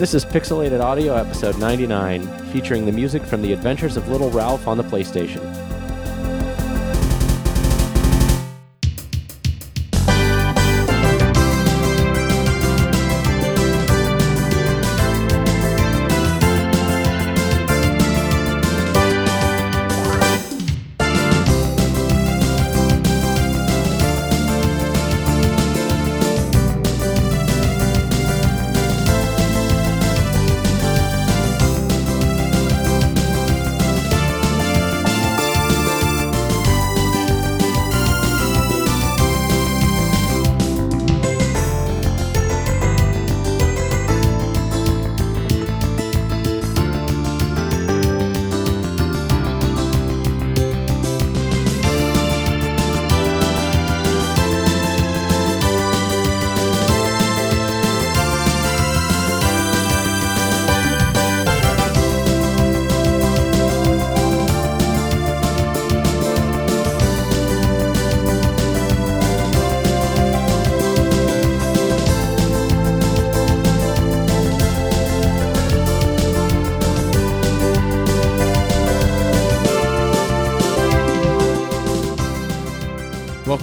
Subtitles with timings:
[0.00, 4.66] This is Pixelated Audio, episode 99, featuring the music from The Adventures of Little Ralph
[4.66, 5.59] on the PlayStation.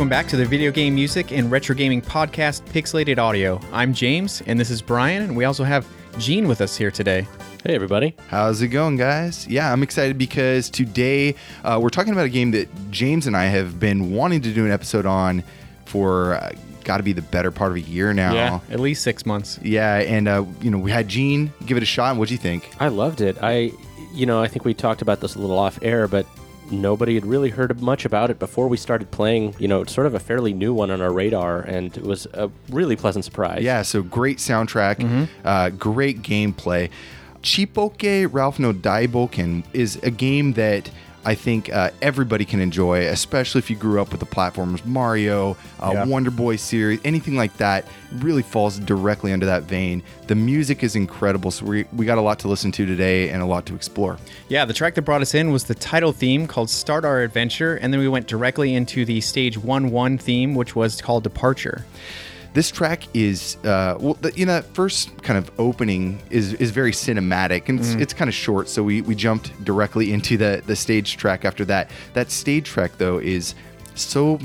[0.08, 3.60] Welcome back to the video game music and retro gaming podcast Pixelated Audio.
[3.74, 5.86] I'm James, and this is Brian, and we also have
[6.18, 7.28] Gene with us here today.
[7.66, 8.16] Hey, everybody.
[8.30, 9.46] How's it going, guys?
[9.50, 13.48] Yeah, I'm excited because today uh, we're talking about a game that James and I
[13.48, 15.44] have been wanting to do an episode on
[15.84, 16.54] for uh,
[16.86, 18.34] got to be the better part of a year now.
[18.34, 19.60] Yeah, at least six months.
[19.62, 22.16] Yeah, and uh, you know we had Gene give it a shot.
[22.16, 22.70] What'd you think?
[22.80, 23.38] I loved it.
[23.42, 23.74] I,
[24.14, 26.26] you know, I think we talked about this a little off air, but
[26.72, 29.56] nobody had really heard much about it before we started playing.
[29.60, 32.28] You know, it's sort of a fairly new one on our radar, and it was
[32.34, 33.64] a really pleasant surprise.
[33.64, 36.90] Yeah, so great soundtrack, uh, great gameplay.
[37.42, 40.90] Chipoke Ralph no Daiboken is a game that
[41.28, 45.58] I think uh, everybody can enjoy, especially if you grew up with the platformers Mario,
[45.82, 46.06] uh, Yeah.
[46.06, 47.84] Wonder Boy series, anything like that.
[48.20, 50.04] Really falls directly under that vein.
[50.28, 53.42] The music is incredible, so we, we got a lot to listen to today and
[53.42, 54.18] a lot to explore.
[54.48, 57.76] Yeah, the track that brought us in was the title theme called Start Our Adventure,
[57.76, 61.86] and then we went directly into the stage 1 1 theme, which was called Departure.
[62.58, 66.72] This track is, uh, well, the, you know, that first kind of opening is is
[66.72, 68.68] very cinematic and it's, it's kind of short.
[68.68, 71.92] So we, we jumped directly into the the stage track after that.
[72.14, 73.54] That stage track though is
[73.94, 74.40] so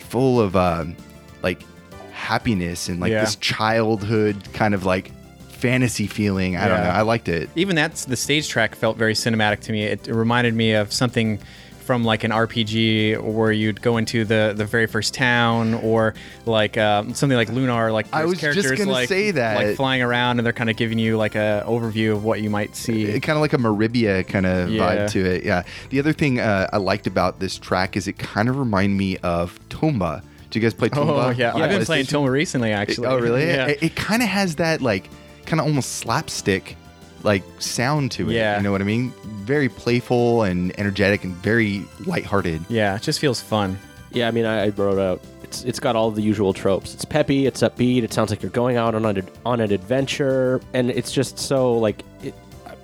[0.00, 0.96] full of um,
[1.44, 1.62] like
[2.10, 3.20] happiness and like Yeah.
[3.20, 5.12] this childhood kind of like
[5.46, 6.56] fantasy feeling.
[6.56, 6.90] I don't know.
[6.90, 7.50] I liked it.
[7.54, 9.84] Even that's the stage track felt very cinematic to me.
[9.84, 11.38] It, it reminded me of something
[11.84, 16.14] from like an RPG where you'd go into the the very first town, or
[16.46, 17.92] like um, something like Lunar.
[17.92, 19.56] Like I there's was just gonna like, say that.
[19.56, 22.50] like flying around, and they're kind of giving you like a overview of what you
[22.50, 23.06] might see.
[23.20, 24.82] kind of like a Maribia kind of Yeah.
[25.06, 25.44] vibe to it.
[25.44, 25.62] Yeah.
[25.90, 29.18] The other thing uh, I liked about this track is it kind of reminded me
[29.18, 30.22] of Tomba.
[30.50, 31.26] Do you guys play Tomba?
[31.26, 33.08] Oh yeah, I've been playing Tomba recently actually.
[33.08, 33.46] Oh really?
[33.46, 33.66] yeah.
[33.66, 35.10] It, it kind of has that like
[35.46, 36.76] kind of almost slapstick
[37.24, 38.34] like sound to it.
[38.34, 38.56] Yeah.
[38.58, 39.10] You know what I mean?
[39.44, 42.64] Very playful and energetic and very lighthearted.
[42.68, 43.78] yeah, it just feels fun.
[44.12, 45.20] Yeah, I mean, I, I wrote out.
[45.42, 46.94] It's it's got all the usual tropes.
[46.94, 47.46] It's peppy.
[47.46, 48.04] It's upbeat.
[48.04, 51.76] It sounds like you're going out on an on an adventure, and it's just so
[51.78, 52.04] like.
[52.22, 52.32] It,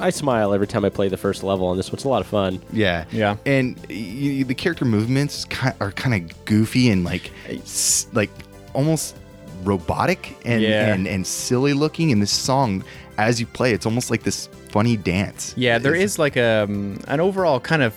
[0.00, 1.94] I smile every time I play the first level on this one.
[1.96, 2.60] It's a lot of fun.
[2.72, 3.04] Yeah.
[3.12, 3.36] Yeah.
[3.44, 8.30] And y the character movements ki- are kind of goofy and like s- like
[8.72, 9.14] almost
[9.64, 10.92] robotic and, Yeah.
[10.92, 12.82] and and silly looking in this song
[13.18, 16.64] as you play it's almost like this funny dance Yeah, there It's- is like a
[16.64, 17.92] um, an overall kind of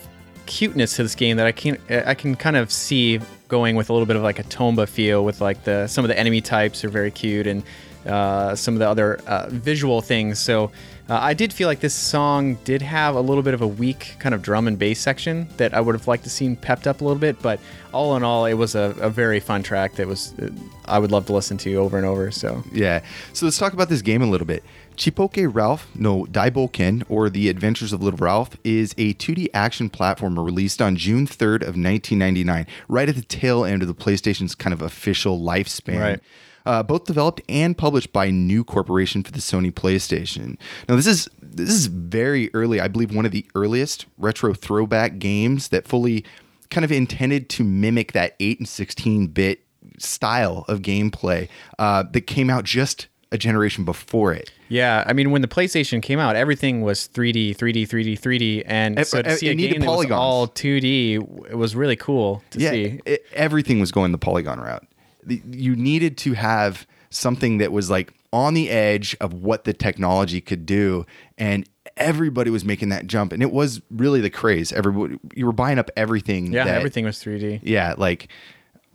[0.45, 3.93] cuteness to this game that I can I can kind of see going with a
[3.93, 6.83] little bit of like a Tomba feel with like the some of the enemy types
[6.83, 7.63] are very cute and
[8.05, 10.39] uh, some of the other uh, visual things.
[10.39, 10.71] So
[11.09, 14.15] uh, I did feel like this song did have a little bit of a weak
[14.19, 17.01] kind of drum and bass section that I would have liked to seen pepped up
[17.01, 17.41] a little bit.
[17.41, 17.59] But
[17.91, 20.49] all in all, it was a, a very fun track that was uh,
[20.85, 22.31] I would love to listen to over and over.
[22.31, 23.03] So Yeah.
[23.33, 24.63] So let's talk about this game a little bit.
[24.95, 30.45] Chipoke Ralph no Daiboken, or The Adventures of Little Ralph, is a 2D action platformer
[30.45, 34.73] released on June 3rd of 1999, right at the tail end of the PlayStation's kind
[34.73, 35.99] of official lifespan.
[35.99, 36.19] Right.
[36.65, 40.57] Uh, both developed and published by New Corporation for the Sony PlayStation.
[40.87, 42.79] Now, this is this is very early.
[42.79, 46.23] I believe one of the earliest retro throwback games that fully
[46.69, 49.59] kind of intended to mimic that 8 and 16 bit
[49.99, 54.51] style of gameplay uh, that came out just a generation before it.
[54.69, 59.05] Yeah, I mean, when the PlayStation came out, everything was 3D, 3D, 3D, 3D, and
[59.05, 62.43] so to see a it needed game that was all 2D, it was really cool
[62.51, 62.99] to yeah, see.
[63.05, 64.85] it- everything was going the polygon route.
[65.25, 69.73] The, you needed to have something that was like on the edge of what the
[69.73, 71.05] technology could do,
[71.37, 71.67] and
[71.97, 74.71] everybody was making that jump, and it was really the craze.
[74.73, 76.51] Everybody, you were buying up everything.
[76.51, 77.59] Yeah, that- everything was 3D.
[77.63, 78.29] Yeah, like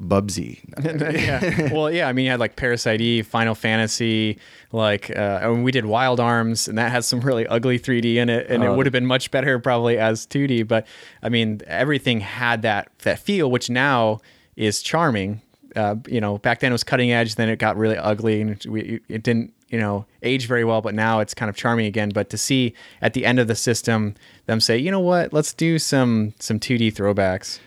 [0.03, 0.61] Bubsy.
[0.85, 1.73] yeah.
[1.73, 2.09] Well, yeah.
[2.09, 4.39] I mean, you had like Parasite Eve, Final Fantasy,
[4.73, 8.29] like, uh, and we did Wild Arms, and that has some really ugly 3D in
[8.29, 8.75] it, and it Oh.
[8.77, 10.67] would have been much better probably as 2D.
[10.67, 10.87] But
[11.23, 14.21] I mean, everything had that that feel, which now
[14.57, 15.43] is charming.
[15.79, 18.65] Uh, you know, back then it was cutting edge, then it got really ugly, and
[18.69, 20.81] we, it didn't, you know, age very well.
[20.83, 22.11] But now it's kind of charming again.
[22.11, 24.15] But to see at the end of the system
[24.47, 27.61] them say, you know what, let's do some some 2D throwbacks.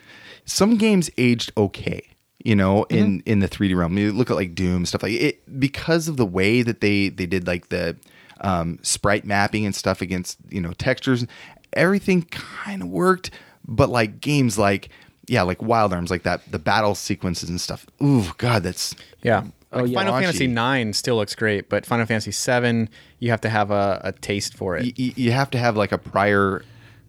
[0.45, 2.01] some games aged okay
[2.43, 2.97] you know Mm-hmm.
[2.97, 6.17] in in the 3d realm you look at like doom stuff like it because of
[6.17, 7.95] the way that they they did like the
[8.41, 11.23] um, sprite mapping and stuff against you know textures
[11.73, 13.29] everything kind of worked
[13.67, 14.89] but like games like
[15.31, 18.93] yeah like wild arms like that the battle sequences and stuff ooh god that's
[19.23, 19.43] Yeah.
[19.73, 19.99] Oh, yeah.
[19.99, 20.23] Final Raunchy.
[20.23, 22.89] Fantasy nine still looks great, but Final Fantasy seven,
[23.19, 24.83] you have to have a, a taste for it.
[24.83, 26.61] y- y- you have to have like a prior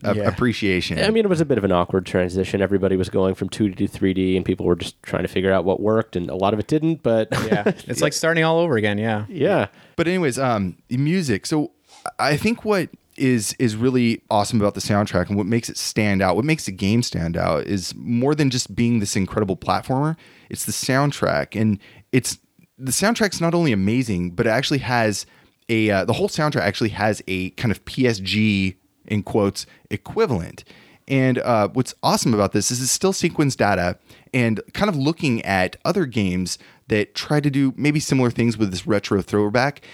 [0.04, 0.28] a- Yeah.
[0.28, 2.62] appreciation I mean, it was a bit of an awkward transition.
[2.62, 5.64] Everybody was going from 2D to 3D, and people were just trying to figure out
[5.64, 7.02] what worked, and a lot of it didn't.
[7.02, 8.96] But yeah, it's like starting all over again.
[8.96, 9.24] Yeah.
[9.28, 9.66] yeah.
[9.96, 11.46] But anyways, um, music.
[11.46, 11.72] So
[12.20, 12.90] I think what
[13.22, 16.66] is is really awesome about the soundtrack and what makes it stand out, what makes
[16.66, 20.16] the game stand out, is more than just being this incredible platformer.
[20.50, 21.78] It's the soundtrack, and
[22.10, 22.38] it's
[22.76, 25.24] the soundtrack's not only amazing, but it actually has
[25.68, 28.74] a uh, the whole soundtrack actually has a kind of PSG
[29.06, 30.64] in quotes equivalent.
[31.06, 33.98] And uh, what's awesome about this is it's still sequence data
[34.34, 36.58] and kind of looking at other games
[36.88, 39.84] that try to do maybe similar things with this retro throwback.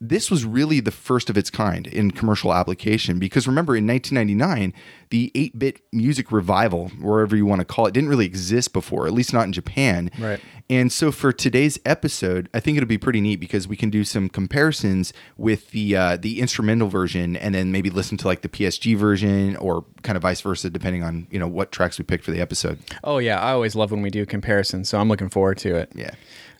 [0.00, 4.72] This was really the first of its kind in commercial application because remember in 1999,
[5.10, 9.06] the 8 bit music revival, wherever you want to call it, didn't really exist before,
[9.06, 10.10] at least not in Japan.
[10.18, 10.40] Right.
[10.70, 14.04] And so for today's episode, I think it'll be pretty neat because we can do
[14.04, 18.48] some comparisons with the uh, the instrumental version, and then maybe listen to like the
[18.48, 22.24] PSG version, or kind of vice versa, depending on you know what tracks we picked
[22.24, 22.78] for the episode.
[23.02, 25.90] Oh yeah, I always love when we do comparisons, so I'm looking forward to it.
[25.96, 26.12] Yeah.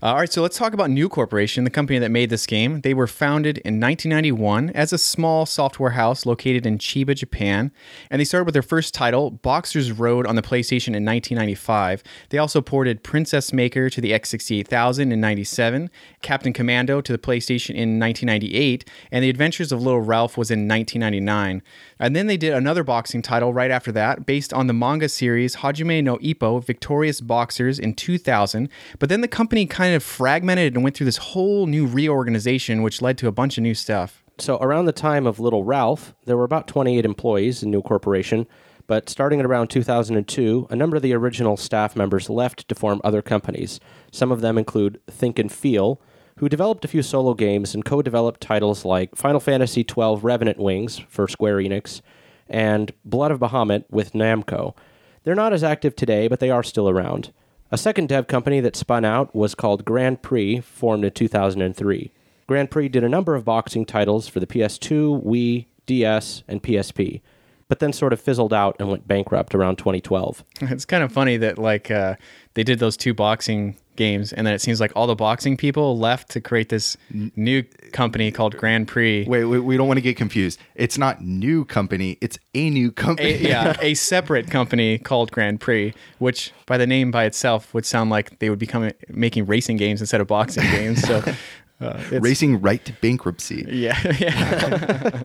[0.03, 2.81] Uh, all right, so let's talk about New Corporation, the company that made this game.
[2.81, 7.71] They were founded in 1991 as a small software house located in Chiba, Japan,
[8.11, 12.03] and they started with their first title, Boxer's Road, on the PlayStation in 1995.
[12.31, 15.91] They also ported Princess Maker to the X68000 in 97,
[16.23, 20.67] Captain Commando to the PlayStation in 1998, and The Adventures of Little Ralph was in
[20.67, 21.61] 1999.
[22.01, 25.57] And then they did another boxing title right after that, based on the manga series
[25.57, 28.71] Hajime no Ippo Victorious Boxers in 2000.
[28.99, 33.03] But then the company kind of fragmented and went through this whole new reorganization, which
[33.03, 34.25] led to a bunch of new stuff.
[34.39, 38.47] So around the time of Little Ralph, there were about 28 employees in New Corporation,
[38.87, 43.03] but starting at around 2002, a number of the original staff members left to form
[43.05, 43.79] other companies.
[44.11, 46.01] Some of them include Think and Feel,
[46.41, 50.99] who developed a few solo games and co-developed titles like Final Fantasy XII Revenant Wings
[51.07, 52.01] for Square Enix
[52.49, 54.75] and Blood of Bahamut with Namco.
[55.23, 57.31] They're not as active today, but they are still around.
[57.71, 62.11] A second dev company that spun out was called Grand Prix, formed in 2003.
[62.47, 67.21] Grand Prix did a number of boxing titles for the PS2, Wii, DS, and PSP,
[67.69, 70.43] but then sort of fizzled out and went bankrupt around 2012.
[70.63, 72.15] It's kind of funny that like uh,
[72.55, 75.99] they did those two boxing games, and then it seems like all the boxing people
[75.99, 76.97] left to create this
[77.37, 77.63] new
[77.93, 79.27] company called Grand Prix.
[79.29, 80.59] Wait, wait, we don't want to get confused.
[80.75, 82.17] It's not new company.
[82.23, 83.35] It's a new company.
[83.35, 87.85] a, yeah, a separate company called Grand Prix, which by the name by itself would
[87.85, 91.03] sound like they would become making racing games instead of boxing games.
[91.03, 91.23] So,
[91.81, 93.67] uh, Racing right to bankruptcy.
[93.69, 95.23] yeah, yeah,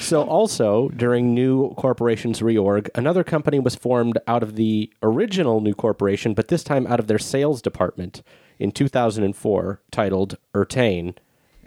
[0.00, 5.74] So, also during New Corporation's reorg, another company was formed out of the original New
[5.74, 8.22] Corporation, but this time out of their sales department
[8.58, 11.16] in 2004, titled Ertain.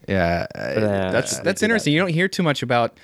[0.07, 0.45] Yeah.
[0.55, 1.93] uh, that's that's did interesting.
[1.93, 2.97] You don't hear too much about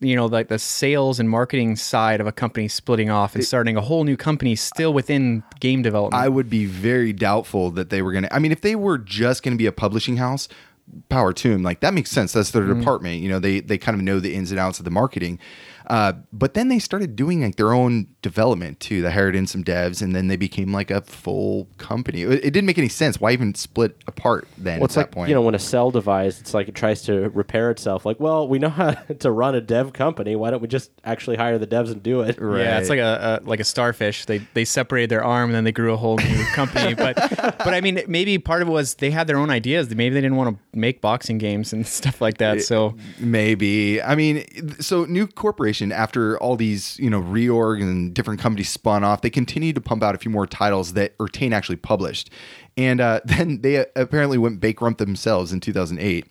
[0.00, 3.76] you know like the sales and marketing side of a company splitting off and starting
[3.76, 6.20] a whole new company still within game development.
[6.20, 8.34] I would be very doubtful that they were going to.
[8.34, 10.48] I mean, if they were just going to be a publishing house,
[11.08, 11.62] power to them.
[11.62, 12.32] Like that makes sense.
[12.32, 12.80] That's their mm-hmm.
[12.80, 13.20] department.
[13.20, 15.38] You know, they they kind of know the ins and outs of the marketing.
[15.86, 19.02] Uh, but then they started doing like their own development too.
[19.02, 22.22] They hired in some devs, and then they became like a full company.
[22.22, 23.20] It, it didn't make any sense.
[23.20, 25.28] Why even split apart then Well, at it's that like point?
[25.28, 28.06] you know when a cell divides, it's like it tries to repair itself.
[28.06, 30.36] Like, well, we know how to run a dev company.
[30.36, 32.38] Why don't we just actually hire the devs and do it?
[32.40, 34.24] Yeah, it's like a, a like a starfish.
[34.26, 36.94] They they separated their arm and then they grew a whole new company.
[36.94, 37.16] But
[37.58, 39.88] but I mean, maybe part of it was they had their own ideas.
[39.94, 42.62] Maybe they didn't want to make boxing games and stuff like that.
[42.62, 44.00] So Maybe.
[44.02, 44.44] I mean,
[44.80, 49.30] so New Corporation After all these, you know, reorg and different companies spun off, they
[49.30, 52.30] continued to pump out a few more titles that Ertain actually published.
[52.76, 56.26] And uh, then they uh, apparently went bankrupt themselves in 2008.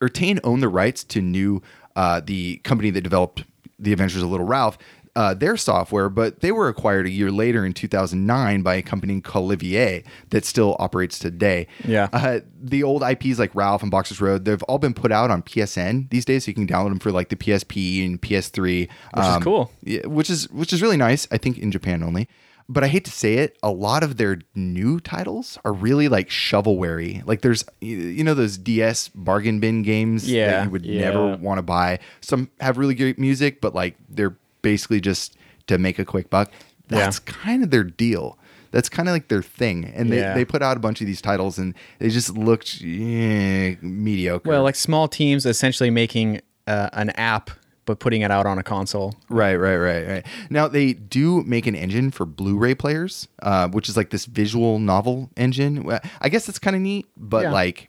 [0.00, 1.62] Ertain owned the rights to new,
[1.96, 3.44] uh, the company that developed
[3.78, 4.76] The Adventures of Little Ralph,
[5.16, 9.20] uh, their software, but they were acquired a year later in 2009 by a company
[9.20, 11.66] called Olivier that still operates today.
[11.84, 12.08] Yeah.
[12.12, 15.42] Uh, the old IPs like Ralph and Boxers Road, they've all been put out on
[15.42, 19.26] PSN these days, so you can download them for like the PSP and PS3, Which
[19.26, 19.72] is cool.
[19.82, 21.26] Yeah, which is which is really nice.
[21.32, 22.28] I think in Japan only.
[22.68, 26.28] But I hate to say it, a lot of their new titles are really like
[26.28, 27.24] shovelware.
[27.24, 31.00] Like there's you- you know those DS bargain bin games Yeah, that you would yeah.
[31.02, 32.00] never want to buy.
[32.20, 34.36] Some have really great music, but like they're
[34.70, 35.36] basically just
[35.68, 36.50] to make a quick buck.
[36.90, 36.98] Yeah.
[36.98, 38.36] That's kind of their deal.
[38.72, 39.84] That's kind of like their thing.
[39.94, 40.34] And they, Yeah.
[40.34, 44.48] they put out a bunch of these titles and they just looked eh, mediocre.
[44.48, 47.50] Well, like small teams essentially making uh, an app
[47.84, 49.14] but putting it out on a console.
[49.28, 50.26] Right, right, right, right.
[50.50, 54.80] Now they do make an engine for Blu-ray players, uh, which is like this visual
[54.80, 55.88] novel engine.
[56.20, 57.52] I guess that's kind of neat, but Yeah.
[57.52, 57.88] like,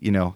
[0.00, 0.34] you know.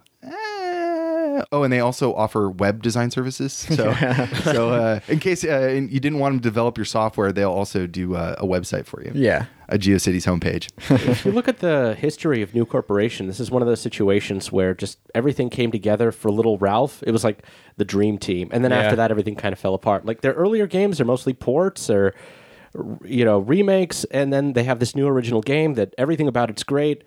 [1.53, 3.53] Oh, and they also offer web design services.
[3.53, 3.93] So,
[4.43, 7.87] so uh, in case uh, you didn't want them to develop your software, they'll also
[7.87, 9.13] do uh, a website for you.
[9.15, 9.47] Yeah.
[9.69, 10.69] a GeoCities homepage.
[11.09, 14.53] if you look at the history of New Corporation, this is one of those situations
[14.53, 17.03] where just everything came together for Little Ralph.
[17.07, 17.43] It was like
[17.77, 18.81] the dream team, and then Yeah.
[18.81, 20.05] after that, everything kind of fell apart.
[20.07, 22.15] Like their earlier games are mostly ports or
[23.05, 26.65] you know remakes, and then they have this new original game that everything about it's
[26.65, 27.05] great,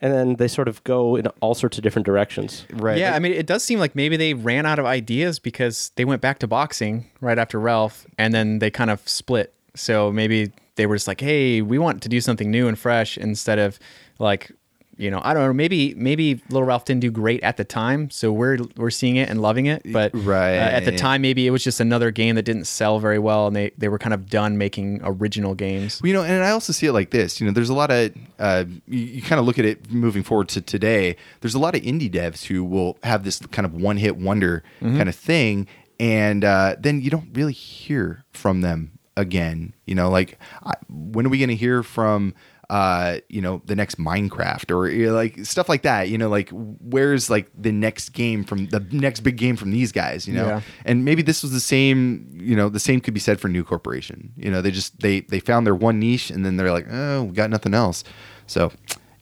[0.00, 2.64] and then they sort of go in all sorts of different directions.
[2.72, 2.98] right.
[2.98, 6.04] Yeah, I mean, it does seem like maybe they ran out of ideas because they
[6.04, 9.52] went back to boxing right after Ralph, and then they kind of split.
[9.74, 13.18] So maybe they were just like, "Hey, we want to do something new and fresh
[13.18, 13.78] instead of
[14.18, 14.52] like,
[14.98, 15.52] you know, I don't know.
[15.52, 19.28] Maybe maybe Little Ralph didn't do great at the time, so we're we're seeing it
[19.30, 19.82] and loving it.
[19.90, 20.56] But Right.
[20.56, 23.46] uh, at the time, maybe it was just another game that didn't sell very well,
[23.46, 26.00] and they they were kind of done making original games.
[26.02, 27.40] Well, you know, and I also see it like this.
[27.40, 30.22] You know, there's a lot of uh, you, you kind of look at it moving
[30.24, 31.16] forward to today.
[31.40, 34.62] There's a lot of indie devs who will have this kind of one hit wonder
[34.80, 35.68] kind of thing,
[36.00, 39.74] and uh, then you don't really hear from them again.
[39.86, 42.34] You know, like I, when are we going to hear from?
[42.70, 46.10] Uh, you know, the next Minecraft or you know, like stuff like that.
[46.10, 49.90] You know, like where's like the next game from the next big game from these
[49.90, 50.28] guys?
[50.28, 50.60] You know, Yeah.
[50.84, 53.64] and maybe this was the same you know the same could be said for new
[53.64, 56.86] corporation you know they just they they found their one niche and then they're like
[56.90, 58.04] oh we got nothing else
[58.46, 58.70] so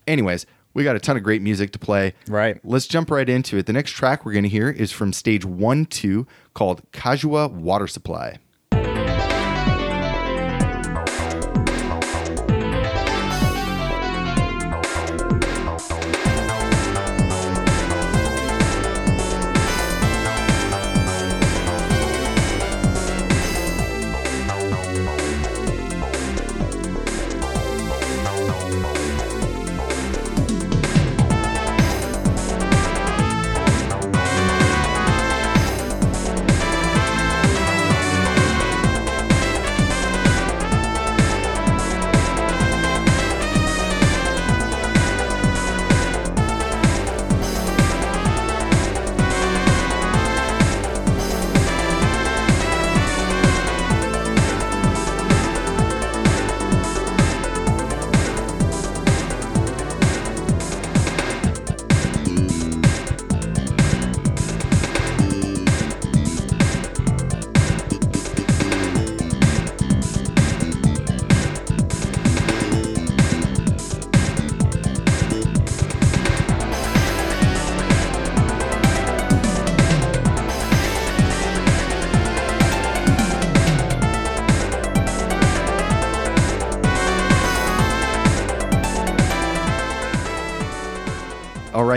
[0.06, 2.60] anyways we got a ton of great music to play Right.
[2.64, 5.44] let's jump right into it the next track we're going to hear is from stage
[5.44, 8.38] one two called kajua water supply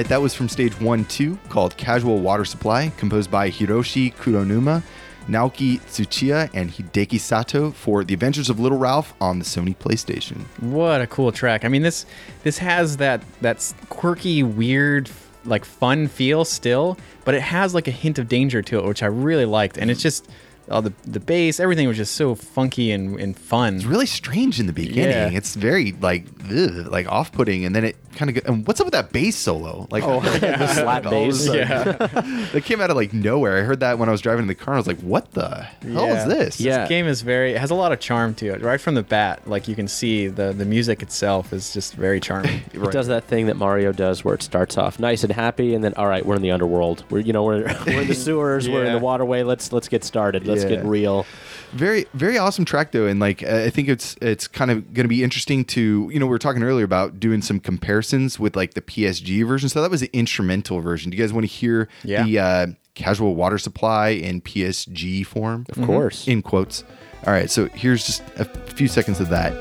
[0.10, 4.82] that was from stage one two called casual water supply composed by hiroshi kuronuma
[5.28, 10.38] naoki tsuchiya and hideki sato for the adventures of little ralph on the sony playstation
[10.62, 11.63] What a cool track!
[11.63, 12.08] I mean this
[12.44, 15.12] this has that that quirky, weird,
[15.46, 19.04] like fun feel still, but it has like a hint of danger to it, which
[19.04, 19.78] I really liked.
[19.78, 20.28] And it's just
[20.69, 23.75] all the the bass, everything was just so funky and, and fun.
[23.77, 25.33] it's really strange in the beginning.
[25.33, 25.38] Yeah.
[25.38, 28.45] It's very like ugh, like off-putting, and then it kind of good.
[28.47, 29.88] And what's up with that bass solo?
[29.91, 31.45] Like, Oh, the slap all of a bass.
[31.45, 32.47] sudden- Yeah.
[32.53, 33.57] that came out of like nowhere.
[33.57, 34.73] I heard that when I was driving in the car.
[34.73, 36.21] and I was like, "What the hell Yeah.
[36.21, 36.79] is this?" Yeah.
[36.79, 38.61] This game is very it has a lot of charm to it.
[38.61, 42.19] Right from the bat, like you can see the the music itself is just very
[42.19, 42.61] charming.
[42.73, 45.83] It does that thing that Mario does where it starts off nice and happy and
[45.83, 47.03] then all right, we're in the underworld.
[47.09, 49.43] We're you know, we're, we're in the sewers, we're in the waterway.
[49.43, 50.45] Let's let's get started.
[50.47, 50.70] Let's Yeah.
[50.78, 51.25] get real.
[51.74, 55.08] very very awesome track though and like i think it's it's kind of going to
[55.10, 58.74] be interesting to you know we were talking earlier about doing some comparisons with like
[58.74, 61.88] the psg version so that was the instrumental version do you guys want to hear
[62.04, 62.24] Yeah.
[62.24, 66.28] the uh, casual water supply in psg form Of course.
[66.28, 66.84] in quotes
[67.28, 69.54] all right so here's just a few seconds of that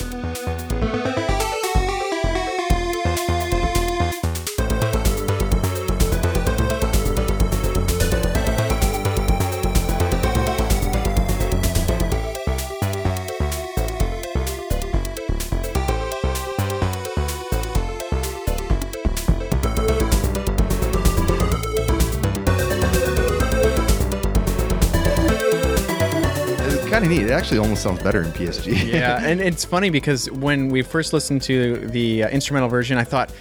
[27.18, 30.82] neat it actually almost sounds better in psg yeah, and it's funny because when we
[30.82, 33.32] first listened to the uh, instrumental version, I thought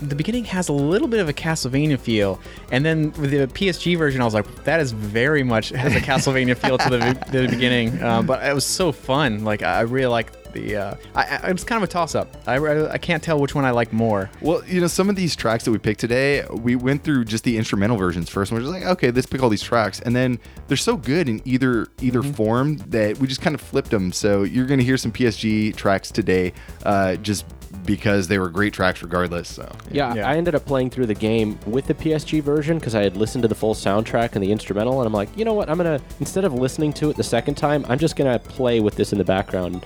[0.00, 3.98] the beginning has a little bit of a Castlevania feel, and then with the PSG
[3.98, 6.98] version, I was like, that is very much has a Castlevania feel to the,
[7.32, 8.00] the beginning.
[8.00, 9.44] Uh, but it was so fun.
[9.44, 10.76] Like I really like the.
[10.76, 12.36] Uh, I, I, it's kind of a toss up.
[12.46, 14.30] I, I, I can't tell which one I like more.
[14.40, 17.44] Well, you know, some of these tracks that we picked today, we went through just
[17.44, 20.14] the instrumental versions first, and we're just like, okay, let's pick all these tracks, and
[20.14, 24.12] then they're so good in either either form that we just kind of flipped them.
[24.12, 26.52] So you're going to hear some PSG tracks today,
[26.84, 27.44] uh, just
[27.84, 29.48] because they were great tracks regardless.
[29.48, 30.28] So Yeah, Yeah.
[30.28, 33.42] I ended up playing through the game with the PSG version because I had listened
[33.42, 35.70] to the full soundtrack and the instrumental, and I'm like, you know what?
[35.70, 38.94] I'm gonna instead of listening to it the second time, I'm just gonna play with
[38.94, 39.84] this in the background.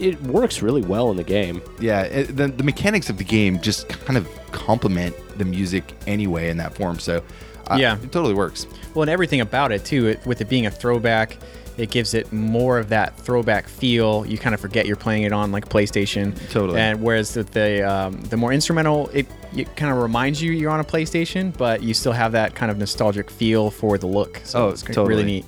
[0.00, 1.62] It works really well in the game.
[1.80, 6.50] yeah, it, the, the mechanics of the game just kind of complement the music anyway
[6.50, 6.98] in that form.
[6.98, 7.22] So
[7.68, 7.96] uh, Yeah.
[7.96, 8.66] it totally works.
[8.94, 11.36] Well, and everything about it too, it, with it being a throwback,
[11.76, 14.24] it gives it more of that throwback feel.
[14.26, 16.32] You kind of forget you're playing it on like PlayStation.
[16.50, 16.78] Totally.
[16.80, 20.70] And whereas the the, um, the more instrumental, it, it kind of reminds you you're
[20.70, 24.40] on a PlayStation, but you still have that kind of nostalgic feel for the look.
[24.44, 25.08] So Oh, it's totally.
[25.08, 25.44] really neat.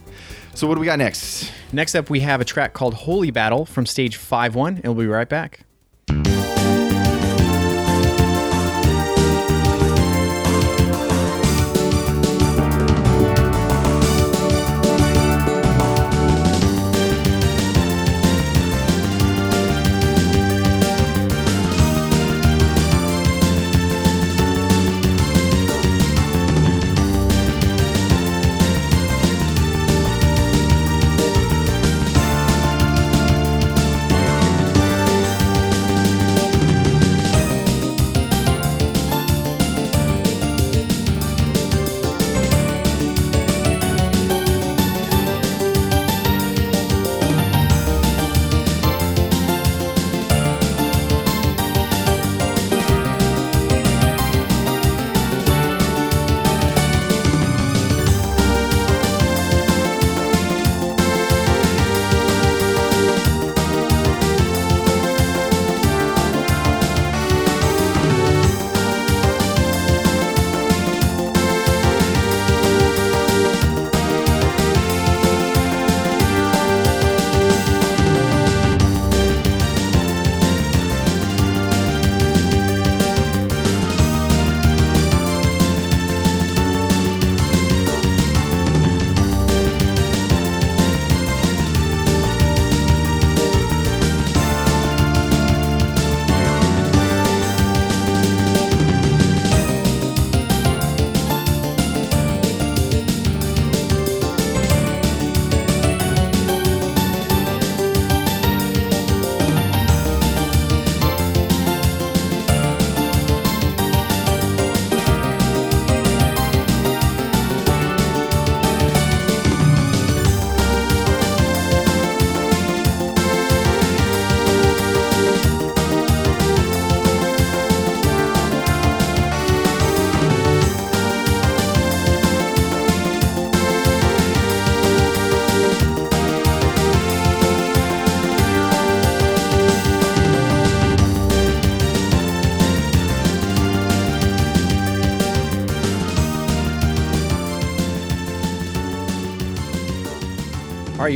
[0.57, 1.53] So what do we got next?
[1.71, 5.05] Next up, we have a track called Holy Battle from stage 5 1, and we'll
[5.05, 5.61] be right back.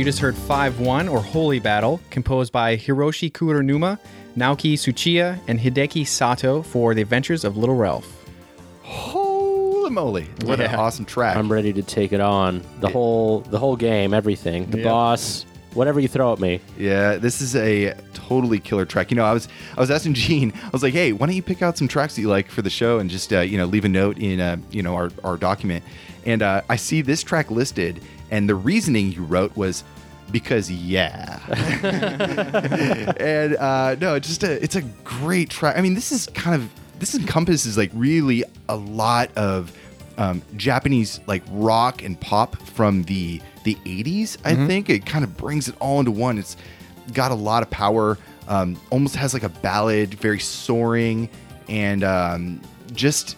[0.01, 3.99] You just heard 5 1 or Holy Battle, composed by Hiroshi Kuronuma
[4.35, 8.11] Naoki Tsuchiya and Hideki Sato for The Adventures of Little Ralph.
[8.81, 10.27] Holy moly!
[10.43, 11.37] What an awesome track.
[11.37, 12.63] I'm ready to take it on.
[12.79, 14.71] The whole the whole game, everything.
[14.71, 14.85] The Yeah.
[14.85, 16.61] boss, whatever you throw at me.
[16.79, 19.11] Yeah, this is a totally killer track.
[19.11, 21.43] You know, I was I was asking Gene, I was like, hey, why don't you
[21.43, 23.65] pick out some tracks that you like for the show and just uh, you know
[23.67, 25.83] leave a note in uh, you know our our document.
[26.25, 29.83] And uh, I see this track listed, and the reasoning you wrote was
[30.31, 31.39] because yeah.
[33.19, 35.77] and uh, no, it's just a it's a great track.
[35.77, 39.77] I mean, this is kind of this encompasses like really a lot of
[40.17, 44.37] um, Japanese like rock and pop from the the 80s.
[44.43, 46.37] I think it kind of brings it all into one.
[46.37, 46.57] It's
[47.13, 48.17] got a lot of power.
[48.47, 51.29] Um, almost has like a ballad, very soaring,
[51.69, 52.61] and um,
[52.93, 53.37] just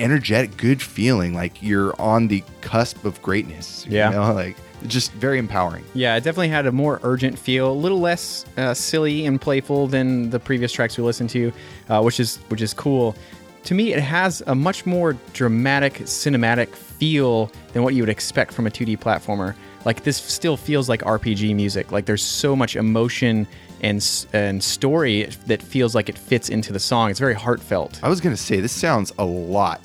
[0.00, 1.34] energetic, good feeling.
[1.34, 3.86] Like you're on the cusp of greatness.
[3.86, 4.10] you Yeah.
[4.10, 4.32] know?
[4.34, 5.84] like just very empowering.
[5.92, 9.86] Yeah, it definitely had a more urgent feel, a little less uh, silly and playful
[9.86, 11.52] than the previous tracks we listened to,
[11.90, 13.14] uh, which is which is cool.
[13.64, 18.54] To me, it has a much more dramatic, cinematic feel than what you would expect
[18.54, 19.54] from a 2D platformer.
[19.84, 21.92] Like this still feels like RPG music.
[21.92, 23.46] Like there's so much emotion
[23.82, 27.10] and and story that feels like it fits into the song.
[27.10, 28.00] It's very heartfelt.
[28.02, 29.80] I was gonna say this sounds a lot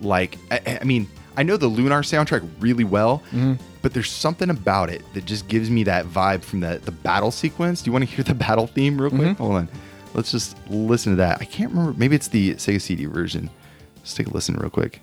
[0.00, 3.54] like I, I mean I know the Lunar soundtrack really well, mm-hmm.
[3.82, 7.30] but there's something about it that just gives me that vibe from the the battle
[7.30, 7.82] sequence.
[7.82, 9.22] Do you want to hear the battle theme real quick?
[9.22, 9.42] Mm-hmm.
[9.42, 9.68] Hold on,
[10.14, 11.40] let's just listen to that.
[11.40, 11.98] I can't remember.
[11.98, 13.50] Maybe it's the Sega CD version.
[13.96, 15.00] Let's take a listen real quick.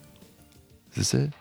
[0.91, 1.33] Is this it?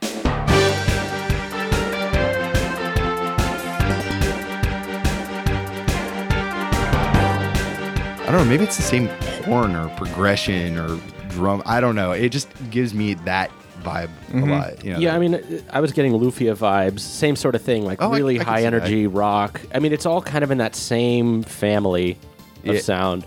[8.30, 8.48] I don't know.
[8.48, 9.08] Maybe it's the same
[9.44, 11.62] horn or progression or drum.
[11.66, 12.12] I don't know.
[12.12, 13.50] It just gives me that
[13.82, 14.84] vibe a lot.
[14.84, 18.02] You know, Yeah, I mean, I was getting Lufia vibes, same sort of thing, like
[18.02, 18.74] Oh, really I can high see that.
[18.74, 19.60] energy rock.
[19.74, 22.18] I mean, it's all kind of in that same family
[22.66, 22.80] of Yeah.
[22.80, 23.24] sound.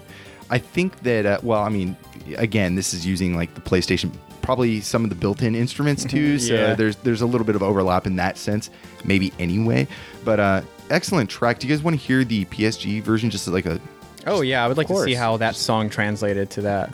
[0.49, 1.25] I think that.
[1.25, 1.95] Uh, well, I mean,
[2.37, 4.11] again, this is using like the PlayStation,
[4.43, 6.37] probably some of the built-in instruments too.
[6.39, 6.75] So Yeah.
[6.75, 8.69] there's there's a little bit of overlap in that sense,
[9.03, 9.87] maybe anyway.
[10.23, 10.61] But uh,
[10.91, 11.57] excellent track.
[11.59, 13.31] Do you guys want to hear the PSG version?
[13.31, 13.79] Just like a
[14.27, 16.93] Oh yeah, I would like to see how that song translated to that.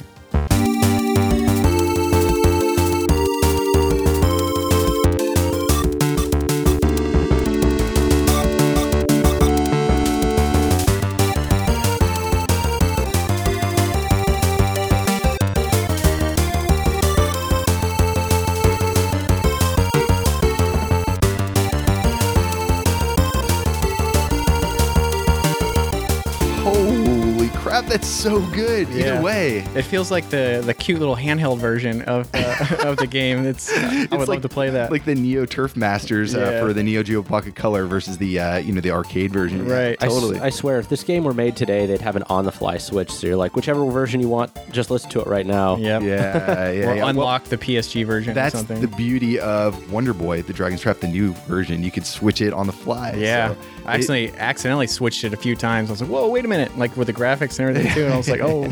[28.10, 28.90] So good.
[28.90, 29.60] Either way.
[29.76, 33.46] It feels like the the cute little handheld version of uh, of the game.
[33.46, 34.92] It's I would love like, to play that.
[34.92, 36.62] Like the Neo Turf Masters uh, Yeah.
[36.62, 39.66] for the Neo Geo Pocket Color versus the uh, you know the arcade version.
[39.68, 39.98] Right.
[40.02, 40.40] I s- totally.
[40.40, 43.12] I, swear, if this game were made today, they'd have an on-the-fly switch.
[43.12, 45.76] So you're like, whichever version you want, just listen to it right now.
[45.78, 46.02] Yep.
[46.04, 46.68] yeah, yeah.
[46.70, 46.86] or yeah.
[46.96, 48.82] Well, unlock the PSG version that's or something.
[48.82, 51.84] the beauty of Wonder Boy, the Dragon's Trap, the new version.
[51.84, 53.14] You could switch it on the fly.
[53.14, 53.54] yeah.
[53.54, 55.90] so I actually accidentally switched it a few times.
[55.90, 56.78] I was like, whoa, wait a minute.
[56.78, 58.06] Like with the graphics and everything too.
[58.06, 58.66] And I was like, oh,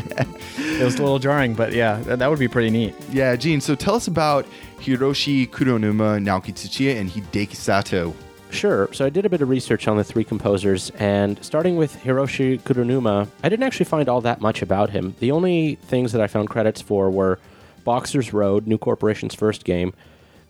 [0.58, 2.94] it was a little jarring, but yeah, that, that would be pretty neat.
[3.10, 3.60] Yeah, Gene.
[3.60, 4.46] So tell us about
[4.80, 8.14] Hiroshi Kuronuma, Naoki Tsuchiya, and Hideki Sato.
[8.50, 8.88] Sure.
[8.92, 12.60] So I did a bit of research on the three composers, and starting with Hiroshi
[12.60, 15.14] Kuronuma, I didn't actually find all that much about him.
[15.20, 17.38] The only things that I found credits for were
[17.84, 19.92] Boxer's Road, New Corporation's first game,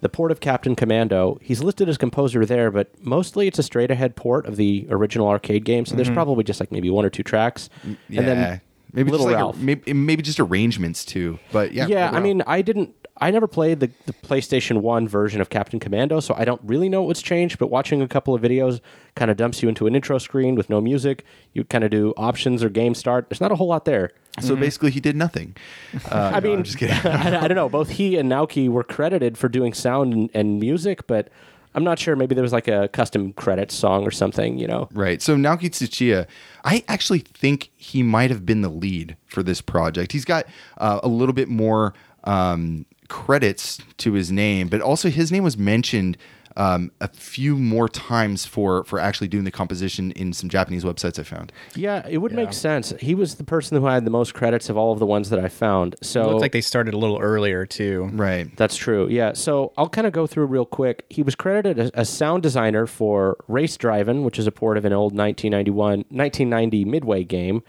[0.01, 1.39] the port of Captain Commando.
[1.43, 5.29] He's listed as composer there, but mostly it's a straight ahead port of the original
[5.29, 6.15] arcade game, so there's mm-hmm.
[6.15, 7.69] probably just like maybe one or two tracks.
[8.09, 8.61] Yeah, And then
[8.93, 11.39] maybe Little just like a- maybe, maybe just arrangements too.
[11.53, 12.95] But yeah, yeah, I mean, I didn't.
[13.21, 16.89] I never played the, the PlayStation 1 version of Captain Commando, so I don't really
[16.89, 18.81] know what's changed, but watching a couple of videos
[19.17, 21.25] kind of dumps you into an intro screen with no music.
[21.53, 23.29] You kind of do options or game start.
[23.29, 24.13] There's not a whole lot there.
[24.41, 25.57] So basically, he did nothing.
[26.11, 26.95] Uh, I no, mean, I'm just kidding.
[27.05, 27.69] I, I don't know.
[27.69, 31.29] Both he and Naoki were credited for doing sound and, and music, but
[31.75, 32.17] I'm not sure.
[32.17, 34.89] Maybe there was like a custom credits song or something, you know?
[34.93, 35.21] Right.
[35.21, 36.27] So Naoki Tsuchiya,
[36.65, 40.13] I actually think he might have been the lead for this project.
[40.13, 40.47] He's got
[40.79, 45.57] uh, a little bit more um, credits to his name, but also his name was
[45.57, 46.17] mentioned
[46.57, 51.19] um, a few more times for for actually doing the composition in some Japanese websites
[51.19, 51.53] I found.
[51.77, 52.93] Yeah, it would make sense.
[53.01, 55.39] He was the person who had the most credits of all of the ones that
[55.39, 55.95] I found.
[56.03, 58.11] So It looked like they started a little earlier too.
[58.13, 58.55] Right.
[58.57, 59.07] That's true.
[59.09, 59.35] Yeah.
[59.35, 61.05] So I'll kind of go through real quick.
[61.09, 64.85] He was credited as, as sound designer for Race Driving, which is a port of
[64.85, 67.63] an old 1991, 1990 Midway game,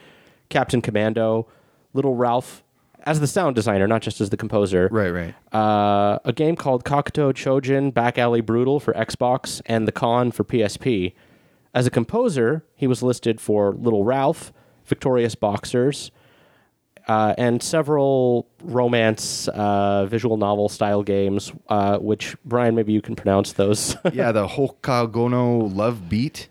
[0.50, 1.48] Captain Commando,
[1.94, 2.64] Little Ralph,
[3.04, 4.90] as the sound designer, not just as the composer.
[4.92, 5.10] Right.
[5.10, 5.56] Right.
[5.56, 10.44] Uh, a game called Kakuto Chojin Back Alley Brutal for Xbox and The Con for
[10.44, 11.14] PSP.
[11.74, 14.52] As a composer, he was listed for Little Ralph,
[14.86, 16.12] Victorious Boxers,
[17.08, 23.16] uh, and several romance uh, visual novel style games, uh, which Brian, maybe you can
[23.16, 23.96] pronounce those.
[24.14, 26.50] yeah, the Hokagono Love Beat.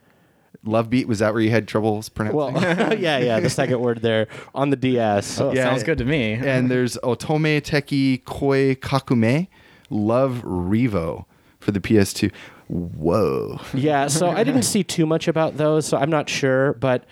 [0.65, 2.37] Love Beat was that where you had troubles pronouncing?
[2.37, 2.53] well,
[2.99, 5.41] yeah, yeah, the second word there on the DS.
[5.41, 6.33] Oh, Yeah, sounds good to me.
[6.33, 9.49] and there's Otome Teki Koi Kakumei
[9.91, 11.25] Love Revo
[11.61, 12.33] for the PS2.
[12.69, 13.61] Whoa.
[13.73, 16.75] Yeah, so I didn't see too much about those, so I'm not sure.
[16.75, 17.05] But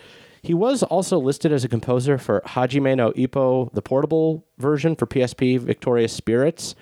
[0.43, 5.07] he was also listed as a composer for Hajime no Ippo, the portable version for
[5.07, 6.75] PSP, Victorious Spirits.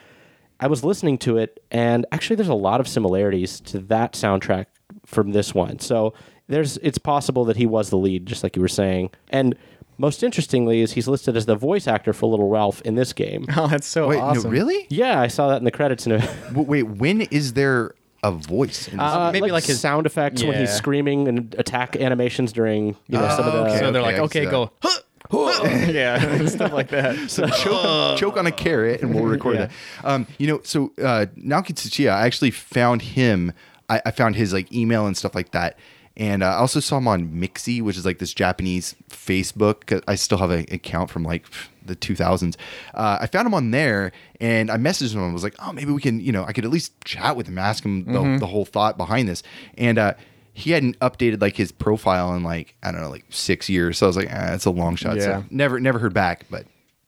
[0.59, 4.65] I was listening to it, and actually, there's a lot of similarities to that soundtrack
[5.05, 5.79] from this one.
[5.79, 6.13] So
[6.47, 9.09] there's, it's possible that he was the lead, just like you were saying.
[9.29, 9.55] And
[9.97, 13.45] most interestingly, is he's listed as the voice actor for Little Ralph in this game.
[13.55, 14.43] oh, that's so Wait, awesome.
[14.43, 14.87] no, really?
[14.89, 16.05] Yeah, I saw that in the credits.
[16.05, 18.87] In a, W- Wait, when is there a voice?
[18.87, 19.01] In this?
[19.05, 23.29] Uh, maybe like his- sound effects when he's screaming and attack animations during you know
[23.29, 23.59] some of the.
[23.67, 23.79] okay.
[23.79, 24.71] So they're like, okay, go.
[24.81, 24.99] "Huh,
[25.31, 27.29] huh," yeah, stuff like that.
[27.29, 29.65] so choke, choke on a carrot and we'll record Yeah.
[29.67, 29.71] that.
[30.03, 33.53] Um, you know, so uh, Naoki Tsuchiya, I actually found him.
[33.89, 35.77] I, I found his like email and stuff like that.
[36.17, 40.01] And uh, I also saw him on Mixi, which is like this Japanese Facebook.
[40.07, 41.45] I still have an account from like
[41.85, 42.55] the 2000s.
[42.93, 45.91] Uh, I found him on there and I messaged him and was like, oh, maybe
[45.91, 48.47] we can, you know, I could at least chat with him, ask him the, the
[48.47, 49.43] whole thought behind this.
[49.77, 50.13] And uh,
[50.53, 53.97] he hadn't updated like his profile in like, I don't know, like six years.
[53.97, 55.17] So I was like, ah, it's a long shot.
[55.17, 55.23] Yeah.
[55.23, 56.65] So never, never heard back, but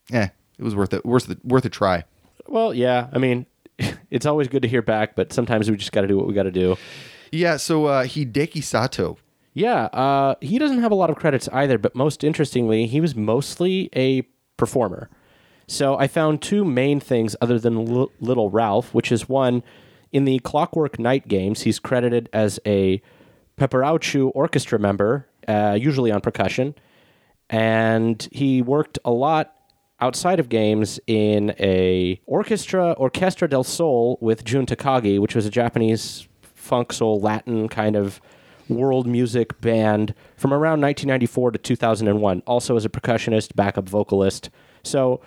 [0.10, 1.06] yeah, it was worth it.
[1.06, 1.44] Worth it.
[1.46, 2.04] Worth a try.
[2.48, 3.08] Well, yeah.
[3.14, 3.46] I mean,
[4.12, 6.34] it's always good to hear back, but sometimes we just got to do what we
[6.34, 6.78] got to do.
[7.32, 7.58] Yeah.
[7.58, 9.18] So uh, Hideki Sato.
[9.54, 13.16] Yeah, uh, he doesn't have a lot of credits either, but most interestingly, he was
[13.16, 14.22] mostly a
[14.56, 15.10] performer.
[15.66, 19.64] So I found two main things other than L- Little Ralph, which is one,
[20.12, 23.02] in the Clockwork Knight games, he's credited as a
[23.58, 26.76] Pepperouchau orchestra member, uh, usually on percussion,
[27.50, 29.56] and he worked a lot
[30.00, 35.50] outside of games in a orchestra Orchestra del Sol with Jun Takagi, which was a
[35.50, 36.28] Japanese
[36.68, 38.20] funk soul Latin kind of
[38.70, 42.44] world music band from around 1994 to 2001.
[42.46, 44.50] Also as a percussionist, backup vocalist.
[44.84, 45.22] So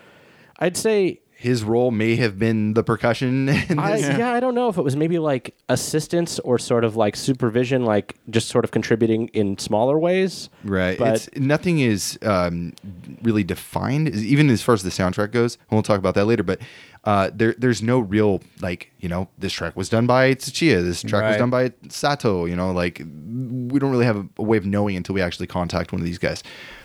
[0.58, 3.48] I'd say His role may have been the percussion.
[3.70, 4.18] In I, this.
[4.18, 4.30] yeah.
[4.30, 8.16] I don't know if it was maybe like assistance or sort of like supervision, like
[8.28, 10.50] just sort of contributing in smaller ways.
[10.62, 10.98] Right.
[10.98, 12.74] But it's nothing is um,
[13.22, 15.54] really defined, even as far as the soundtrack goes.
[15.54, 16.42] And we'll talk about that later.
[16.42, 16.60] But
[17.04, 20.82] uh, there, there's no real like you know this track was done by Tsuchiya.
[20.82, 22.44] This track was done by Sato.
[22.44, 25.46] You know, like we don't really have a, a way of knowing until we actually
[25.46, 26.42] contact one of these guys.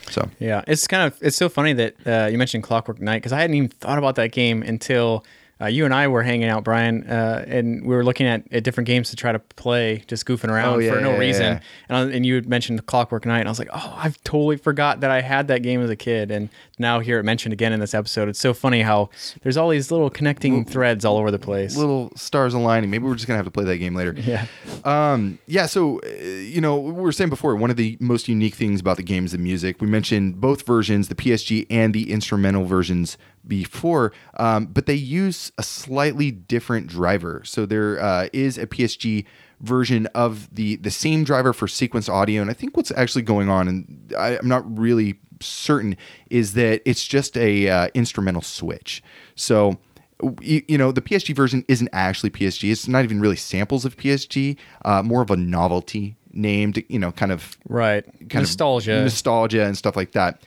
[0.10, 3.34] So Yeah, it's kind of it's so funny that uh, you mentioned Clockwork Knight because
[3.34, 5.26] I hadn't even thought about that game until
[5.60, 8.66] uh, you and I were hanging out, Brian, uh, and we were looking at, at
[8.66, 11.44] different games to try to play, just goofing around Oh, yeah, for no yeah, reason.
[11.44, 11.60] yeah.
[11.88, 14.58] And, I, and you had mentioned Clockwork Knight, and I was like, oh, I've totally
[14.58, 17.74] forgot that I had that game as a kid, and now hear it mentioned again
[17.74, 18.30] in this episode.
[18.30, 19.10] It's so funny how
[19.44, 21.76] there's all these little connecting threads all over the place.
[21.76, 22.90] little stars aligning.
[22.90, 24.14] Maybe we're just gonna have to play that game later.
[24.18, 24.46] yeah,
[24.84, 28.56] Um, yeah, so uh, you know, we were saying before, one of the most unique
[28.56, 29.82] things about the game is the music.
[29.82, 35.52] We mentioned both versions, the PSG and the instrumental versions before, um, but they use
[35.58, 37.42] a slightly different driver.
[37.46, 39.26] So there uh, is a PSG
[39.62, 43.50] version of the the same driver for sequence audio, and I think what's actually going
[43.50, 45.98] on, and I, I'm not really certain,
[46.30, 49.04] is that it's just a uh, instrumental switch.
[49.36, 49.78] So
[50.42, 52.72] you, you know the PSG version isn't actually PSG.
[52.72, 54.58] It's not even really samples of PSG.
[54.84, 58.06] Uh, more of a novelty named, you know, kind of right.
[58.30, 58.98] kind Nostalgia.
[58.98, 60.42] of nostalgia and stuff like that.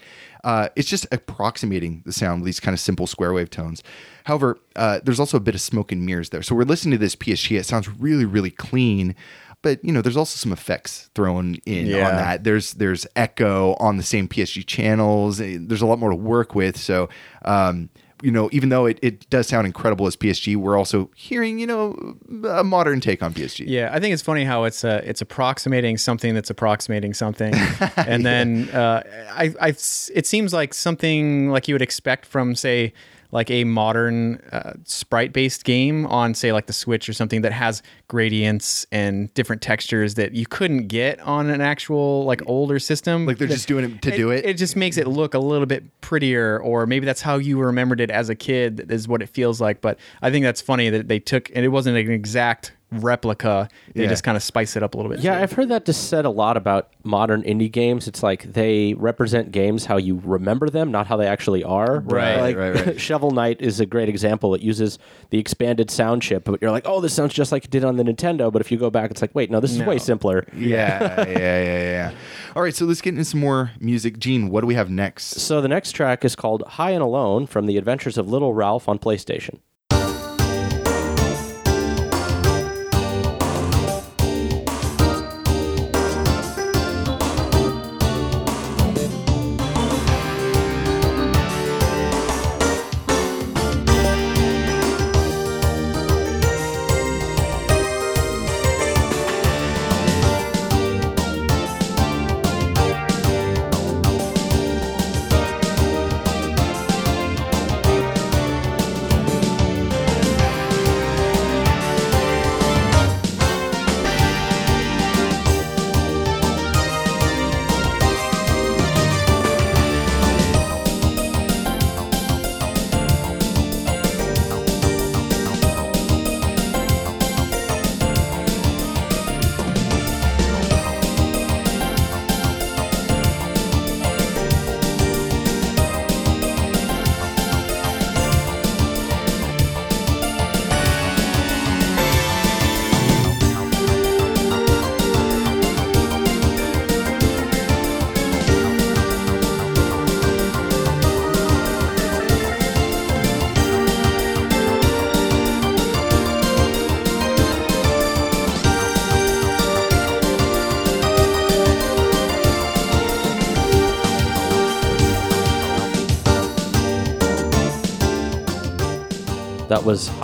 [0.44, 3.82] Uh, it's just approximating the sound with these kind of simple square wave tones.
[4.24, 6.42] However, uh, there's also a bit of smoke and mirrors there.
[6.42, 7.58] So we're listening to this PSG.
[7.58, 9.16] It sounds really, really clean,
[9.62, 12.08] but you know, there's also some effects thrown in Yeah.
[12.08, 12.44] on that.
[12.44, 15.40] There's there's echo on the same PSG channels.
[15.40, 16.76] Eh, There's a lot more to work with.
[16.76, 17.08] So.
[17.44, 17.90] Um,
[18.20, 21.68] you know, even though it, it does sound incredible as PSG, we're also hearing, you
[21.68, 22.16] know,
[22.48, 23.62] a modern take on PSG.
[23.68, 27.54] Yeah, I think it's funny how it's uh, it's approximating something that's approximating something,
[27.96, 32.92] and then uh, I, I it seems like something like you would expect from say
[33.30, 37.52] like a modern uh, sprite based game on say like the Switch or something that
[37.52, 43.26] has gradients and different textures that you couldn't get on an actual like older system.
[43.26, 44.44] Like they're just doing it to do it.
[44.44, 48.00] It just makes it look a little bit prettier, or maybe that's how you remembered
[48.00, 48.90] it as a kid.
[48.90, 49.80] Is what it feels like.
[49.80, 53.68] But I think that's funny that they took, and it wasn't an exact replica.
[53.94, 54.08] They Yeah.
[54.08, 55.20] just kind of spice it up a little bit.
[55.20, 58.08] Yeah, I've heard that just said a lot about modern indie games.
[58.08, 62.00] It's like they represent games how you remember them, not how they actually are.
[62.00, 63.00] Right, like, right, right.
[63.00, 64.54] Shovel Knight is a great example.
[64.54, 64.98] It uses
[65.30, 67.96] the expanded sound chip, but you're like, oh, this sounds just like it did on
[67.96, 68.50] the Nintendo.
[68.52, 69.86] But if you go back, it's like, wait, no, this is No.
[69.86, 70.46] way simpler.
[70.58, 72.10] Yeah, yeah, yeah, yeah.
[72.56, 74.18] All right, so let's get into some more music.
[74.18, 75.40] Gene, what do we have next?
[75.40, 78.88] So the next track is called High and Alone from the Adventures of Little Ralph
[78.88, 79.60] on PlayStation.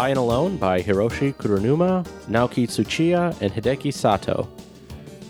[0.05, 4.47] High and Alone by Hiroshi Kuronuma, Naoki Tsuchiya, and Hideki Sato.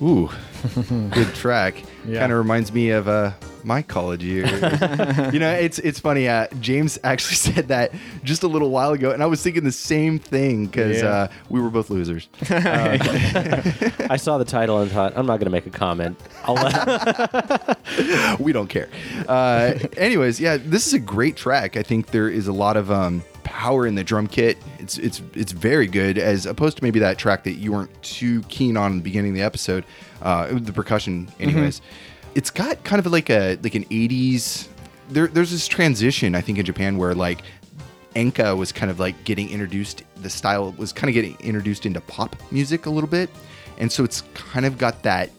[0.03, 0.29] Ooh,
[1.15, 1.81] good track.
[2.05, 2.19] Yeah.
[2.19, 3.31] Kind of reminds me of uh,
[3.63, 4.51] my college years.
[5.33, 6.27] you know, it's it's funny.
[6.29, 7.93] Uh, James actually said that
[8.25, 11.09] just a little while ago, and I was thinking the same thing because Yeah.
[11.09, 12.29] uh, we were both losers.
[12.51, 16.21] I saw the title and thought, I'm not going to make a comment.
[16.43, 18.89] I'll let, we don't care.
[19.29, 21.77] Uh, anyways, yeah, this is a great track.
[21.77, 24.59] I think there is a lot of um, power in the drum kit.
[24.79, 28.43] It's it's it's very good as opposed to maybe that track that you weren't too
[28.45, 29.85] keen on in the beginning of the episode.
[30.23, 31.81] Uh, the percussion, anyways.
[32.35, 34.69] It's got kind of like a like an '80s.
[35.11, 37.43] There, there's this transition I think in Japan where like
[38.17, 40.03] Enka was kind of like getting introduced.
[40.17, 43.31] The style was kind of getting introduced into pop music a little bit,
[43.79, 45.31] and so it's kind of got that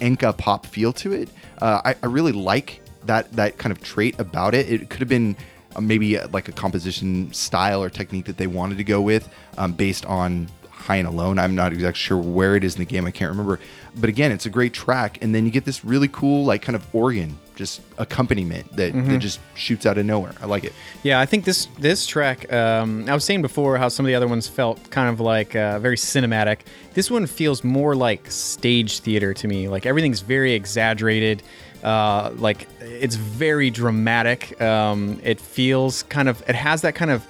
[0.00, 1.28] Enka pop feel to it.
[1.60, 4.70] Uh, I, I really like that that kind of trait about it.
[4.70, 5.36] It could have been
[5.80, 9.72] maybe uh, like a composition style or technique that they wanted to go with, um,
[9.72, 11.38] based on High and Alone.
[11.38, 13.06] I'm not exactly sure where it is in the game.
[13.06, 13.58] I can't remember.
[13.96, 16.76] But again, it's a great track, and then you get this really cool like kind
[16.76, 20.34] of organ just accompaniment that, that just shoots out of nowhere.
[20.42, 20.74] I like it.
[21.02, 22.52] Yeah, I think this this track.
[22.52, 25.56] Um, I was saying before how some of the other ones felt kind of like
[25.56, 26.60] uh, very cinematic.
[26.92, 29.68] This one feels more like stage theater to me.
[29.68, 31.42] Like everything's very exaggerated.
[31.82, 34.60] Uh, like it's very dramatic.
[34.60, 36.42] Um, it feels kind of.
[36.48, 37.26] It has that kind of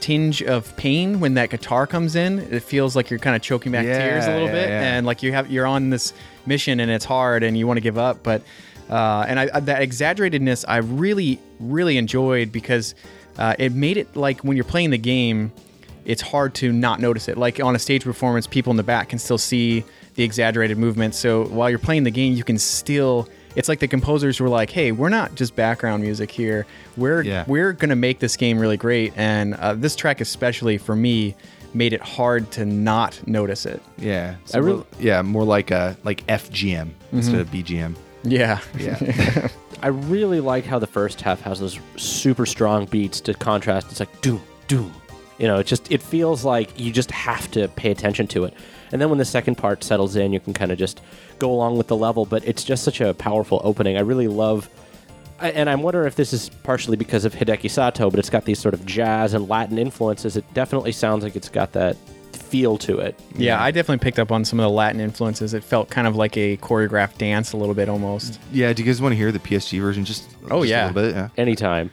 [0.00, 2.38] tinge of pain when that guitar comes in.
[2.38, 4.96] It feels like you're kind of choking back tears a little yeah, bit, yeah.
[4.96, 6.12] and like you have you're on this
[6.46, 8.42] mission and it's hard and you want to give up, but
[8.88, 12.94] uh, and I, I- that exaggeratedness I really really enjoyed because
[13.38, 15.52] uh, it made it like when you're playing the game,
[16.04, 17.36] it's hard to not notice it.
[17.38, 19.84] Like on a stage performance, people in the back can still see
[20.14, 21.18] the exaggerated movements.
[21.18, 23.28] So while you're playing the game, you can still.
[23.56, 26.66] It's like the composers were like, "Hey, we're not just background music here.
[26.96, 27.44] We're Yeah.
[27.46, 31.34] we're gonna make this game really great." And uh, this track, especially for me,
[31.74, 33.80] made it hard to not notice it.
[33.98, 37.94] Yeah, I really- yeah, more like a like FGM instead of BGM.
[38.22, 39.48] Yeah, Yeah.
[39.82, 43.86] I really like how the first half has those super strong beats to contrast.
[43.90, 44.92] It's like doom, doom.
[45.38, 48.52] You know, it just it feels like you just have to pay attention to it.
[48.92, 51.00] And then when the second part settles in, you can kind of just
[51.40, 52.24] go along with the level.
[52.26, 53.96] But it's just such a powerful opening.
[53.96, 54.68] I really love.
[55.40, 58.44] I- And I'm wondering if this is partially because of Hideki Sato, but it's got
[58.44, 60.36] these sort of jazz and Latin influences.
[60.36, 61.96] It definitely sounds like it's got that
[62.32, 63.18] feel to it.
[63.36, 63.62] yeah.
[63.62, 65.54] I definitely picked up on some of the Latin influences.
[65.54, 68.40] It felt kind of like a choreographed dance, a little bit almost.
[68.52, 68.72] yeah.
[68.72, 70.04] Do you guys want to hear the PSG version?
[70.04, 70.86] Just Oh, just yeah.
[70.86, 71.14] a little bit.
[71.14, 71.28] Yeah.
[71.38, 71.90] Anytime.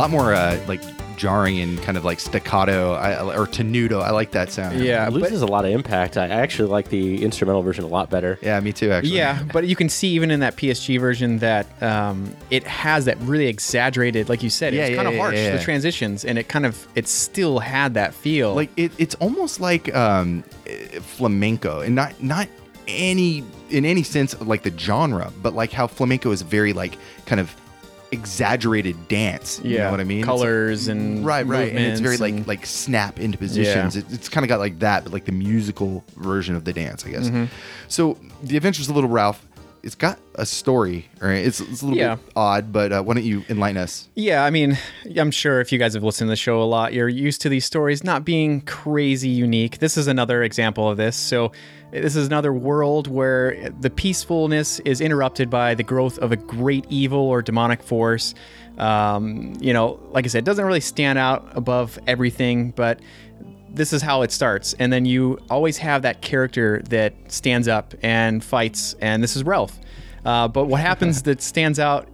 [0.00, 0.80] Lot more uh, like
[1.16, 4.00] jarring and kind of like staccato I, or tenuto.
[4.02, 4.80] I like that sound.
[4.80, 6.16] Yeah, It but- loses a lot of impact.
[6.16, 8.38] I I actually like the instrumental version a lot better.
[8.40, 8.90] Yeah, me too.
[8.90, 9.16] Actually.
[9.16, 13.18] Yeah, but you can see even in that PSG version that um, it has that
[13.20, 16.24] really exaggerated, like you said, Yeah, it's yeah, kind of yeah, harsh yeah, the transitions,
[16.24, 18.54] and it kind of it still had that feel.
[18.54, 22.48] like it, it's almost like um, eh, flamenco, and not not
[22.88, 26.96] any in any sense like the genre, but like how flamenco is very like
[27.26, 27.54] kind of
[28.12, 29.60] exaggerated dance.
[29.62, 30.24] You know what I mean?
[30.24, 33.96] Colors and right, right, and it's very movements like and- like snap into positions.
[33.96, 37.04] It, it's kind of got like that, but like the musical version of the dance,
[37.06, 37.28] I guess.
[37.28, 37.44] Mm-hmm.
[37.88, 39.44] So the Adventures of Little Ralph.
[39.82, 41.44] It's got a story, right?
[41.44, 42.16] It's, it's a little Yeah.
[42.16, 44.08] bit odd, but uh, why don't you enlighten us?
[44.14, 44.76] Yeah, I mean,
[45.16, 47.48] I'm sure if you guys have listened to the show a lot, you're used to
[47.48, 49.78] these stories not being crazy unique.
[49.78, 51.16] This is another example of this.
[51.16, 51.52] So,
[51.92, 56.84] this is another world where the peacefulness is interrupted by the growth of a great
[56.88, 58.32] evil or demonic force.
[58.78, 63.00] Um, you know, like I said, it doesn't really stand out above everything, but
[63.72, 64.74] this is how it starts.
[64.78, 69.44] And then you always have that character that stands up and fights, and this is
[69.44, 69.78] Ralph.
[70.24, 72.08] Uh, but what happens that stands out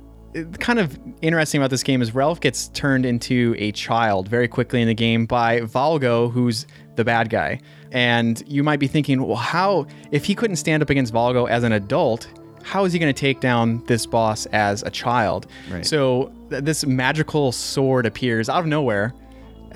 [0.61, 4.83] kind of interesting about this game is Ralph gets turned into a child very quickly
[4.83, 7.61] in the game by Valgo, who's the bad guy.
[7.93, 11.63] And you might be thinking, well, how, if he couldn't stand up against Valgo as
[11.63, 12.29] an adult,
[12.63, 15.47] how is he going to take down this boss as a child?
[15.71, 15.87] Right.
[15.87, 19.15] So th- this magical sword appears out of nowhere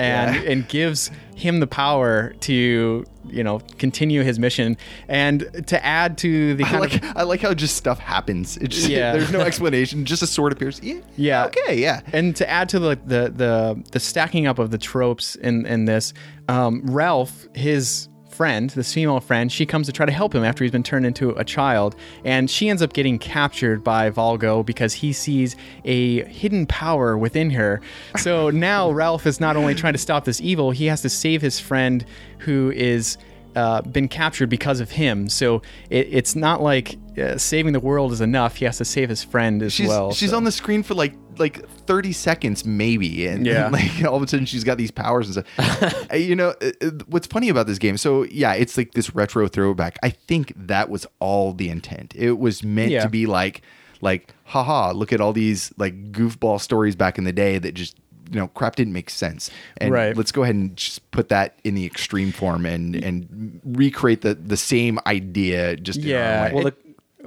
[0.01, 0.51] and Yeah.
[0.51, 4.76] and gives him the power to you know continue his mission
[5.09, 8.57] and to add to the I kind like of I like how just stuff happens.
[8.59, 9.12] It just, Yeah.
[9.12, 10.05] there's no explanation.
[10.05, 10.80] Just a sword appears.
[10.82, 11.01] Yeah.
[11.16, 11.46] Yeah.
[11.46, 11.78] Okay.
[11.80, 12.01] Yeah.
[12.12, 15.84] and to add to the the the, the stacking up of the tropes in in
[15.86, 16.12] this
[16.48, 18.09] um, Ralph his
[18.41, 21.05] friend this female friend she comes to try to help him after he's been turned
[21.05, 26.24] into a child and she ends up getting captured by Valgo because he sees a
[26.24, 27.82] hidden power within her.
[28.16, 31.43] So now Ralph is not only trying to stop this evil he has to save
[31.43, 32.03] his friend
[32.38, 33.18] who is
[33.57, 35.28] uh, been captured because of him.
[35.28, 38.57] So it, it's not like uh, saving the world is enough.
[38.57, 40.12] He has to save his friend as She's well.
[40.12, 40.36] she's so.
[40.36, 43.64] on the screen for like like 30 seconds maybe and, Yeah.
[43.66, 46.55] and, like all of a sudden she's got these powers and stuff Uh, you know
[46.61, 50.53] uh, what's funny about this game so yeah it's like this retro throwback i think
[50.55, 53.05] that was all the intent it was meant Yeah.
[53.05, 53.62] to be like
[54.03, 57.96] like haha look at all these like goofball stories back in the day that just
[58.30, 60.16] you know crap didn't make sense and Right.
[60.16, 64.34] let's go ahead and just put that in the extreme form and and recreate the
[64.34, 66.52] the same idea just in our Yeah, way.
[66.54, 66.74] Well, the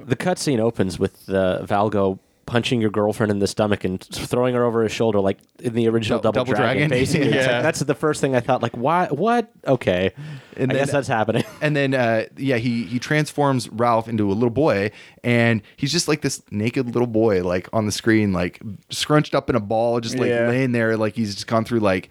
[0.04, 4.64] the cutscene opens with uh, Valgo punching your girlfriend in the stomach and throwing her
[4.64, 6.88] over his shoulder, like in the original Double, Double Dragon.
[6.88, 7.22] Dragon.
[7.34, 7.38] Yeah.
[7.40, 8.62] like, that's the first thing I thought.
[8.62, 9.06] Like, why?
[9.06, 9.50] What?
[9.66, 10.12] Okay,
[10.56, 11.44] And I then- guess that's happening.
[11.60, 14.90] and then uh, yeah, he he transforms Ralph into a little boy,
[15.22, 19.48] and he's just like this naked little boy, like on the screen, like scrunched up
[19.50, 20.48] in a ball, just like Yeah.
[20.48, 22.08] laying there, like he's just gone through like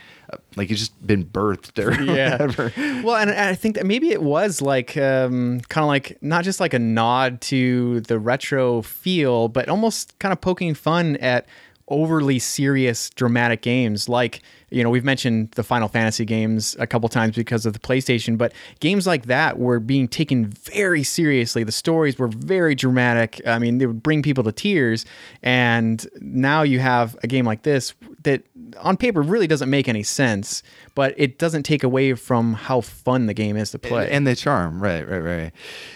[0.56, 2.32] like he's just been birthed or yeah.
[2.32, 2.74] whatever.
[3.04, 6.60] Well, and I think that maybe it was like um, kind of like not just
[6.60, 11.48] like a nod to the retro feel, but almost kind of poking fun at
[11.90, 17.10] overly serious dramatic games like you know we've mentioned the final fantasy games a couple
[17.10, 21.74] times because of the playstation but games like that were being taken very seriously the
[21.74, 25.06] stories were very dramatic i mean they would bring people to tears
[25.42, 27.94] and now you have a game like this
[28.24, 28.44] that
[28.78, 30.64] on paper really doesn't make any sense
[30.96, 34.36] but it doesn't take away from how fun the game is to play and the
[34.36, 35.52] charm, right, right, right.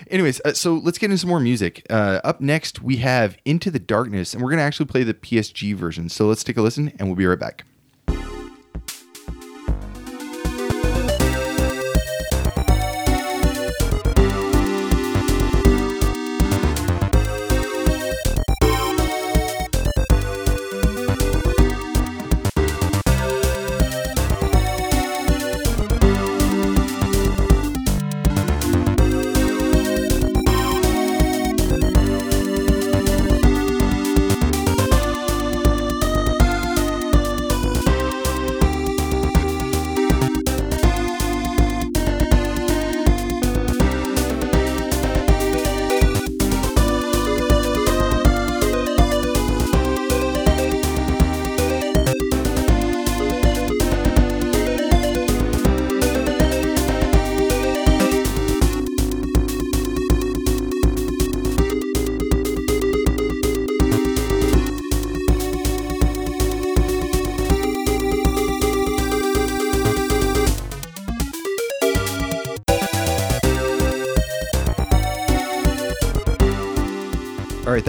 [0.09, 1.85] Anyways, uh, so let's get into some more music.
[1.89, 5.75] Uh, up next, we have Into the Darkness, and we're gonna actually play the PSG
[5.75, 6.09] version.
[6.09, 7.65] So let's take a listen, and we'll be right back.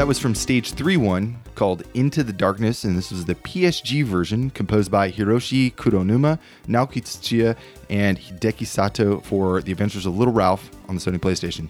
[0.08, 4.48] Was from Stage 3 1 called Into the Darkness, and this was the PSG version
[4.48, 7.54] composed by Hiroshi Kuronuma, Naoki Tsuchiya,
[7.90, 11.68] and Hideki Sato for The Adventures of Little Ralph on the Sony PlayStation.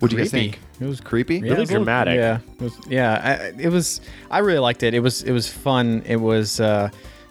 [0.00, 0.58] What'd you guys think?
[0.78, 1.36] It was creepy.
[1.36, 2.16] Yeah, Really it was a little- dramatic.
[2.16, 3.40] yeah, it was, yeah.
[3.56, 4.02] I, it was.
[4.30, 4.92] I really liked it.
[4.92, 5.22] It was.
[5.22, 6.02] It was fun.
[6.04, 6.90] It was uh,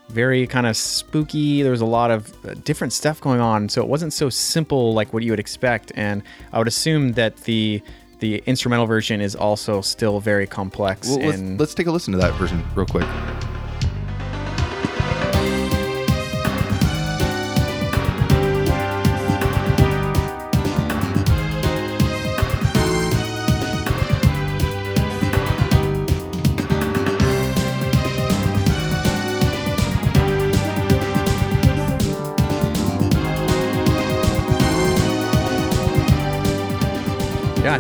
[0.10, 1.62] very kind of spooky.
[1.62, 4.94] There was a lot of uh, different stuff going on, so it wasn't so simple
[4.96, 5.92] like what you would expect.
[5.96, 7.82] And I would assume that the
[8.20, 11.08] the instrumental version is also still very complex.
[11.08, 13.08] Well, let's, and let's take a listen to that version real quick.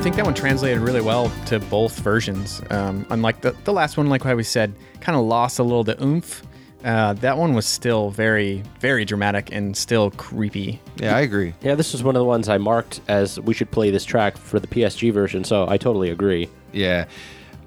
[0.07, 2.61] Think that one translated really well to both versions.
[2.69, 5.83] Um, unlike the, the last one, like how we said, kind of lost a little
[5.83, 6.43] the oomph.
[6.85, 10.79] Uh, that one was still very, very dramatic and still creepy.
[10.95, 11.53] Yeah, I agree.
[11.61, 14.37] Yeah, this was one of the ones I marked as we should play this track
[14.37, 16.47] for the PSG version, so I totally agree.
[16.71, 17.03] Yeah,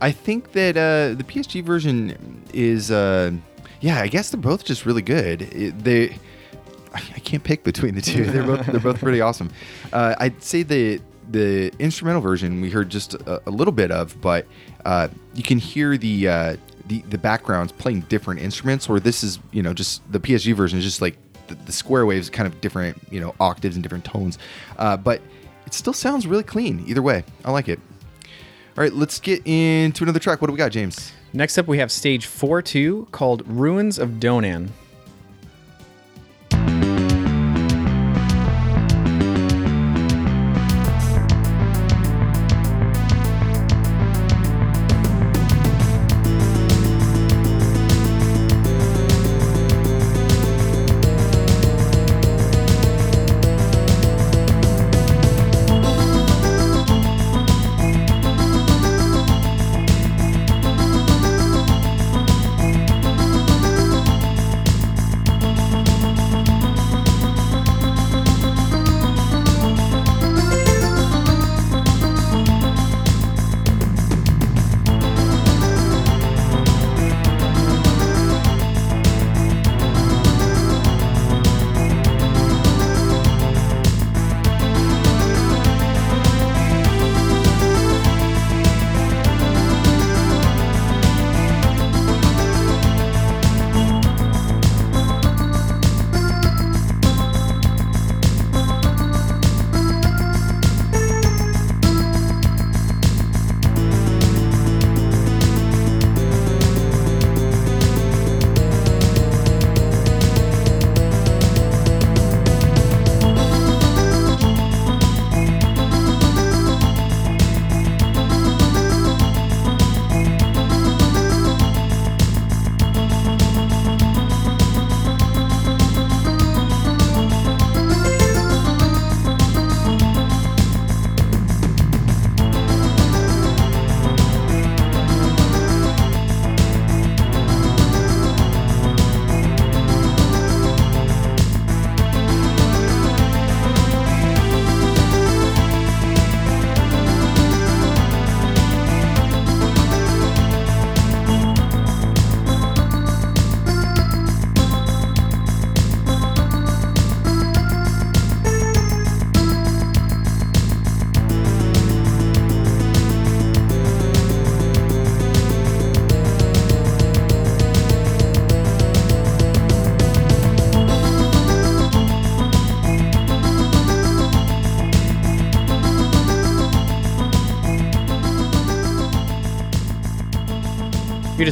[0.00, 3.32] I think that uh, the PSG version is, uh,
[3.82, 5.42] yeah, I guess they're both just really good.
[5.42, 6.16] It- they,
[6.94, 8.24] I I can't pick between the two.
[8.24, 9.50] They're both they're both pretty awesome.
[9.92, 14.20] Uh, I'd say the the instrumental version we heard just a, a little bit of,
[14.20, 14.46] but
[14.84, 16.28] uh, you can hear the.
[16.28, 16.56] Uh,
[16.86, 20.76] the, the backgrounds playing different instruments, or this is you know just the PSG version
[20.76, 21.16] is just like
[21.46, 24.38] the, the square waves, kind of different you know octaves and different tones,
[24.76, 25.22] uh, but
[25.66, 26.82] it still sounds really clean.
[26.88, 27.78] Either way, I like it.
[28.76, 30.40] All right, let's get into another track.
[30.40, 31.12] What do we got, James?
[31.32, 34.70] Next up, we have stage 4 2 called Ruins of Donan.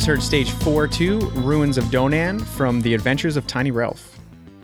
[0.09, 4.19] Heard stage 4 2 Ruins of Donan from The Adventures of Tiny Ralph.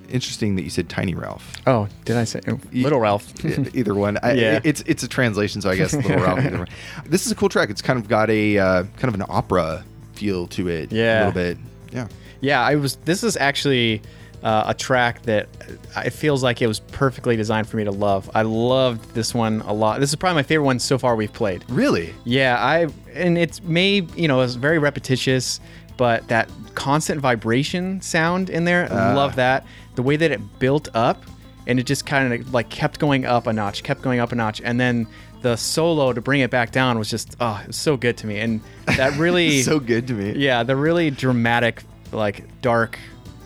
[0.09, 1.53] Interesting that you said Tiny Ralph.
[1.67, 3.31] Oh, did I say oh, Little Ralph?
[3.75, 4.17] Either one.
[4.23, 4.61] I, Yeah.
[4.65, 6.39] It's it's a translation, so I guess Little Ralph.
[6.39, 6.69] Either one.
[7.05, 7.69] This is a cool track.
[7.69, 9.85] It's kind of got a uh, kind of an opera
[10.15, 10.91] feel to it.
[10.91, 11.19] Yeah.
[11.19, 11.59] a little bit.
[11.93, 12.09] Yeah.
[12.41, 12.97] Yeah, I was.
[13.05, 14.01] This is actually
[14.45, 15.49] uh, a track that
[15.97, 18.31] uh, it feels like it was perfectly designed for me to love.
[18.35, 19.99] I loved this one a lot.
[20.01, 21.65] This is probably my favorite one so far we've played.
[21.69, 22.15] Really.
[22.25, 25.61] Yeah, I and it's may you know it's very repetitious,
[25.97, 29.15] but that constant vibration sound in there, I Ah.
[29.17, 29.65] love that.
[29.95, 31.23] The way that it built up
[31.67, 34.35] and it just kind of like kept going up a notch, kept going up a
[34.35, 35.07] notch, and then
[35.41, 38.27] the solo to bring it back down was just oh, it was so good to
[38.27, 38.61] me, and
[38.99, 40.33] that really so good to me.
[40.37, 41.83] yeah, the really dramatic,
[42.13, 42.99] like dark,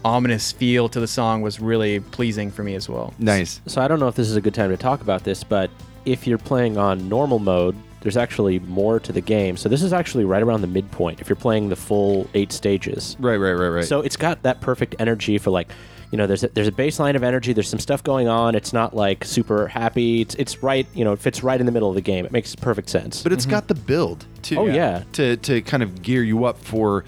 [0.04, 3.14] ominous feel to the song was really pleasing for me as well.
[3.18, 3.60] Nice.
[3.66, 5.70] So I don't know if this is a good time to talk about this, but
[6.04, 9.56] if you're playing on normal mode, there's actually more to the game.
[9.56, 13.16] So this is actually right around the midpoint if you're playing the full eight stages.
[13.18, 13.84] Right, right, right, right.
[13.84, 15.68] So it's got that perfect energy for like,
[16.12, 17.52] you know, there's a, there's a baseline of energy.
[17.52, 18.54] There's some stuff going on.
[18.54, 20.22] It's not like super happy.
[20.22, 22.24] It's, it's right, you know, it fits right in the middle of the game.
[22.24, 23.22] It makes perfect sense.
[23.22, 24.54] but it's got the build too.
[24.56, 24.70] Mm-hmm.
[24.70, 25.02] Oh, yeah.
[25.14, 27.04] To to kind of gear you up for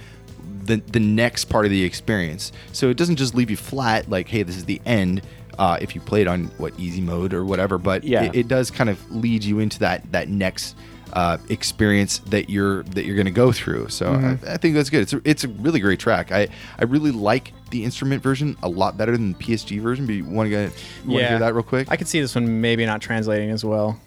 [0.65, 2.53] the the next part of the experience.
[2.73, 5.23] So it doesn't just leave you flat like, hey, this is the end.
[5.59, 8.23] Uh, if you played on what easy mode or whatever, but Yeah.
[8.25, 10.75] it, it does kind of lead you into that that next
[11.13, 13.89] uh, experience that you're that you're going to go through.
[13.89, 14.47] So Mm-hmm.
[14.49, 15.03] I, I think that's good.
[15.03, 16.33] It's a, it's a really great track.
[16.33, 16.49] I
[16.79, 20.07] I really like the instrument version a lot better than the PSG version.
[20.07, 20.73] But you want to get
[21.05, 21.89] you want to hear that real quick?
[21.91, 24.01] I could see this one maybe not translating as well.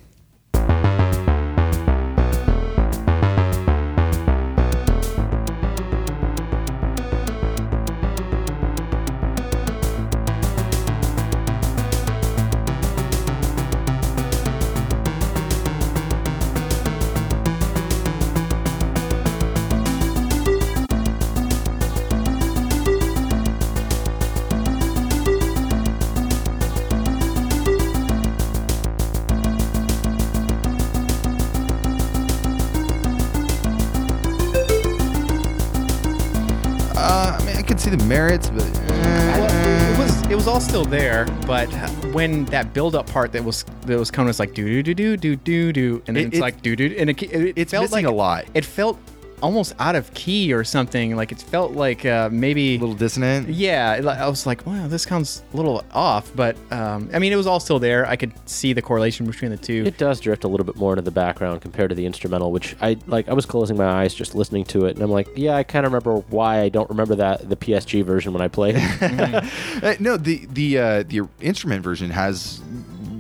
[42.24, 44.94] When that build up part that was that was coming was like do do do
[44.94, 47.54] do do do do, and then It- it's it- like do do, and it, it
[47.58, 48.46] it's felt missing like a lot.
[48.54, 48.98] It felt
[49.44, 51.16] almost out of key or something.
[51.16, 53.50] Like it felt like uh, maybe a little dissonant.
[53.50, 57.36] Yeah, I was like, wow, this sounds a little off, but um, I mean, it
[57.36, 58.08] was all still there.
[58.08, 59.84] I could see the correlation between the two.
[59.86, 62.76] It does drift a little bit more into the background compared to the instrumental, which
[62.82, 63.28] I like.
[63.28, 65.86] I was closing my eyes just listening to it, and I'm like, yeah, I kind
[65.86, 68.76] of remember why I don't remember that the PSG version when I played.
[68.78, 69.44] it.
[69.84, 72.62] Uh, no, the the uh, the instrument version has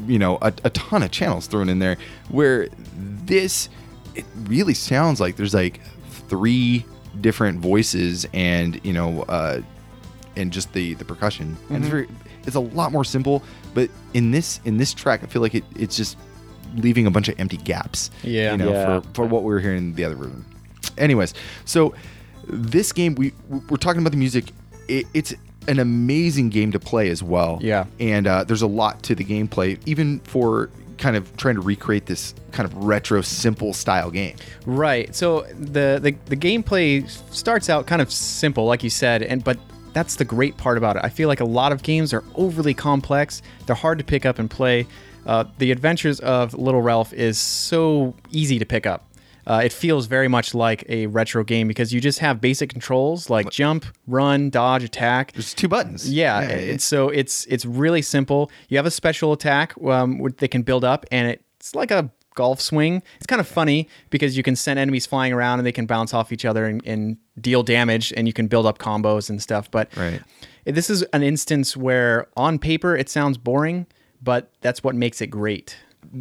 [0.07, 1.97] you know a, a ton of channels thrown in there.
[2.29, 2.69] Where
[3.25, 3.67] this,
[4.15, 5.81] it really sounds like there's like
[6.37, 6.85] three
[7.21, 9.61] different voices and you know uh,
[10.35, 11.55] and just the the percussion.
[11.69, 12.07] And it's very
[12.47, 13.43] it's a lot more simple.
[13.75, 16.17] But in this in this track, I feel like it, it's just
[16.75, 18.09] leaving a bunch of empty gaps.
[18.23, 18.51] Yeah.
[18.53, 18.99] you know Yeah.
[19.01, 20.43] for for what we were hearing in the other version.
[20.97, 21.33] Anyways,
[21.65, 21.93] so
[22.47, 23.33] this game we
[23.69, 24.45] we're talking about the music.
[24.87, 25.33] It, it's
[25.67, 27.57] an amazing game to play as well.
[27.61, 27.85] Yeah.
[27.99, 30.69] and uh, there's a lot to the gameplay, even for
[31.03, 34.37] kind of trying to recreate this kind of retro, simple style game.
[34.65, 35.13] Right.
[35.13, 39.59] So the, the the gameplay starts out kind of simple, like you said, and but
[39.91, 41.01] that's the great part about it.
[41.03, 43.41] I feel like a lot of games are overly complex.
[43.65, 44.87] They're hard to pick up and play.
[45.25, 49.05] Uh, the Adventures of Little Ralph is so easy to pick up.
[49.45, 53.29] Uh, it feels very much like a retro game because you just have basic controls
[53.29, 55.31] like jump, run, dodge, attack.
[55.33, 56.09] There's two buttons.
[56.11, 58.49] Yeah, it- and so it's it's really simple.
[58.69, 62.09] You have a special attack um, which they can build up, and it's like a
[62.35, 63.03] golf swing.
[63.17, 66.13] It's kind of funny because you can send enemies flying around, and they can bounce
[66.13, 69.69] off each other and, and deal damage, and you can build up combos and stuff.
[69.69, 70.21] But Right.
[70.65, 73.85] this is an instance where on paper it sounds boring,
[74.21, 75.75] but that's what makes it great.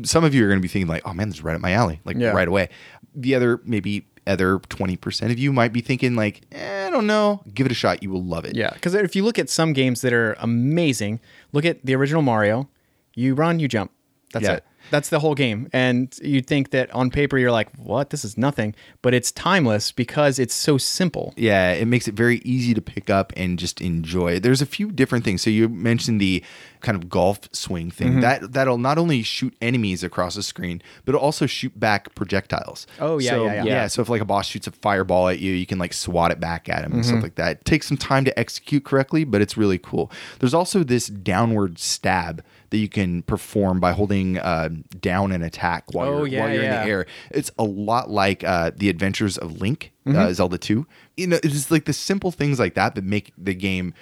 [0.05, 1.61] some of you are going to be thinking like, "Oh man, this is right up
[1.61, 2.31] my alley!" Like Yeah.
[2.31, 2.68] right away.
[3.15, 7.07] The other maybe other twenty percent of you might be thinking like, eh, "I don't
[7.07, 8.03] know." Give it a shot.
[8.03, 8.55] You will love it.
[8.55, 11.21] Yeah, because if you look at some games that are amazing,
[11.53, 12.69] look at the original Mario.
[13.15, 13.91] You run, you jump.
[14.33, 14.53] That's Yeah.
[14.55, 14.65] it.
[14.93, 15.68] That's the whole game.
[15.72, 18.11] And you'd think that on paper you're like, what?
[18.11, 18.74] This is nothing.
[19.01, 21.32] But it's timeless because it's so simple.
[21.36, 24.38] Yeah, it makes it very easy to pick up and just enjoy.
[24.38, 25.43] There's a few different things.
[25.43, 26.45] So you mentioned the
[26.80, 28.09] kind of golf swing thing.
[28.12, 28.20] Mm-hmm.
[28.20, 32.86] That that'll not only shoot enemies across the screen, but it'll also shoot back projectiles.
[33.01, 33.86] Oh, yeah, so, yeah, yeah.
[33.86, 36.38] So if like a boss shoots a fireball at you, you can like swat it
[36.40, 37.09] back at him and Mm-hmm.
[37.11, 37.53] stuff like that.
[37.61, 40.11] It takes some time to execute correctly, but it's really cool.
[40.38, 44.68] There's also this downward stab that you can perform by holding uh,
[45.01, 47.07] down an attack while Oh, you're, yeah, while you're in the air.
[47.31, 50.18] It's a lot like uh, the Adventures of Link, Mm-hmm.
[50.18, 50.85] uh, Zelda 2.
[51.16, 53.95] You know, it's just like the simple things like that that make the game.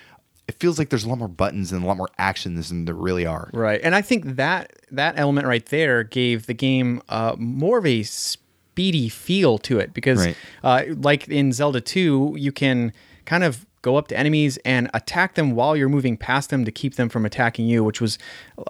[0.49, 2.95] It feels like there's a lot more buttons and a lot more actions than there
[2.95, 3.51] really are.
[3.53, 3.81] Right.
[3.85, 8.03] And I think that that element right there gave the game uh, more of a
[8.03, 10.37] speedy feel to it because, Right.
[10.65, 12.93] uh, like in Zelda 2, you can
[13.27, 16.73] kind of go up to enemies and attack them while you're moving past them to
[16.73, 18.19] keep them from attacking you, which was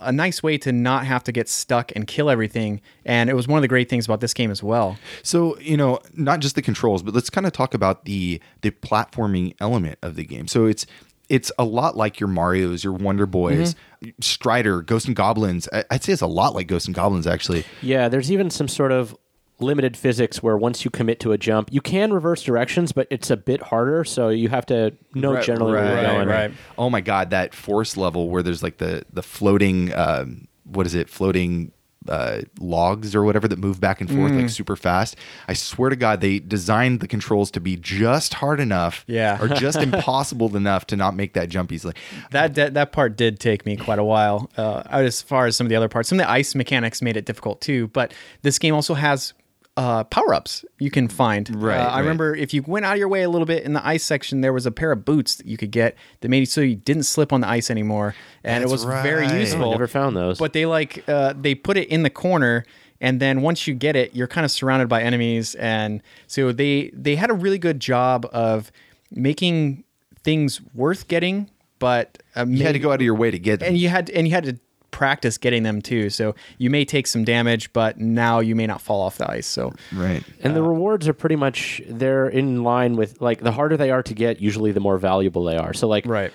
[0.00, 2.80] a nice way to not have to get stuck and kill everything.
[3.04, 4.96] And it was one of the great things about this game as well.
[5.22, 8.70] So you know, not just the controls, but let's kind of talk about the the
[8.70, 10.48] platforming element of the game.
[10.48, 10.86] So it's
[11.28, 14.10] it's a lot like your Mario's, your Wonder Boys, mm-hmm.
[14.20, 15.68] Strider, Ghosts and Goblins.
[15.72, 17.64] I- I'd say it's a lot like Ghosts and Goblins actually.
[17.82, 19.16] Yeah, there's even some sort of
[19.60, 23.30] limited physics where once you commit to a jump, you can reverse directions, but it's
[23.30, 24.04] a bit harder.
[24.04, 26.28] So you have to know Right, generally where you're going.
[26.28, 26.52] right.
[26.78, 30.94] Oh my god, that force level where there's like the the floating um, what is
[30.94, 31.08] it?
[31.08, 31.72] Floating
[32.08, 34.40] uh, logs or whatever that move back and forth Mm.
[34.40, 35.16] like super fast.
[35.48, 39.36] I swear to God, they designed the controls to be just hard enough, Yeah.
[39.38, 41.92] or just impossible enough to not make that jump easily.
[42.30, 44.50] That, that that part did take me quite a while.
[44.56, 47.18] Uh, as far as some of the other parts, some of the ice mechanics made
[47.18, 47.88] it difficult too.
[47.88, 49.34] But this game also has
[49.76, 51.48] uh, power ups you can find.
[51.62, 52.00] Right, Uh, I right.
[52.00, 54.40] remember if you went out of your way a little bit in the ice section,
[54.42, 56.76] there was a pair of boots that you could get that made it so you
[56.76, 58.14] didn't slip on the ice anymore,
[58.44, 59.30] and That's it was very right.
[59.32, 59.70] I useful.
[59.70, 60.38] never found those.
[60.38, 62.64] But they like uh, they put it in the corner,
[63.00, 66.90] and then once you get it, you're kind of surrounded by enemies, and so they
[66.92, 68.70] they had a really good job of
[69.10, 69.84] making
[70.22, 71.48] things worth getting,
[71.78, 73.68] but uh, You had to go out of your way to get them.
[73.68, 74.58] and you had and you had to
[74.90, 76.10] practice getting them too.
[76.10, 79.46] So you may take some damage, but now you may not fall off the ice.
[79.46, 80.22] So right.
[80.42, 84.02] and the rewards are pretty much they're in line with like the harder they are
[84.02, 85.72] to get, usually the more valuable they are.
[85.72, 86.32] So like Right.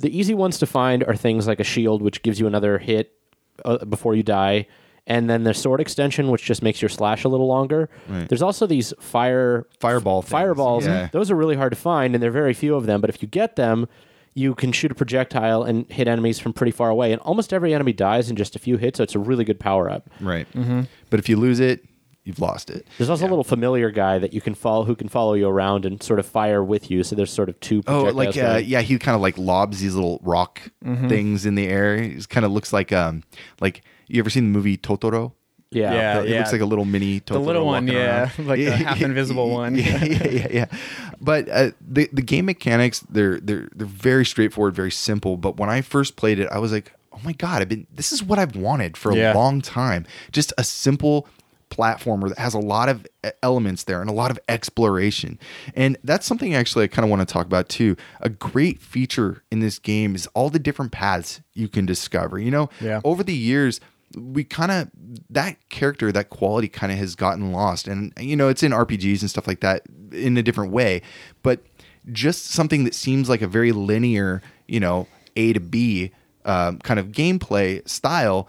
[0.00, 3.12] the easy ones to find are things like a shield, which gives you another hit
[3.64, 4.66] uh, before you die,
[5.06, 7.88] and then the sword extension, which just makes your slash a little longer.
[8.08, 8.28] Right.
[8.28, 10.30] There's also these fire Fireball things.
[10.30, 10.86] fireballs.
[10.86, 11.08] Yeah.
[11.12, 13.00] Those are really hard to find, and there are very few of them.
[13.00, 13.86] But if you get them,
[14.34, 17.12] you can shoot a projectile and hit enemies from pretty far away.
[17.12, 19.60] And almost every enemy dies in just a few hits, so it's a really good
[19.60, 20.10] power up.
[20.20, 20.50] Right.
[20.52, 20.82] Mm-hmm.
[21.10, 21.84] But if you lose it,
[22.24, 22.86] you've lost it.
[22.98, 25.84] There's also a little familiar guy that you can follow, who can follow you around
[25.86, 27.04] and sort of fire with you.
[27.04, 27.82] So there's sort of two.
[27.86, 31.08] Oh, like uh, yeah, he kind of like lobs these little rock Mm-hmm.
[31.08, 31.94] things in the air.
[31.94, 33.22] It kind of looks like um
[33.60, 35.32] like you ever seen the movie Totoro?
[35.74, 36.20] Yeah, Yeah.
[36.22, 37.32] it looks like a little mini Totoro.
[37.32, 38.46] the little one, yeah, around.
[38.46, 39.74] like the half invisible one.
[39.76, 40.66] yeah, yeah, yeah, yeah.
[41.20, 45.36] But uh, the the game mechanics they're they're they're very straightforward, very simple.
[45.36, 48.12] But when I first played it, I was like, oh my god, I've been this
[48.12, 49.34] is what I've wanted for a Yeah.
[49.34, 50.06] long time.
[50.32, 51.26] Just a simple
[51.70, 55.38] platformer that has a lot of e- elements there and a lot of exploration.
[55.74, 57.96] And that's something actually I kind of want to talk about too.
[58.20, 62.38] A great feature in this game is all the different paths you can discover.
[62.38, 63.00] You know, Yeah.
[63.02, 63.80] over the years
[64.16, 64.90] we kind of
[65.30, 67.88] that character that quality kind of has gotten lost.
[67.88, 71.02] And you know it's in rpgs and stuff like that in a different way.
[71.42, 71.64] But
[72.12, 75.06] just something that seems like a very linear you know
[75.36, 76.12] a to b
[76.44, 78.48] um, kind of gameplay style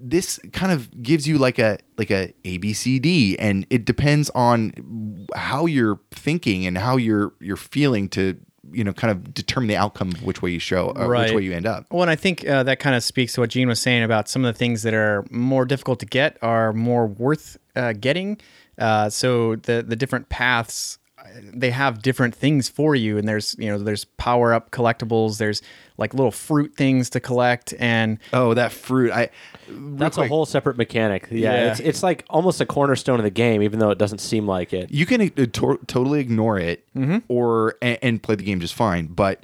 [0.00, 5.66] this kind of gives you like a like a abcd and it depends on how
[5.66, 8.38] you're thinking and how you're you're feeling to
[8.72, 11.42] you know kind of determine the outcome of which way you show uh, which way
[11.42, 13.68] you end up Well, and I think uh, that kind of speaks to what Gene
[13.68, 17.06] was saying about some of the things that are more difficult to get are more
[17.06, 18.38] worth uh, getting.
[18.78, 20.97] Uh, so the the different paths
[21.40, 25.62] they have different things for you and there's you know there's power up collectibles there's
[25.96, 29.28] like little fruit things to collect and oh that fruit i
[29.68, 31.26] That's real a whole separate mechanic.
[31.30, 31.70] Yeah, Yeah.
[31.72, 34.72] It's, it's like almost a cornerstone of the game, even though it doesn't seem like
[34.72, 34.90] it.
[34.90, 37.18] you can uh, to- totally ignore it Mm-hmm.
[37.28, 39.42] or and, and play the game just fine but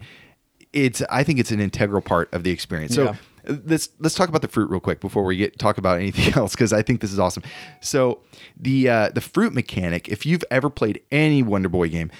[0.72, 3.14] it's i think it's an integral part of the experience so Yeah.
[3.64, 6.53] Let's let's talk about the fruit real quick before we get talk about anything else
[6.53, 7.42] because i think this is awesome.
[7.80, 8.20] So
[8.57, 12.11] the uh the fruit mechanic if you've ever played any wonder boy game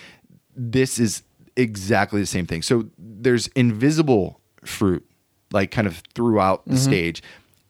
[0.57, 1.22] this is
[1.57, 2.62] exactly the same thing.
[2.62, 5.07] So there's invisible fruit
[5.53, 7.22] like kind of throughout the stage.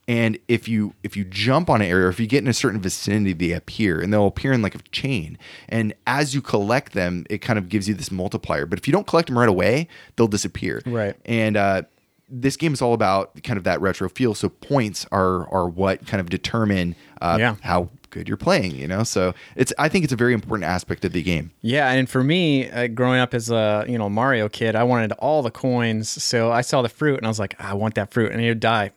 [0.06, 2.54] And if you if you jump on an area or if you get in a
[2.54, 5.38] certain vicinity they appear and they'll appear in like a chain.
[5.68, 8.66] And as you collect them it kind of gives you this multiplier.
[8.66, 10.82] But if you don't collect them right away they'll disappear.
[10.84, 11.16] Right.
[11.24, 11.82] and uh
[12.28, 16.06] this game is all about kind of that retro feel so points are are what
[16.06, 17.56] kind of determine uh, Yeah.
[17.62, 21.04] how good you're playing you know so it's i think it's a very important aspect
[21.04, 24.48] of the game Yeah, and for me, uh, growing up as a you know Mario
[24.48, 26.08] kid, I wanted all the coins.
[26.22, 28.48] So I saw the fruit, and I was like, I want that fruit, and it
[28.48, 28.92] would die.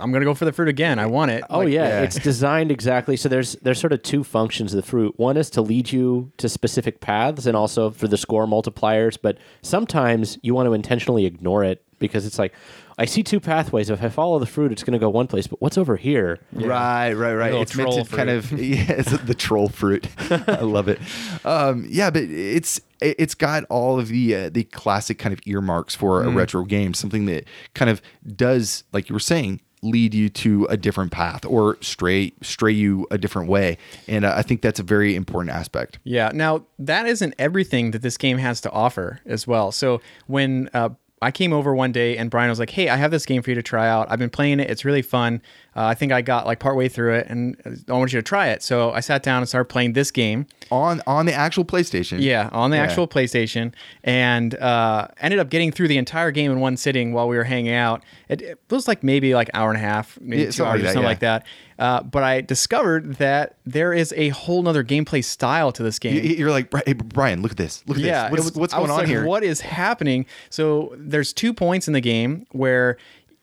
[0.00, 0.98] I'm gonna go for the fruit again.
[0.98, 1.44] I want it.
[1.50, 1.88] Oh Like, yeah.
[1.88, 2.02] yeah.
[2.02, 3.16] it's designed exactly.
[3.16, 5.14] So there's there's sort of two functions of the fruit.
[5.18, 9.16] One is to lead you to specific paths, and also for the score multipliers.
[9.20, 12.52] But sometimes you want to intentionally ignore it because it's like,
[12.98, 13.90] I see two pathways.
[13.90, 15.46] If I follow the fruit, it's going to go one place.
[15.46, 16.38] But what's over here?
[16.52, 17.46] Right, right, right.
[17.50, 20.08] Little It's meant to troll kind of yeah, it's the troll fruit.
[20.30, 20.98] I love it.
[21.44, 25.94] Um, yeah, but it's it's got all of the uh, the classic kind of earmarks
[25.94, 26.28] for Mm.
[26.28, 26.94] a retro game.
[26.94, 27.44] Something that
[27.74, 28.00] kind of
[28.34, 33.06] does, like you were saying, lead you to a different path or stray stray you
[33.10, 33.76] a different way.
[34.08, 35.98] And uh, I think that's a very important aspect.
[36.02, 36.30] Yeah.
[36.32, 39.70] Now that isn't everything that this game has to offer as well.
[39.70, 40.88] So when uh,
[41.22, 43.50] I came over one day and Brian was like, "Hey, I have this game for
[43.50, 44.06] you to try out.
[44.10, 44.70] I've been playing it.
[44.70, 45.40] It's really fun.
[45.76, 47.56] Uh, I think I got like partway through it, and
[47.88, 50.46] I want you to try it." So I sat down and started playing this game.
[50.70, 52.20] on on the actual PlayStation.
[52.20, 52.82] Yeah, on the Yeah.
[52.84, 53.72] actual PlayStation,
[54.02, 57.44] and uh, ended up getting through the entire game in one sitting while we were
[57.44, 58.02] hanging out.
[58.28, 60.82] It, it was like maybe like hour and a half, maybe Yeah, two hours like
[60.82, 61.08] that, something yeah.
[61.08, 61.46] like that.
[61.78, 66.24] Uh, but I discovered that there is a whole nother gameplay style to this game.
[66.24, 67.84] You're like, hey, Brian, look at this.
[67.86, 68.30] Look at Yeah, this.
[68.32, 69.24] What's, was- what's I going was on like, here?
[69.26, 70.24] What is happening?
[70.48, 72.96] So there's two points in the game where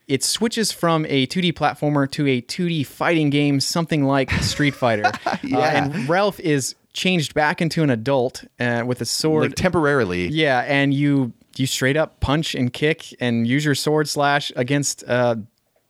[0.08, 5.12] it switches from a 2D platformer to a 2D fighting game, something like Street Fighter.
[5.26, 5.84] Uh, Yeah.
[5.86, 9.44] and Ralph is changed back into an adult uh, with a sword.
[9.44, 10.28] Like temporarily.
[10.28, 15.04] yeah, and you you straight up punch and kick and use your sword slash against
[15.08, 15.36] uh,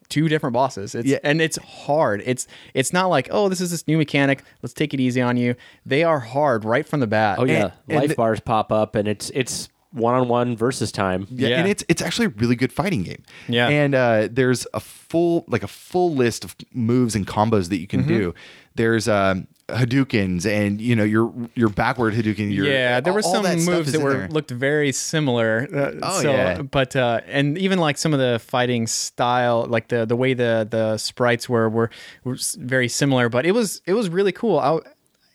[0.09, 0.93] two different bosses.
[0.95, 1.18] It's, Yeah.
[1.24, 2.22] and it's hard.
[2.26, 4.43] It's it's not like oh this is this new mechanic.
[4.61, 5.55] Let's take it easy on you.
[5.86, 7.39] They are hard right from the bat.
[7.39, 10.91] Oh yeah, and life the- bars pop up, and it's it's one on one versus
[10.91, 11.27] time.
[11.29, 11.59] Yeah, Yeah.
[11.59, 13.23] and it's it's actually a really good fighting game.
[13.47, 13.69] Yeah.
[13.69, 17.87] and uh, there's a full like a full list of moves and combos that you
[17.87, 18.07] can Mm-hmm.
[18.17, 18.33] do.
[18.75, 22.51] There's um, Hadoukens, and you know your your backward Hadouken.
[22.53, 24.27] Your, yeah, there were some that moves that were there.
[24.29, 25.67] looked very similar.
[25.73, 26.61] Uh, Oh, so, yeah.
[26.63, 30.67] but uh, and even like some of the fighting style, like the the way the
[30.69, 31.89] the sprites were were,
[32.23, 33.29] were very similar.
[33.29, 34.57] But it was it was really cool.
[34.59, 34.79] I,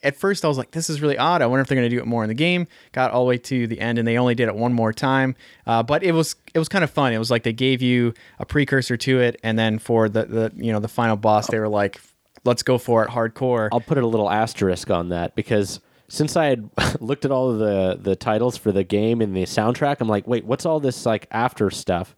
[0.03, 1.43] at first, I was like, "This is really odd.
[1.43, 3.29] I wonder if they're going to do it more in the game." Got all the
[3.29, 5.35] way to the end, and they only did it one more time.
[5.67, 7.13] Uh, but it was it was kind of fun.
[7.13, 10.53] It was like they gave you a precursor to it, and then for the the
[10.57, 12.01] you know the final boss, they were like,
[12.45, 16.47] "Let's go for it, hardcore." I'll put a little asterisk on that because since I
[16.47, 16.71] had
[17.01, 20.27] looked at all of the the titles for the game and the soundtrack, I'm like,
[20.27, 22.15] wait, what's all this like after stuff?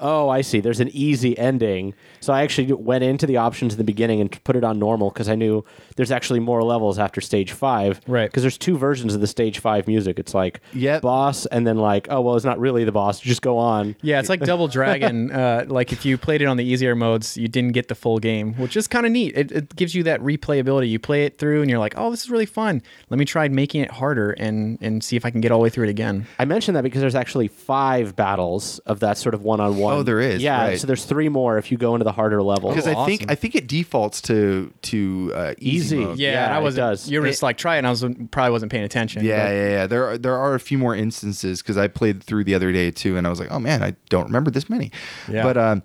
[0.00, 0.60] Oh, I see.
[0.60, 1.94] There's an easy ending.
[2.20, 5.10] So I actually went into the options in the beginning and put it on normal
[5.10, 5.64] because I knew
[5.96, 8.00] there's actually more levels after stage five.
[8.06, 8.28] Right.
[8.30, 10.18] Because there's two versions of the stage five music.
[10.18, 11.02] It's like Yep.
[11.02, 13.20] boss and then like, oh well, it's not really the boss.
[13.20, 13.94] Just go on.
[14.02, 15.30] Yeah, it's like Double Dragon.
[15.32, 18.18] uh, like if you played it on the easier modes, you didn't get the full
[18.18, 19.36] game, which is kind of neat.
[19.36, 20.88] It, it gives you that replayability.
[20.88, 22.82] You play it through, and you're like, "Oh, this is really fun.
[23.10, 25.64] Let me try making it harder and and see if I can get all the
[25.64, 29.34] way through it again." I mentioned that because there's actually five battles of that sort
[29.34, 29.89] of one on one.
[29.90, 30.80] Oh, there is, Yeah, right.
[30.80, 32.70] so there's three more if you go into the harder level.
[32.70, 33.30] because Oh, I think.
[33.30, 35.76] I think it defaults to to uh, easy.
[35.96, 35.96] Easy.
[35.98, 36.18] mode.
[36.18, 37.10] Yeah, Yeah, and I it was does.
[37.10, 39.24] You were just like, "Try it," and I was probably wasn't paying attention.
[39.24, 39.86] Yeah, but- yeah, yeah.
[39.86, 42.90] There are, there are a few more instances because I played through the other day
[42.90, 44.90] too, and I was like, oh man, I don't remember this many.
[45.28, 45.42] Yeah.
[45.42, 45.82] But um,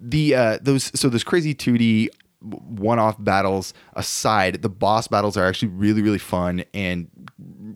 [0.00, 2.10] the uh, those so those crazy two D
[2.40, 7.08] one-off battles aside, the boss battles are actually really really fun and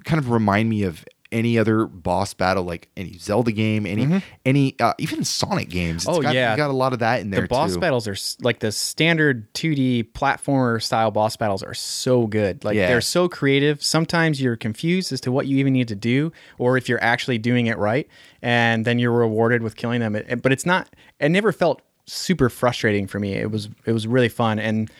[0.05, 4.75] kind of remind me of any other boss battle like any Zelda game, any any
[4.81, 6.05] uh, even Sonic games.
[6.05, 6.19] It's Mm-hmm.
[6.19, 6.57] Oh, got, yeah.
[6.57, 7.81] got a lot of that in there the boss too.
[7.81, 12.65] battles are like the standard 2D platformer style boss battles are so good.
[12.65, 12.89] Like Yeah.
[12.89, 13.83] they're so creative.
[13.83, 17.39] Sometimes you're confused as to what you even need to do or if you're actually
[17.39, 18.09] doing it right
[18.43, 20.17] and then you're rewarded with killing them.
[20.17, 20.89] It- but it's not
[21.21, 23.35] it never felt super frustrating for me.
[23.35, 24.91] It was it was really fun and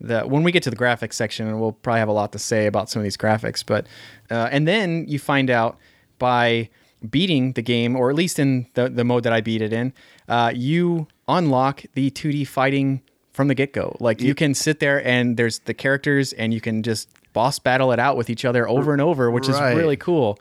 [0.00, 2.38] the when we get to the graphics section, and we'll probably have a lot to
[2.38, 3.64] say about some of these graphics.
[3.64, 3.86] But
[4.30, 5.78] uh, and then you find out
[6.18, 6.68] by
[7.08, 9.92] beating the game, or at least in the the mode that I beat it in,
[10.28, 13.96] uh, you unlock the 2D fighting from the get go.
[14.00, 17.92] Like you can sit there and there's the characters, and you can just boss battle
[17.92, 19.72] it out with each other over and over, which Right.
[19.72, 20.38] is really cool.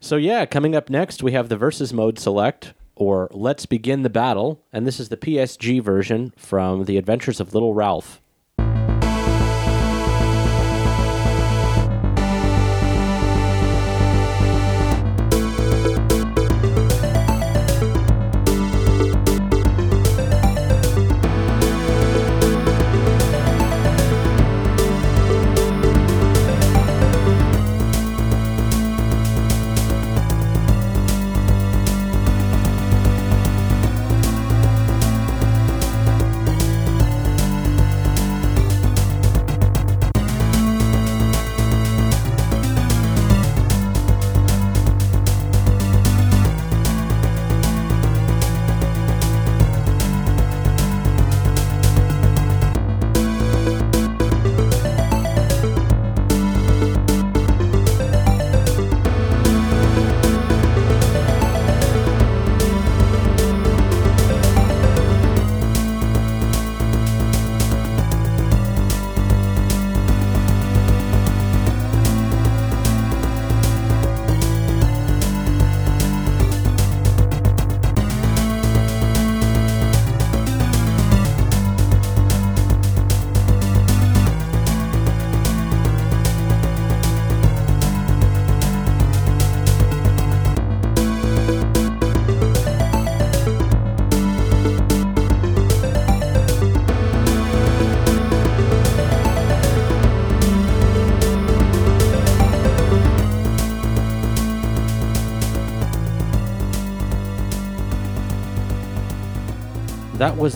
[0.00, 4.10] So yeah, coming up next we have the versus mode select or let's begin the
[4.10, 8.20] battle, and this is the PSG version from The Adventures of Little Ralph.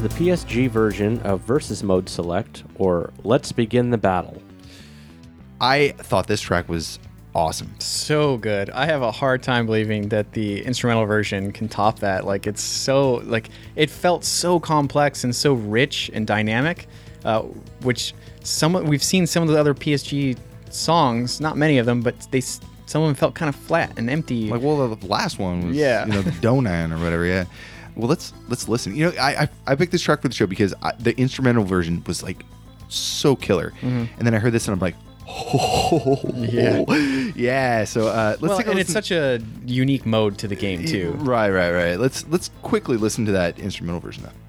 [0.01, 4.41] Was the PSG version of Versus Mode Select, or Let's Begin the Battle.
[5.61, 7.01] I thought this track was
[7.35, 7.75] awesome.
[7.81, 8.71] So good.
[8.71, 12.25] I have a hard time believing that the instrumental version can top that.
[12.27, 16.87] Like it's so like it felt so complex and so rich and dynamic,
[17.25, 17.43] uh,
[17.83, 20.39] which some we've seen some of the other PSG
[20.71, 24.09] songs, not many of them, but they some of them felt kind of flat and
[24.09, 24.49] empty.
[24.49, 26.07] Like, well, the last one was, Yeah.
[26.07, 27.25] you know, the Donan or whatever.
[27.27, 27.45] Yeah.
[27.99, 28.95] Well, let's let's listen.
[28.95, 31.65] You know, I I, I picked this track for the show because I, the instrumental
[31.65, 32.45] version was like
[32.89, 34.95] so killer, and then I heard this and I'm like,
[35.27, 36.85] oh Yeah.
[37.35, 37.85] yeah.
[37.85, 40.85] So uh, let's well, take a and it's such a unique mode to the game
[40.85, 41.11] too.
[41.19, 41.99] Right, right, right.
[41.99, 44.23] Let's let's quickly listen to that instrumental version.
[44.23, 44.31] Now.
[44.31, 44.48] I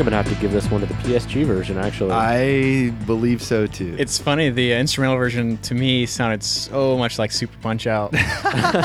[0.00, 1.76] think I'm gonna have to give this one to the PSG version.
[1.76, 3.94] Actually, I believe so too.
[3.98, 4.48] It's funny.
[4.48, 8.12] The instrumental version to me sounded so much like Super Punch Out.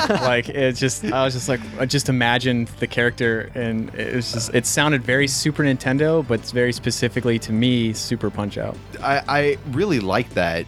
[0.10, 4.34] like it just, I was just like, I just imagined the character, and it was
[4.34, 8.76] just, it sounded very Super Nintendo, but very specifically to me, Super Punch Out.
[9.02, 10.66] I, I really like that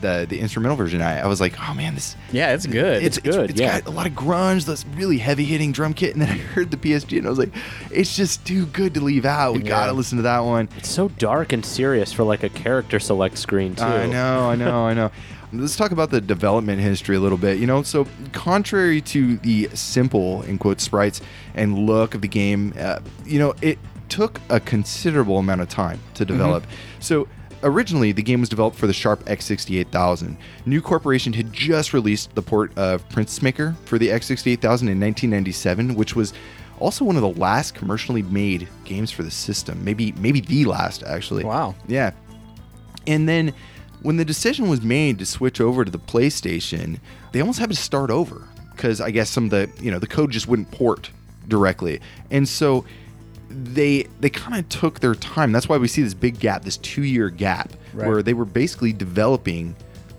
[0.00, 1.00] the the instrumental version.
[1.02, 3.02] I, I was like, oh man, this Yeah, it's good.
[3.02, 3.80] it's, good, It's yeah.
[3.80, 6.70] got a lot of grunge, this really heavy hitting drum kit, and then I heard
[6.70, 7.54] the PSG and I was like,
[7.90, 9.54] it's just too good to leave out.
[9.54, 9.68] We Yeah.
[9.68, 10.68] gotta listen to that one.
[10.76, 13.84] it's so dark and serious for like a character select screen too.
[13.84, 15.10] I know, I know, I know.
[15.52, 17.58] Let's talk about the development history a little bit.
[17.58, 21.22] You know, so contrary to the simple, in quote, sprites
[21.54, 23.78] and look of the game, uh, you know, it
[24.10, 26.66] took a considerable amount of time to develop.
[27.00, 27.28] So
[27.62, 30.36] originally, the game was developed for the Sharp X68000.
[30.66, 35.94] New Corporation had just released the port of Princess Maker for the X68000 in 1997,
[35.94, 36.32] which was
[36.78, 39.82] also one of the last commercially made games for the system.
[39.84, 41.44] Maybe, maybe the last, actually.
[41.44, 41.74] Wow.
[41.86, 42.12] Yeah.
[43.06, 43.52] And then
[44.02, 47.00] when the decision was made to switch over to the PlayStation,
[47.32, 50.06] they almost had to start over because I guess some of the, you know, the
[50.06, 51.10] code just wouldn't port
[51.48, 52.00] directly.
[52.30, 52.84] And so
[53.64, 55.52] they they kind of took their time.
[55.52, 58.06] That's why we see this big gap, this 2-year gap Right.
[58.06, 59.74] where they were basically developing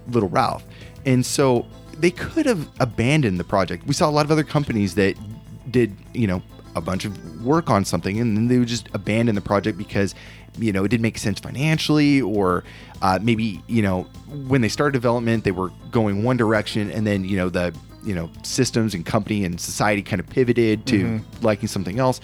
[0.08, 0.64] Little Ralph.
[1.06, 1.66] And so
[1.98, 3.86] they could have abandoned the project.
[3.86, 5.16] We saw a lot of other companies that
[5.70, 6.42] did, you know,
[6.76, 10.16] a bunch of work on something and then they would just abandon the project because,
[10.58, 12.64] you know, it didn't make sense financially or
[13.02, 14.04] uh, maybe, you know,
[14.48, 18.16] when they started development, they were going one direction and then, you know, the, you
[18.16, 22.20] know, systems and company and society kind of pivoted to liking something else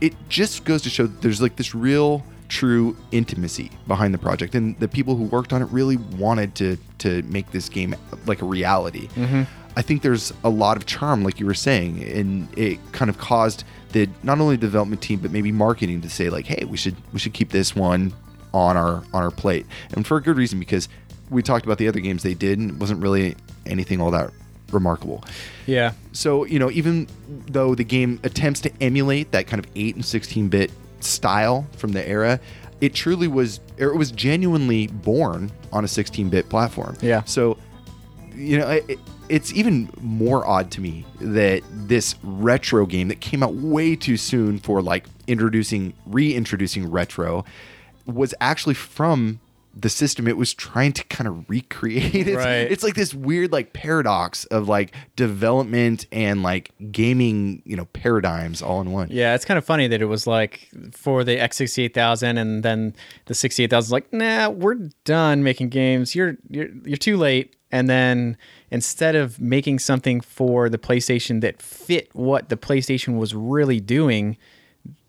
[0.00, 4.54] it just goes to show that there's like this real true intimacy behind the project
[4.54, 7.94] and the people who worked on it really wanted to to make this game
[8.26, 9.08] like a reality.
[9.08, 9.42] Mm-hmm.
[9.76, 13.18] I think there's a lot of charm like you were saying and it kind of
[13.18, 16.76] caused the not only the development team but maybe marketing to say like hey we
[16.76, 18.12] should we should keep this one
[18.54, 19.66] on our on our plate.
[19.92, 20.88] And for a good reason because
[21.30, 23.36] we talked about the other games they did and it wasn't really
[23.66, 24.30] anything all that
[24.70, 25.24] remarkable
[25.68, 25.92] yeah.
[26.12, 27.06] so, you know, even
[27.46, 31.92] though the game attempts to emulate that kind of 8 and 16 bit style from
[31.92, 32.40] the era,
[32.80, 36.96] it truly was, or it was genuinely born on a 16 bit platform.
[37.02, 37.22] Yeah.
[37.24, 37.58] So,
[38.34, 38.98] you know, it,
[39.28, 44.16] it's even more odd to me that this retro game that came out way too
[44.16, 47.44] soon for like introducing, reintroducing retro
[48.06, 49.38] was actually from
[49.80, 52.14] the system it was trying to kind of recreate.
[52.28, 52.70] It's, Right.
[52.72, 58.60] it's like this weird like paradox of like development and like gaming, you know, paradigms
[58.60, 59.08] all in one.
[59.10, 62.94] Yeah, it's kind of funny that it was like for the X68000 and then
[63.26, 66.14] the 68000 is like, "Nah, we're done making games.
[66.14, 68.36] You're you're you're too late." And then
[68.70, 74.38] instead of making something for the PlayStation that fit what the PlayStation was really doing,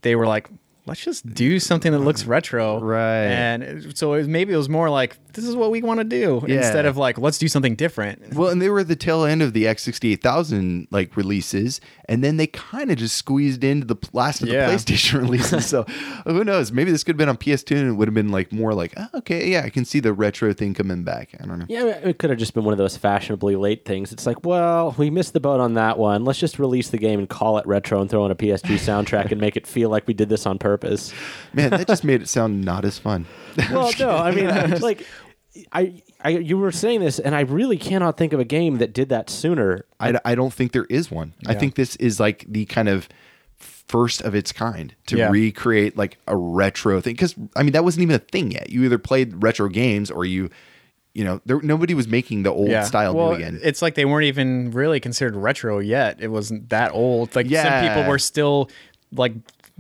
[0.02, 0.50] they were like,
[0.90, 2.80] let's just do something that looks retro.
[2.80, 3.26] Right.
[3.26, 6.04] And so it was, maybe it was more like, this is what we want to
[6.04, 6.58] do Yeah.
[6.58, 8.34] instead of like, let's do something different.
[8.34, 12.38] Well, and they were at the tail end of the X68000 like releases, and then
[12.38, 14.68] they kind of just squeezed into the last of Yeah.
[14.68, 15.66] the PlayStation releases.
[15.66, 15.84] So
[16.26, 16.72] who knows?
[16.72, 18.94] Maybe this could have been on PS2 and it would have been like more like,
[18.98, 21.30] oh, okay, yeah, I can see the retro thing coming back.
[21.42, 21.66] I don't know.
[21.70, 24.12] Yeah, it could have just been one of those fashionably late things.
[24.12, 26.26] It's like, well, we missed the boat on that one.
[26.26, 29.32] Let's just release the game and call it retro and throw in a PS2 soundtrack
[29.32, 31.14] and make it feel like we did this on purpose.
[31.54, 33.26] Man, that just made it sound not as fun.
[33.72, 34.48] Well, no, I mean,
[34.82, 35.06] like
[35.72, 38.94] I, I, you were saying this, and I really cannot think of a game that
[38.94, 39.86] did that sooner.
[40.00, 41.34] I, I don't think there is one.
[41.48, 43.10] I think this is like the kind of
[43.58, 45.30] first of its kind to Yeah.
[45.32, 47.14] recreate like a retro thing.
[47.14, 48.70] Because I mean, that wasn't even a thing yet.
[48.70, 50.50] You either played retro games or you,
[51.16, 53.60] you know, there nobody was making the old style well, new again.
[53.64, 56.18] It's like they weren't even really considered retro yet.
[56.22, 57.36] It wasn't that old.
[57.36, 58.70] Like some people were still
[59.12, 59.34] like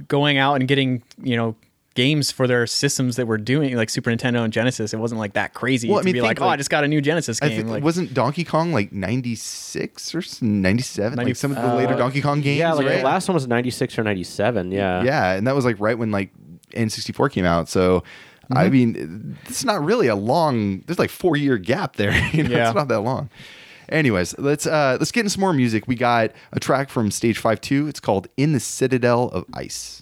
[0.08, 1.56] going out and getting, you know,
[2.00, 4.94] games for their systems that were doing like Super Nintendo and Genesis.
[4.94, 6.84] It wasn't like that crazy Well, I mean, be think, like, oh, I just got
[6.84, 7.58] a new Genesis I game.
[7.58, 11.18] think, like, wasn't Donkey Kong like ninety six or ninety seven?
[11.18, 12.60] Like some of the later Donkey Kong games.
[12.60, 12.98] yeah, like right?
[13.00, 14.72] the last one was ninety six or ninety seven.
[14.72, 16.32] Yeah, Yeah, and that was like right when like
[16.72, 17.68] N64 came out.
[17.70, 18.04] So
[18.50, 18.58] Mm-hmm.
[18.58, 20.80] I mean, it's not really a long.
[20.88, 22.12] There's like four year gap there.
[22.34, 22.68] You know, Yeah.
[22.70, 23.30] it's not that long.
[23.90, 25.84] Anyways, let's uh let's get into some more music.
[25.88, 27.88] We got a track from Stage Five Two.
[27.88, 30.02] It's called "In the Citadel of Ice."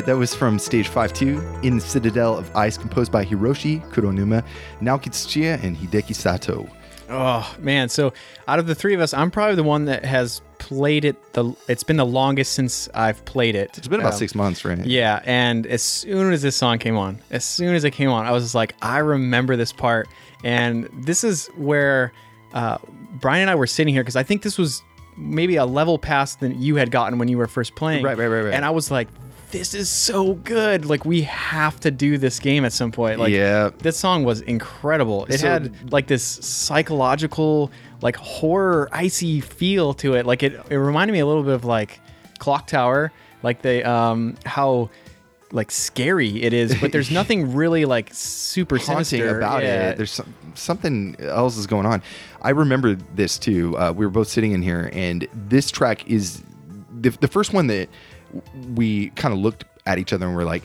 [0.00, 3.86] Right, that was from Stage 5 2 in the Citadel of Ice, composed by Hiroshi
[3.90, 4.44] Kuronuma,
[4.80, 6.66] Naoki Tsuchiya, and Hideki Sato.
[7.10, 7.88] Oh man!
[7.88, 8.12] So
[8.46, 11.32] out of the three of us, I'm probably the one that has played it.
[11.32, 13.76] The it's been the longest since I've played it.
[13.76, 14.78] It's been about Um, six months, right?
[14.78, 18.26] Yeah, and as soon as this song came on, as soon as it came on,
[18.26, 20.08] I was just like, I remember this part,
[20.44, 22.12] and this is where
[22.54, 22.78] uh,
[23.20, 24.82] Brian and I were sitting here because I think this was
[25.16, 28.04] maybe a level past than you had gotten when you were first playing.
[28.04, 28.54] Right, right, right, right.
[28.54, 29.08] And I was like,
[29.50, 30.84] this is so good.
[30.86, 33.18] Like we have to do this game at some point.
[33.18, 33.70] Like Yeah.
[33.78, 35.26] this song was incredible.
[35.26, 37.70] It So- had like this psychological,
[38.02, 40.26] like horror, icy feel to it.
[40.26, 42.00] Like it, it reminded me a little bit of like
[42.38, 44.90] Clock Tower, like the um how
[45.52, 49.90] like scary it is, but there's nothing really like super haunting sinister about Yeah.
[49.90, 49.96] it.
[49.96, 52.02] There's some, something else is going on.
[52.40, 53.76] I remember this too.
[53.76, 56.42] Uh, we were both sitting in here, and this track is
[57.00, 57.88] the, the first one that
[58.74, 60.64] we kind of looked at each other and we're like,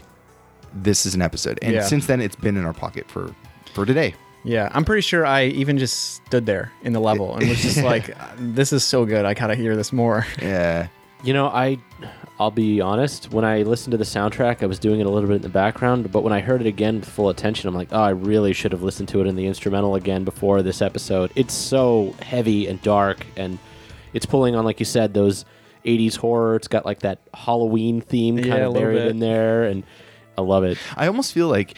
[0.73, 1.81] "This is an episode." And Yeah.
[1.83, 3.33] since then, it's been in our pocket for
[3.73, 4.13] for today.
[4.43, 7.81] Yeah, I'm pretty sure I even just stood there in the level and was just
[7.83, 9.25] like, "This is so good.
[9.25, 10.87] I gotta hear this more." Yeah.
[11.23, 11.77] You know, I
[12.39, 15.27] I'll be honest, when I listened to the soundtrack, I was doing it a little
[15.27, 17.87] bit in the background, but when I heard it again with full attention, I'm like,
[17.91, 21.31] "Oh, I really should have listened to it in the instrumental again before this episode."
[21.35, 23.57] It's so heavy and dark and
[24.13, 25.43] it's pulling on like you said those
[25.85, 26.55] 80s horror.
[26.55, 29.07] It's got like that Halloween theme kind Yeah, of buried bit.
[29.07, 29.83] in there and
[30.37, 30.77] I love it.
[30.97, 31.75] I almost feel like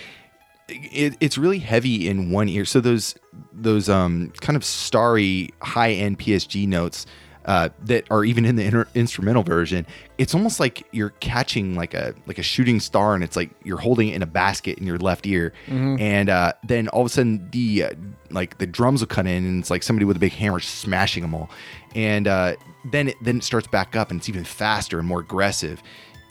[0.70, 2.66] it, it's really heavy in one ear.
[2.66, 3.16] So those
[3.54, 7.06] those um kind of starry high end PSG notes
[7.48, 9.86] uh, that are even in the inter- instrumental version,
[10.18, 13.78] it's almost like you're catching like a like a shooting star, and it's like you're
[13.78, 15.54] holding it in a basket in your left ear,
[16.00, 17.90] and uh, then all of a sudden the uh,
[18.30, 21.24] like the drums will cut in, and it's like somebody with a big hammer smashing
[21.24, 21.50] them all,
[21.96, 22.56] and uh,
[22.92, 25.82] then it, then it starts back up, and it's even faster and more aggressive.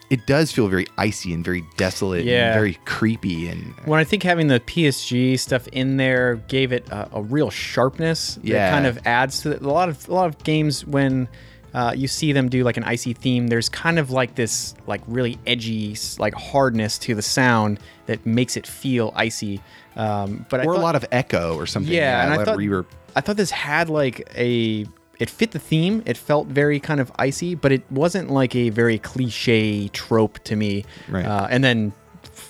[0.09, 2.47] It does feel very icy and very desolate, Yeah.
[2.53, 6.89] and very creepy, and When I think having the PSG stuff in there gave it
[6.91, 8.39] a, a real sharpness.
[8.43, 8.71] Yeah.
[8.71, 9.63] kind of adds to it.
[9.63, 11.29] a lot of a lot of games when
[11.75, 13.49] uh, you see them do like an icy theme.
[13.49, 18.57] There's kind of like this like really edgy like hardness to the sound that makes
[18.57, 19.61] it feel icy.
[19.97, 21.93] Um, but I or a lot of echo or something.
[21.93, 22.87] yeah, and a I thought reverb.
[23.17, 24.87] I thought this had like a
[25.19, 26.03] it fit the theme.
[26.07, 30.57] It felt very kind of icy, but it wasn't like a very cliche trope to
[30.57, 30.85] me.
[31.09, 31.25] Right.
[31.25, 31.93] Uh, and then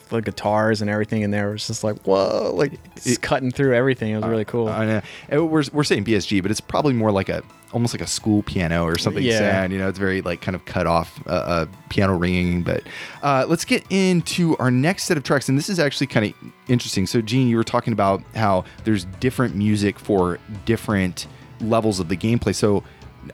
[0.09, 4.13] the guitars and everything in there was just like whoa, like it's cutting through everything.
[4.13, 4.69] It was really cool.
[4.69, 5.01] I know.
[5.29, 8.43] And We're, we're saying PSG, but it's probably more like a almost like a school
[8.45, 9.39] piano or something Yeah.
[9.39, 9.73] sad.
[9.73, 12.63] You know, it's very like kind of cut off uh, uh, piano ringing.
[12.63, 12.85] But
[13.23, 16.33] uh, let's get into our next set of tracks, and this is actually kind of
[16.69, 17.07] interesting.
[17.07, 21.27] So, Gene, you were talking about how there's different music for different
[21.61, 22.55] levels of the gameplay.
[22.55, 22.83] So.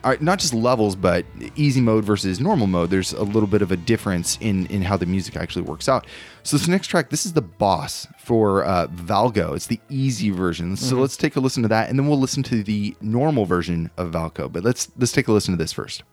[0.03, 1.23] uh, Not just levels, but
[1.55, 2.89] easy mode versus normal mode.
[2.89, 6.07] There's a little bit of a difference in in how the music actually works out.
[6.41, 9.55] So this next track, this is the boss for uh, Valgo.
[9.55, 10.75] It's the easy version.
[10.77, 13.91] So let's take a listen to that, and then we'll listen to the normal version
[13.97, 14.51] of Valgo.
[14.51, 16.03] But let's let's take a listen to this first.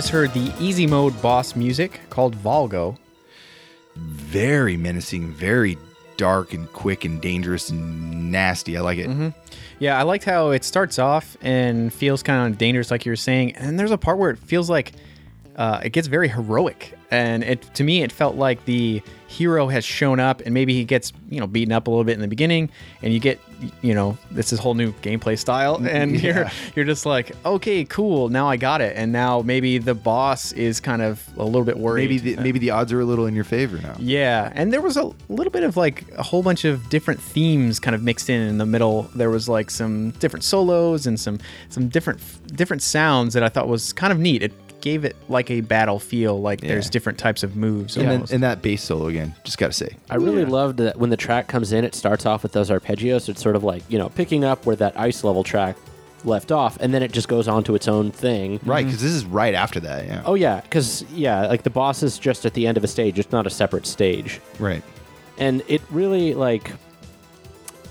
[0.00, 2.96] Just heard the easy mode boss music called Volgo.
[3.96, 5.76] Very menacing, very
[6.16, 8.78] dark and quick and dangerous and nasty.
[8.78, 9.10] I like it.
[9.10, 9.28] Mm-hmm.
[9.78, 13.16] Yeah, I liked how it starts off and feels kind of dangerous, like you were
[13.16, 14.92] saying, and there's a part where it feels like
[15.56, 19.84] uh, it gets very heroic, and it to me it felt like the hero has
[19.84, 22.28] shown up, and maybe he gets you know beaten up a little bit in the
[22.28, 22.70] beginning,
[23.02, 23.40] and you get
[23.82, 28.28] you know this is whole new gameplay style, and you're you're just like okay, cool,
[28.28, 31.78] now I got it, and now maybe the boss is kind of a little bit
[31.78, 32.10] worried.
[32.10, 33.96] Maybe the, maybe the odds are a little in your favor now.
[33.98, 37.80] Yeah, and there was a little bit of like a whole bunch of different themes
[37.80, 39.02] kind of mixed in in the middle.
[39.14, 42.20] There was like some different solos and some some different
[42.56, 44.42] different sounds that I thought was kind of neat.
[44.42, 47.96] It gave it like a battle feel, like there's different types of moves.
[47.96, 48.32] And then almost.
[48.32, 49.96] and that bass solo again, just gotta say.
[50.08, 53.28] I really loved that when the track comes in, it starts off with those arpeggios.
[53.28, 55.76] It's sort of like, you know, picking up where that ice level track
[56.24, 58.60] left off, and then it just goes on to its own thing.
[58.64, 60.06] Right, because this is right after that.
[60.06, 60.22] Yeah.
[60.26, 63.18] Oh, yeah, because, yeah, like the boss is just at the end of a stage,
[63.18, 64.40] it's not a separate stage.
[64.58, 64.82] right.
[65.38, 66.70] And it really, like,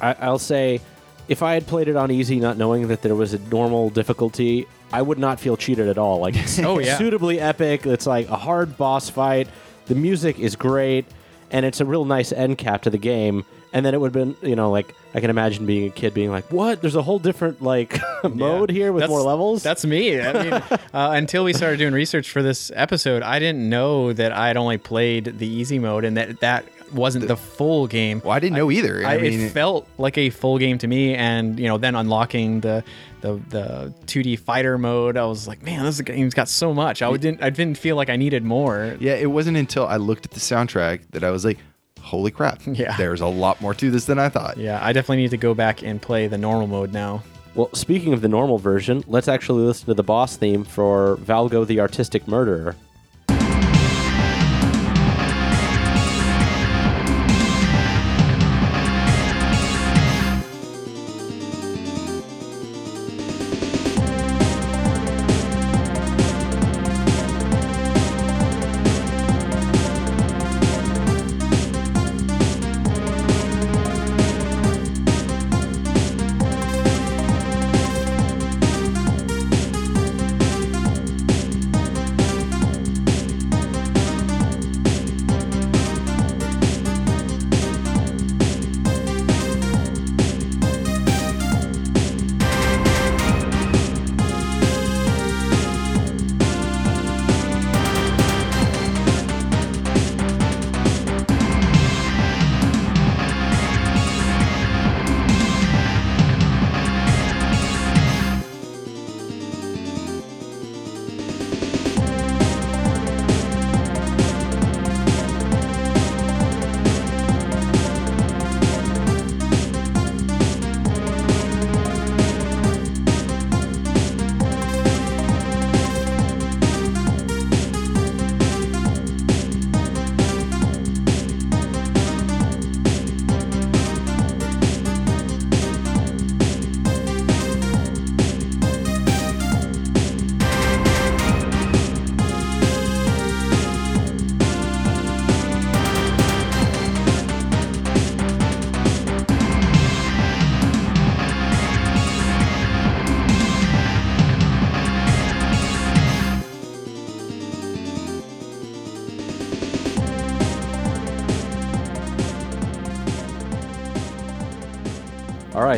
[0.01, 0.81] I, I'll say,
[1.27, 4.67] if I had played it on easy, not knowing that there was a normal difficulty,
[4.91, 6.19] I would not feel cheated at all.
[6.19, 6.97] Like, Oh, yeah.
[6.97, 7.85] suitably epic.
[7.85, 9.47] It's like a hard boss fight.
[9.87, 11.05] The music is great,
[11.51, 13.45] and it's a real nice end cap to the game.
[13.71, 16.15] And then it would have been, you know, like I can imagine being a kid
[16.15, 16.81] being like, "What?
[16.81, 18.75] There's a whole different like mode Yeah.
[18.75, 20.19] here with That's- more levels." That's me.
[20.19, 24.31] I mean, uh, until we started doing research for this episode, I didn't know that
[24.31, 28.21] I had only played the easy mode and that that wasn't the full game.
[28.23, 29.05] Well, I didn't know either.
[29.05, 31.95] I, I, mean, it felt like a full game to me, and you know, then
[31.95, 32.83] unlocking the
[33.21, 37.01] the the 2D fighter mode, I was like, man, this game's got so much.
[37.01, 38.97] I didn't I didn't feel like I needed more.
[38.99, 41.59] yeah, it wasn't until I looked at the soundtrack that I was like,
[42.01, 42.61] "Holy crap!
[42.67, 42.95] Yeah.
[42.97, 45.53] there's a lot more to this than I thought." Yeah, I definitely need to go
[45.53, 47.23] back and play the normal mode now.
[47.55, 51.65] well, speaking of the normal version, let's actually listen to the boss theme for Valgo
[51.65, 52.75] the Artistic Murderer.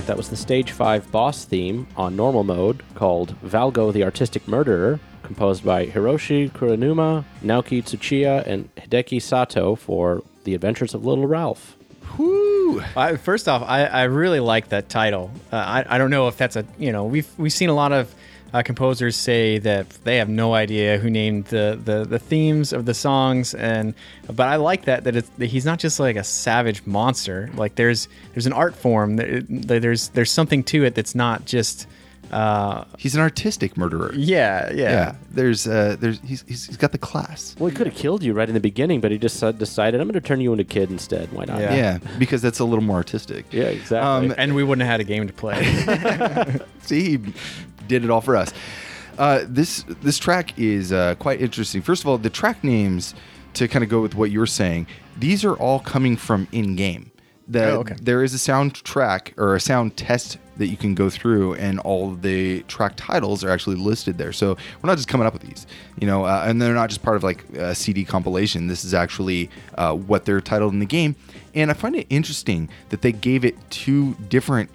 [0.01, 4.47] Right, that was the Stage 5 boss theme on normal mode called Valgo the Artistic
[4.47, 11.27] Murderer, composed by Hiroshi Kuronuma, Naoki Tsuchiya, and Hideki Sato for The Adventures of Little
[11.27, 11.77] Ralph.
[12.17, 12.79] Whoo!
[13.21, 15.29] First off, I, I really like that title.
[15.51, 17.91] Uh, I, I don't know if that's a you know we've we've seen a lot
[17.91, 18.13] of
[18.53, 22.85] uh, composers say that they have no idea who named the, the, the themes of
[22.85, 23.93] the songs and
[24.27, 27.49] but I like that that, that he's not just like a savage monster.
[27.55, 29.17] Like there's there's an art form.
[29.17, 31.87] There's there's something to it that's not just.
[32.31, 34.11] Uh, He's an artistic murderer.
[34.15, 37.55] yeah, yeah, Yeah, there's uh, there's he's, he's he's got the class.
[37.59, 39.99] Well, he could have killed you right in the beginning, but he just uh, decided,
[39.99, 41.31] I'm going to turn you into a kid instead.
[41.33, 41.59] Why not?
[41.59, 41.75] Yeah.
[41.75, 43.45] Yeah, because that's a little more artistic.
[43.51, 44.29] Yeah, exactly.
[44.29, 45.61] Um, And we wouldn't have had a game to play.
[46.83, 47.33] See, he
[47.87, 48.53] did it all for us.
[49.17, 51.81] Uh, this this track is uh, quite interesting.
[51.81, 53.13] First of all, the track names
[53.53, 54.87] to kind of go with what you're saying.
[55.19, 57.10] These are all coming from in game.
[57.51, 57.95] The, Oh, okay.
[58.01, 62.11] There is a soundtrack or a sound test that you can go through, and all
[62.11, 64.31] the track titles are actually listed there.
[64.31, 64.49] So
[64.81, 65.65] we're not just coming up with these,
[65.99, 68.67] you know, uh, and they're not just part of like a CD compilation.
[68.67, 71.15] This is actually uh, what they're titled in the game,
[71.55, 74.69] and I find it interesting that they gave it two different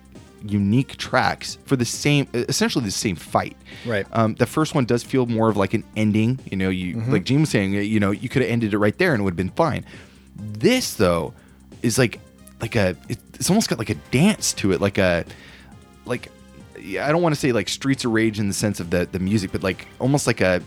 [0.45, 4.07] unique tracks for the same essentially the same fight Right.
[4.13, 7.25] um, the first one does feel more of like an ending you know you like
[7.25, 9.33] Gene was saying you know you could have ended it right there and it would
[9.33, 9.85] have been fine
[10.37, 11.35] this though
[11.83, 12.21] is like
[12.61, 15.25] like a it's almost got like a dance to it like a
[16.05, 16.31] like
[16.79, 19.19] I don't want to say like Streets of Rage in the sense of the the
[19.19, 20.63] music, but like almost like a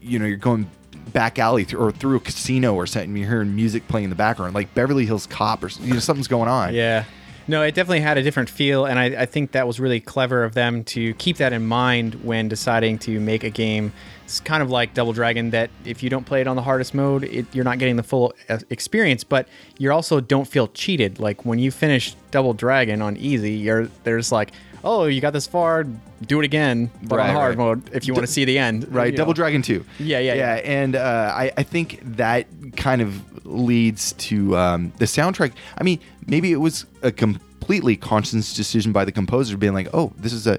[0.00, 0.68] you know you're going
[1.12, 3.16] back alley th- or through a casino or something.
[3.16, 6.28] You're hearing music playing in the background, like Beverly Hills Cop or you know something's
[6.28, 6.74] going on.
[6.74, 7.04] Yeah.
[7.46, 10.44] No, it definitely had a different feel, and I, I think that was really clever
[10.44, 13.92] of them to keep that in mind when deciding to make a game.
[14.24, 16.94] It's kind of like Double Dragon that if you don't play it on the hardest
[16.94, 19.46] mode, it, you're not getting the full uh, experience, but
[19.76, 21.20] you also don't feel cheated.
[21.20, 24.52] Like when you finish Double Dragon on easy, you're there's like,
[24.82, 25.86] oh, you got this far,
[26.24, 27.64] do it again, but Right, on hard right.
[27.64, 28.86] mode if you want to see the end.
[28.94, 29.34] right you double know.
[29.34, 30.60] dragon 2 Yeah, yeah, yeah yeah.
[30.64, 32.46] and uh, I, I think that
[32.76, 38.54] kind of leads to um, the soundtrack i mean maybe it was a completely conscious
[38.54, 40.58] decision by the composer being like oh this is a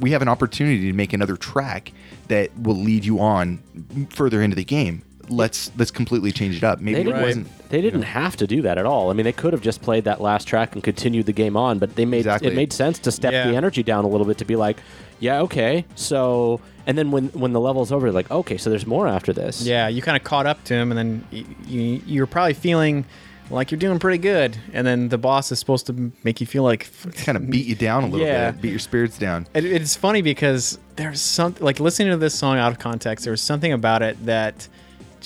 [0.00, 1.92] we have an opportunity to make another track
[2.28, 3.58] that will lead you on
[4.10, 7.68] further into the game let's let's completely change it up maybe they it didn't, wasn't
[7.68, 9.10] they didn't have to do that at all.
[9.10, 11.80] I mean, they could have just played that last track and continued the game on,
[11.80, 12.48] but they made Exactly.
[12.52, 13.48] it made sense to step Yeah.
[13.50, 14.76] the energy down a little bit to be like,
[15.18, 19.08] yeah, okay, so, and then when when the level's over, like, okay, so there's more
[19.08, 19.62] after this.
[19.62, 23.04] Yeah, you kind of caught up to him, and then you, you, you're probably feeling
[23.50, 24.56] like you're doing pretty good.
[24.72, 26.88] And then the boss is supposed to make you feel like.
[27.24, 28.52] kind of beat you down a little Yeah.
[28.52, 32.34] bit beat your spirits down It, it's funny because there's something like listening to this
[32.36, 33.24] song out of context.
[33.24, 34.68] There was something about it that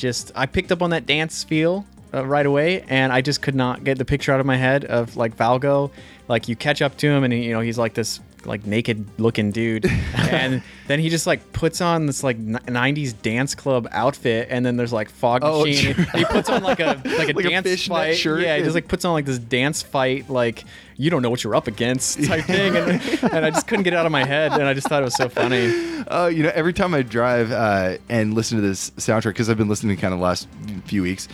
[0.01, 3.55] just I picked up on that dance feel uh, right away, and I just could
[3.55, 5.90] not get the picture out of my head of like Valgo.
[6.28, 9.04] Like you catch up to him, and he, you know he's like this like naked
[9.18, 9.86] looking dude,
[10.16, 14.64] and then he just like puts on this like n- '90s dance club outfit, and
[14.64, 15.94] then there's like fog Oh, machine.
[15.94, 16.04] true.
[16.14, 18.16] he puts on like a like a Like dance fishnet fight.
[18.16, 20.64] shirt Yeah, he just like puts on like this dance fight like
[20.96, 23.00] you don't know what you're up against type thing, and,
[23.32, 25.04] and I just couldn't get it out of my head, and I just thought it
[25.06, 25.72] was so funny.
[26.08, 29.56] Oh, you know, every time I drive uh, and listen to this soundtrack, because I've
[29.56, 30.46] been listening kind of the last
[30.84, 31.26] few weeks,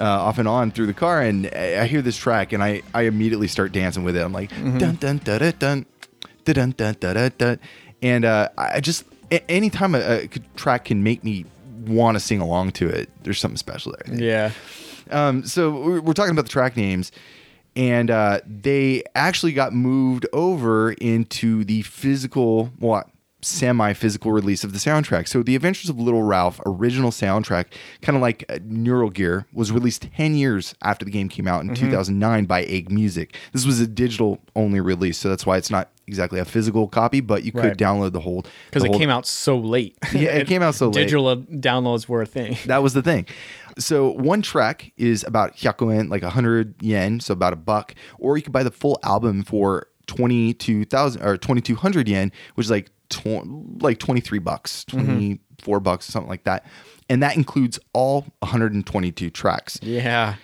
[0.00, 2.82] uh, off and on through the car, and I I hear this track, and I,
[2.92, 4.20] I immediately start dancing with it.
[4.24, 5.86] I'm like, dun dun da da dun,
[6.52, 7.58] dun dun dun dun,
[8.02, 9.04] and uh, I just
[9.48, 11.46] anytime a, a track can make me
[11.86, 14.16] want to sing along to it, there's something special there.
[14.16, 14.50] Yeah.
[15.10, 17.12] Um, so we're, we're talking about the track names,
[17.76, 23.08] and uh, they actually got moved over into the physical, what
[23.42, 25.28] semi-physical release of the soundtrack.
[25.28, 27.66] So the Adventures of Little Ralph original soundtrack,
[28.00, 31.60] kind of like uh, Neural Gear, was released 10 years after the game came out
[31.62, 31.84] in Mm-hmm.
[31.90, 33.36] 2009 by Egg Music.
[33.52, 37.20] This was a digital only release, so that's why it's not exactly a physical copy,
[37.20, 37.76] but you could Right.
[37.76, 39.96] download the whole because it whole- came out so late.
[40.12, 40.94] Yeah, it came out so late.
[40.94, 42.56] Digital downloads were a thing.
[42.66, 43.26] That was the thing.
[43.78, 48.42] So one track is about hyakuyen, like 100 yen, so about a buck, or you
[48.42, 53.98] could buy the full album for 22,000 or 2200 yen, which is like tw- like
[53.98, 55.04] 23 bucks, mm-hmm.
[55.06, 56.64] 24 bucks, something like that.
[57.08, 59.78] And that includes all 122 tracks.
[59.82, 60.36] Yeah.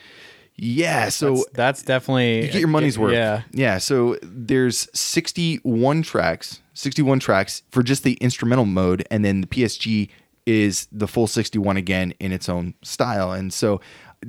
[0.63, 3.15] Yeah, so That's, that's definitely you get your money's worth.
[3.15, 3.43] Yeah.
[3.53, 3.79] Yeah.
[3.79, 10.11] So there's 61 tracks, 61 tracks for just the instrumental mode, and then the PSG
[10.45, 13.33] is the full 61 again in its own style.
[13.33, 13.81] And so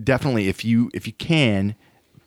[0.03, 1.75] definitely, if you if you can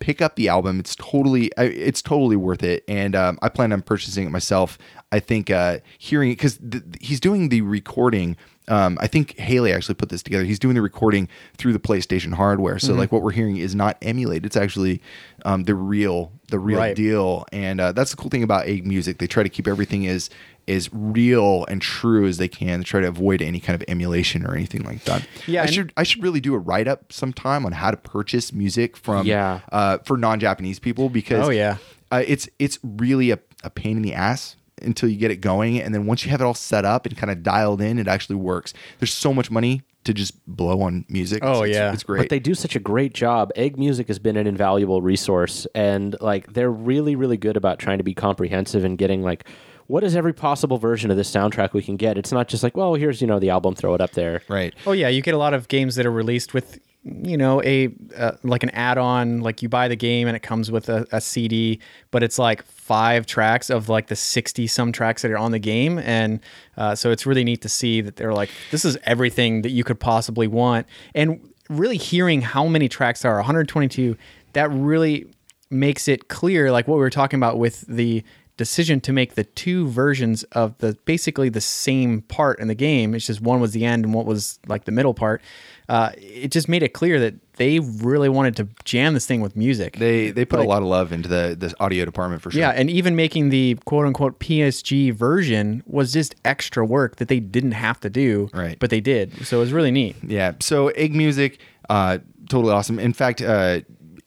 [0.00, 2.84] pick up the album, it's totally it's totally worth it.
[2.86, 4.76] And um, I plan on purchasing it myself.
[5.12, 8.36] I think uh, hearing it because th- he's doing the recording
[8.68, 10.44] Um, I think Hally actually put this together.
[10.44, 11.28] He's doing the recording
[11.58, 14.46] through the PlayStation hardware, so like what we're hearing is not emulated.
[14.46, 15.02] It's actually
[15.44, 16.96] um, the real, the real Right.
[16.96, 19.18] deal, and uh, that's the cool thing about Egg Music.
[19.18, 20.30] They try to keep everything as
[20.66, 22.80] as real and true as they can.
[22.80, 25.26] They try to avoid any kind of emulation or anything like that.
[25.46, 28.50] Yeah, I should I should really do a write up sometime on how to purchase
[28.50, 29.60] music from Yeah.
[29.72, 31.76] uh, for non Japanese people because Oh, yeah.
[32.10, 35.80] uh, it's it's really a, a pain in the ass until you get it going
[35.80, 38.06] and then once you have it all set up and kind of dialed in it
[38.08, 41.92] actually works there's so much money to just blow on music Oh, It's- it's, yeah.
[41.92, 43.50] it's great But they do such a great job.
[43.56, 47.96] Egg Music has been an invaluable resource, and like they're really, really good about trying
[47.96, 49.44] to be comprehensive and getting like,
[49.86, 52.18] what is every possible version of this soundtrack we can get?
[52.18, 54.42] It's not just like, well, here's you know the album, throw it up there.
[54.48, 57.62] right Oh yeah, you get a lot of games that are released with you know
[57.62, 61.06] a uh, like an add-on like you buy the game and it comes with a,
[61.12, 61.78] a cd
[62.10, 65.58] but it's like five tracks of like the 60 some tracks that are on the
[65.58, 66.38] game and
[66.76, 69.82] uh, so it's really neat to see that they're like this is everything that you
[69.82, 70.86] could possibly want.
[71.14, 71.40] And
[71.70, 74.18] really hearing how many tracks there are 122
[74.52, 75.26] that really
[75.70, 78.22] makes it clear like what we were talking about with the
[78.56, 83.14] decision to make the two versions of the basically the same part in the game.
[83.14, 85.42] It's just one was the end and what was like the middle part.
[85.88, 89.54] Uh, it just made it clear that they really wanted to jam this thing with
[89.56, 89.96] music.
[89.98, 92.60] They they put Like- a lot of love into the the audio department for sure.
[92.60, 97.40] Yeah and even making the quote unquote psg version was just extra work that they
[97.40, 98.78] didn't have to do Right.
[98.78, 99.46] but they did.
[99.46, 100.16] So it was really neat.
[100.26, 101.58] Yeah so egg music
[101.90, 102.18] uh
[102.48, 102.98] totally awesome.
[102.98, 103.80] In fact uh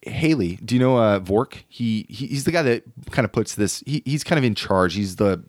[0.05, 1.63] Hally, do you know uh, VORC?
[1.67, 3.83] He, he he's the guy that kind of puts this.
[3.85, 4.93] He, he's kind of in charge.
[4.95, 5.43] He's the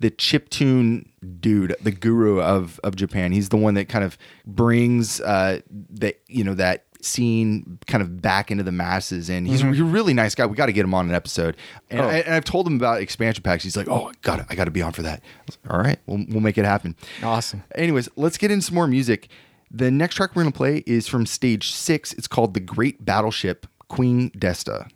[0.00, 1.06] the chiptune
[1.40, 3.32] dude, the guru of of Japan.
[3.32, 5.60] He's the one that kind of brings uh
[5.90, 9.84] that you know that scene kind of back into the masses and he's, he's a
[9.84, 11.54] really nice guy we got to get him on an episode
[11.90, 12.08] and, Oh.
[12.08, 14.54] I, and i've told him about expansion packs he's like oh i got to i
[14.54, 17.62] got to be on for that like, all right we'll, we'll make it happen Awesome.
[17.74, 19.28] anyways let's get in some more music
[19.74, 22.12] the next track we're going to play is from stage six.
[22.12, 24.88] It's called the great battleship queen desta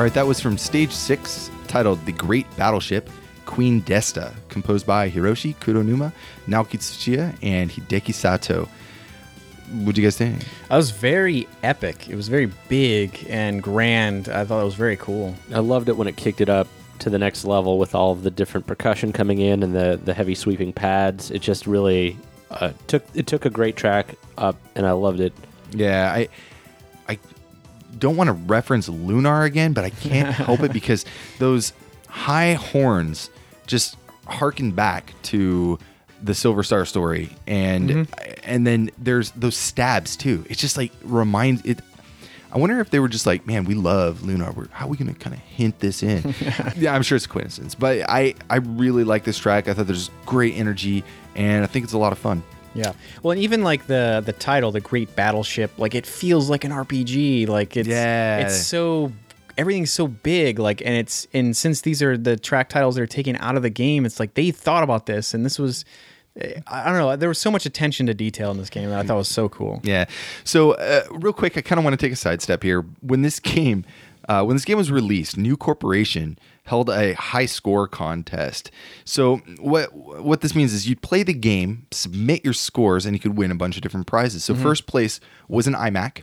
[0.00, 3.10] All right, that was from stage six, titled The Great Battleship,
[3.44, 6.10] Queen Desta, composed by Hiroshi Kuronuma,
[6.48, 8.66] Naoki Tsuchiya, and Hideki Sato.
[9.70, 10.42] What'd you guys think?
[10.70, 12.08] That was very epic.
[12.08, 14.30] It was very big and grand.
[14.30, 15.34] I thought it was very cool.
[15.52, 16.66] I loved it when it kicked it up
[17.00, 20.14] to the next level with all of the different percussion coming in and the the
[20.14, 21.30] heavy sweeping pads.
[21.30, 22.16] It just really
[22.50, 25.34] uh, took it took a great track up, and I loved it.
[25.72, 26.28] Yeah, I
[27.06, 27.18] I
[27.98, 31.04] don't want to reference Lunar again, but I can't help it because
[31.38, 31.72] those
[32.08, 33.30] high horns
[33.66, 33.96] just
[34.26, 35.78] harken back to
[36.22, 38.40] the Silver Star story and mm-hmm.
[38.44, 40.44] and then there's those stabs too.
[40.48, 41.80] It's just like reminds it
[42.52, 44.50] I wonder if they were just like, man, we love Lunar.
[44.50, 46.34] We're, how are we going to kind of hint this in?
[46.76, 49.68] yeah, I'm sure it's a coincidence, but I I really like this track.
[49.68, 51.04] I thought there's great energy,
[51.36, 52.42] and I think it's a lot of fun.
[52.74, 52.92] Yeah.
[53.22, 56.70] Well, and even like the the title, the Great Battleship, like it feels like an
[56.72, 57.48] RPG.
[57.48, 58.38] Like it's Yeah.
[58.38, 59.12] it's so
[59.58, 60.58] everything's so big.
[60.58, 63.62] Like and it's and since these are the track titles that are taken out of
[63.62, 65.84] the game, it's like they thought about this and this was
[66.68, 67.16] I don't know.
[67.16, 69.48] There was so much attention to detail in this game that I thought was so
[69.48, 69.80] cool.
[69.82, 70.04] Yeah.
[70.44, 72.82] So, uh, real quick, I kind of want to take a sidestep here.
[73.00, 73.84] When this game,
[74.28, 76.38] uh, when this game was released, New Corporation
[76.70, 78.70] held a high score contest.
[79.04, 83.20] So, what what this means is you'd play the game, submit your scores, and you
[83.20, 84.44] could win a bunch of different prizes.
[84.44, 86.22] So, first place was an iMac.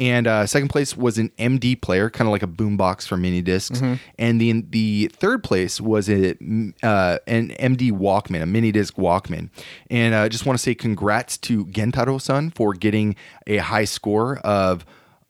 [0.00, 3.42] And uh, second place was an MD player, kind of like a boombox for mini
[3.42, 3.80] discs.
[4.18, 6.30] And the the third place was a
[6.82, 9.50] uh, an MD Walkman, a mini disc Walkman.
[9.90, 13.14] And I uh, just want to say congrats to Gentaro-san for getting
[13.46, 14.84] a high score of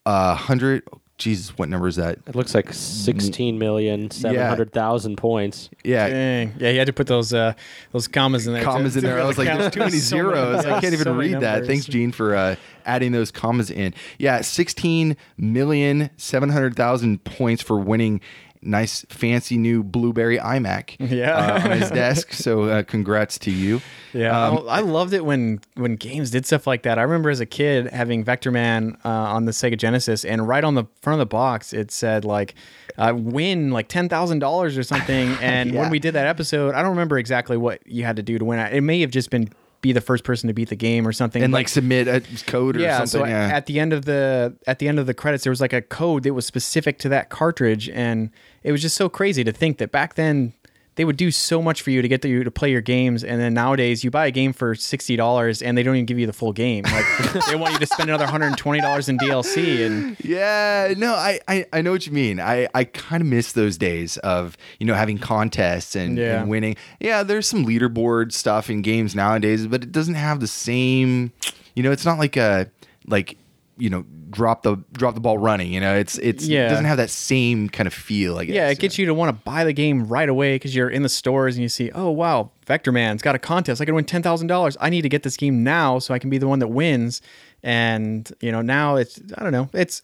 [0.06, 0.82] uh, hundred.
[1.16, 2.18] Jesus, what number is that?
[2.26, 5.70] It looks like sixteen million seven hundred thousand points.
[5.84, 6.54] Yeah, Dang.
[6.58, 7.52] Yeah, you had to put those uh,
[7.92, 8.64] those commas in there.
[8.64, 9.20] commas to- in to there.
[9.20, 9.90] I was like, really there's too count.
[9.92, 10.64] many So many- zeros.
[10.64, 11.50] yeah, I can't even so many read that.
[11.52, 11.68] numbers.
[11.68, 13.94] Thanks, Gene, for uh, adding those commas in.
[14.18, 18.20] Yeah, 16 million 700,000 points for winning
[18.64, 21.32] nice, fancy new Blueberry iMac Yeah.
[21.36, 22.32] uh, on his desk.
[22.32, 23.80] So uh, congrats to you.
[24.12, 26.98] Yeah, Um, I loved it when when games did stuff like that.
[26.98, 30.62] I remember as a kid having Vector Man uh, on the Sega Genesis, and right
[30.64, 32.54] on the front of the box it said like
[32.96, 35.34] uh, win like ten thousand dollars or something.
[35.40, 35.80] And Yeah.
[35.80, 38.44] when we did that episode, I don't remember exactly what you had to do to
[38.44, 38.58] win.
[38.60, 39.48] It may have just been
[39.84, 41.42] be the first person to beat the game or something.
[41.42, 43.20] and but- like submit a code or yeah, something.
[43.20, 43.50] so yeah.
[43.52, 45.82] at the end of the at the end of the credits, there was like a
[45.82, 48.30] code that was specific to that cartridge, and
[48.62, 50.54] it was just so crazy to think that back then
[50.96, 53.40] they would do so much for you to get you to play your games, and
[53.40, 56.26] then nowadays you buy a game for sixty dollars and they don't even give you
[56.26, 56.84] the full game.
[56.84, 57.04] Like
[57.48, 61.14] they want you to spend another hundred and twenty dollars in DLC, and Yeah, no,
[61.14, 62.38] I, I, I know what you mean.
[62.40, 66.40] I, I kind of miss those days of, you know, having contests and, Yeah.
[66.40, 66.76] and winning.
[67.00, 71.32] Yeah, there's some leaderboard stuff in games nowadays, but it doesn't have the same,
[71.74, 72.70] you know, it's not like a,
[73.06, 73.36] like,
[73.76, 74.04] you know,
[74.34, 75.72] drop the drop the ball running.
[75.72, 76.66] You know, it's it's Yeah.
[76.66, 78.38] it doesn't have that same kind of feel.
[78.38, 78.54] I guess.
[78.54, 81.02] yeah, it gets you to want to buy the game right away because you're in
[81.02, 83.80] the stores and you see, oh wow, Vector Man's got a contest.
[83.80, 84.76] I can win ten thousand dollars.
[84.80, 87.22] I need to get this game now so I can be the one that wins.
[87.62, 90.02] And you know now it's I don't know it's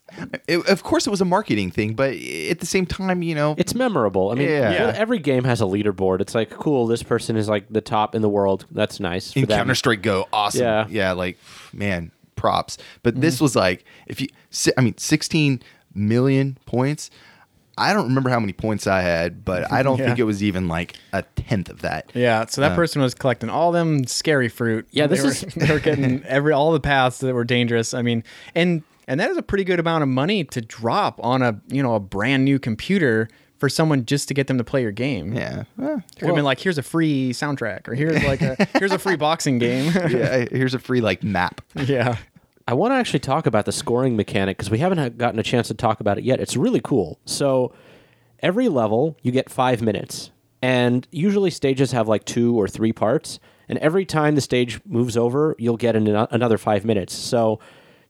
[0.49, 3.55] It- of course, it was a marketing thing, but at the same time, you know,
[3.59, 4.31] It's memorable.
[4.31, 4.71] I mean, Yeah.
[4.87, 6.23] well, every game has a leaderboard.
[6.23, 8.65] It's like, cool, this person is like the top in the world.
[8.71, 9.33] That's nice.
[9.35, 9.47] For in.
[9.47, 10.63] Counter Strike Go, awesome.
[10.63, 10.87] Yeah.
[10.89, 11.37] yeah, like
[11.75, 12.79] man, props.
[13.05, 13.21] But Mm-hmm.
[13.23, 14.29] this was like, if you,
[14.77, 15.63] I mean, 16
[15.95, 17.11] million points.
[17.79, 20.07] I don't remember how many points I had, but I don't Yeah.
[20.07, 22.11] think it was even like a tenth of that.
[22.15, 24.87] Yeah, so that person was collecting all them scary fruit.
[24.91, 27.95] Yeah, they this were, is- they were getting every all the paths that were dangerous.
[27.95, 28.23] I mean,
[28.55, 31.83] and and that is a pretty good amount of money to drop on a you
[31.83, 35.33] know a brand new computer for someone just to get them to play your game.
[35.35, 38.93] Yeah, Well, Could have been like, here's a free soundtrack, or here's like a here's
[38.93, 39.91] a free boxing game.
[40.11, 40.47] yeah.
[40.51, 41.61] Here's a free like map.
[41.75, 42.17] yeah.
[42.71, 45.67] I want to actually talk about the scoring mechanic because we haven't gotten a chance
[45.69, 46.39] to talk about it yet.
[46.39, 47.19] It's really cool.
[47.25, 47.73] So
[48.39, 50.31] every level you get five minutes,
[50.63, 53.41] and usually stages have like two or three parts.
[53.69, 57.13] And every time the stage moves over, you'll get an, another five minutes.
[57.13, 57.59] So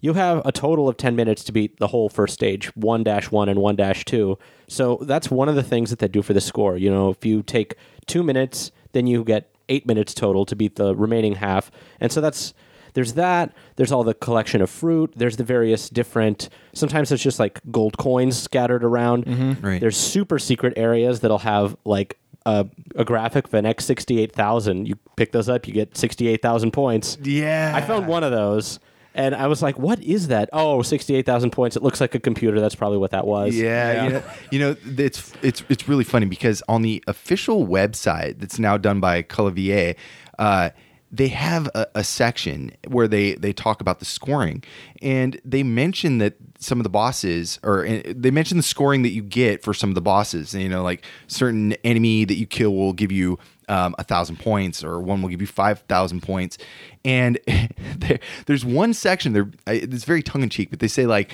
[0.03, 3.49] you'll have a total of 10 minutes to beat the whole first stage 1 1
[3.49, 4.39] and 1 2.
[4.69, 6.77] So that's one of the things that they do for the score.
[6.77, 7.77] You know, if you take
[8.07, 11.71] two minutes, then you get eight minutes total to beat the remaining half.
[11.99, 12.53] And so that's
[12.95, 13.53] there's that.
[13.77, 15.13] There's all the collection of fruit.
[15.17, 19.27] There's the various different sometimes it's just like gold coins scattered around.
[19.63, 19.81] Right.
[19.81, 25.33] there's super secret areas that'll have like a, a graphic of an x68000 you pick
[25.33, 27.19] those up you get 68000 points.
[27.23, 28.81] Yeah, i found one of those
[29.15, 30.49] and i was like what is that?
[30.53, 31.77] Oh 68000 points.
[31.77, 32.61] It looks like a computer.
[32.61, 33.55] That's probably what that was.
[33.57, 34.05] Yeah, Yeah.
[34.05, 34.23] you know,
[34.53, 39.01] you know, it's it's it's really funny because on the official website that's now done
[39.01, 39.97] by Colavier,
[40.39, 40.71] uh,
[41.13, 44.63] they have a, a section where they they talk about the scoring,
[45.03, 49.11] and they mention that some of the bosses, or uh, they mention the scoring that
[49.11, 50.55] you get for some of the bosses.
[50.55, 53.39] You know, like certain enemy that you kill will give you
[53.69, 56.59] um, a thousand points, or one will give you five thousand points,
[57.05, 57.39] and
[57.97, 59.51] there, there's one section there.
[59.67, 61.33] It's very tongue in cheek, but they say like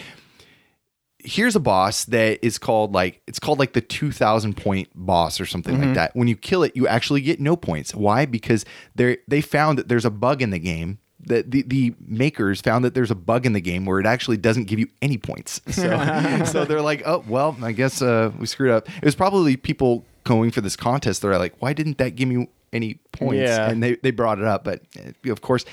[1.19, 5.47] here's a boss that is called like it's called like the 2000 point boss or
[5.47, 6.15] something like that.
[6.15, 7.95] When you kill it you actually get no points.
[7.95, 8.27] Why?
[8.27, 8.65] Because
[8.95, 12.85] they they found that there's a bug in the game that the, the makers found
[12.85, 15.61] that there's a bug in the game where it actually doesn't give you any points.
[15.73, 18.89] So so they're like oh well i guess uh, we screwed up.
[18.89, 22.49] It was probably people going for this contest they're like why didn't that give me
[22.73, 23.37] any points?
[23.43, 23.71] Yeah.
[23.71, 25.65] and they, they brought it up but uh, of course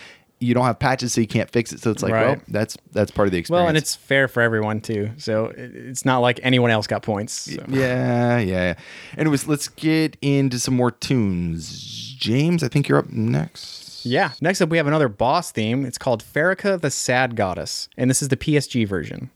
[0.44, 3.12] you don't have patches so you can't fix it so it's like well that's that's
[3.12, 5.12] part of the experience Well, and it's fair for everyone too.
[5.18, 7.34] So it's not like anyone else got points.
[7.34, 7.64] so.
[7.68, 8.74] Yeah, yeah, yeah.
[9.18, 12.16] Anyways, let's get into some more tunes.
[12.18, 14.06] James, I think you're up next.
[14.06, 14.32] Yeah.
[14.42, 15.86] Next up, we have another boss theme.
[15.86, 19.30] It's called Farrakha the Sad Goddess, and this is the PSG version.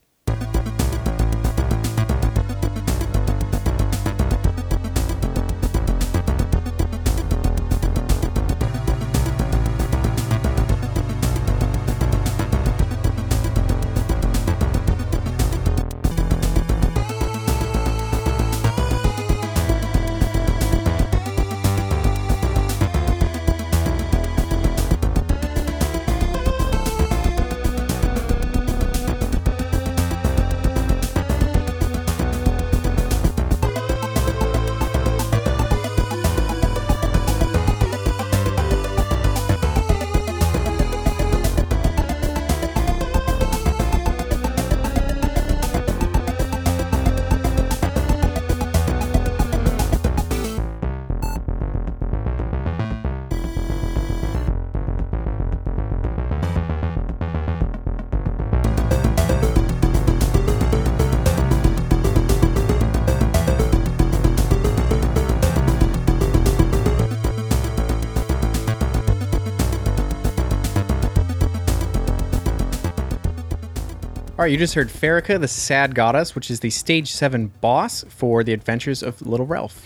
[74.48, 78.44] Right, you just heard Farika, the Sad Goddess, which is the stage seven boss for
[78.44, 79.86] the Adventures of Little Ralph.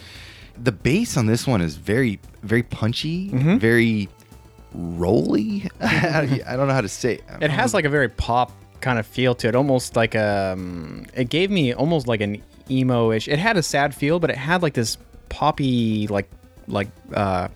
[0.61, 3.57] The bass on this one is very, very punchy, Mm-hmm.
[3.57, 4.09] very
[4.73, 5.69] rolly.
[5.81, 7.15] I don't know how to say.
[7.15, 8.51] It, It has like a very pop
[8.81, 13.27] kind of feel to it, almost like um, it gave me almost like an emo-ish.
[13.27, 14.97] It had a sad feel, but it had like this
[15.29, 16.29] poppy, like
[16.67, 17.47] like uh,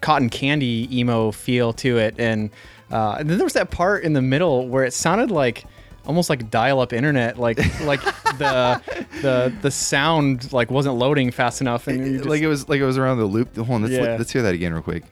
[0.00, 2.14] cotton candy emo feel to it.
[2.18, 2.50] And,
[2.90, 5.64] uh, and then there was that part in the middle where it sounded like
[6.06, 8.02] almost like dial-up internet, like like
[8.38, 8.80] the
[9.22, 12.80] the the sound like wasn't loading fast enough, and you just- like it was like
[12.80, 13.56] it was around the loop.
[13.56, 14.16] Hold on, let's Yeah.
[14.18, 15.04] let's hear that again real quick.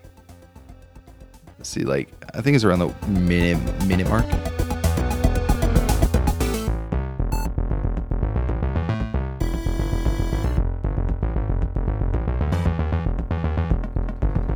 [1.58, 4.26] Let's see, like I think it's around the minute minute mark.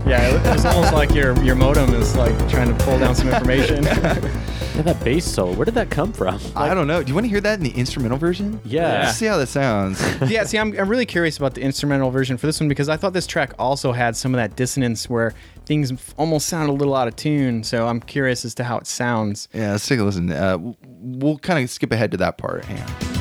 [0.06, 3.14] yeah, it, it was almost like your your modem is like trying to pull down
[3.14, 3.84] some information.
[4.74, 5.52] Yeah, that bass solo.
[5.54, 6.40] Where did that come from?
[6.56, 7.02] I don't know.
[7.02, 8.60] Do you want to hear that in the instrumental version?
[8.64, 9.04] Yeah.
[9.04, 10.02] Let's see how that sounds.
[10.28, 12.96] yeah, see, I'm, I'm really curious about the instrumental version for this one because I
[12.96, 15.32] thought this track also had some of that dissonance where
[15.64, 17.62] things almost sound a little out of tune.
[17.62, 19.48] So I'm curious as to how it sounds.
[19.52, 20.32] yeah, let's take a listen.
[20.32, 22.64] Uh, we'll kind of skip ahead to that part.
[22.64, 23.13] Hang on.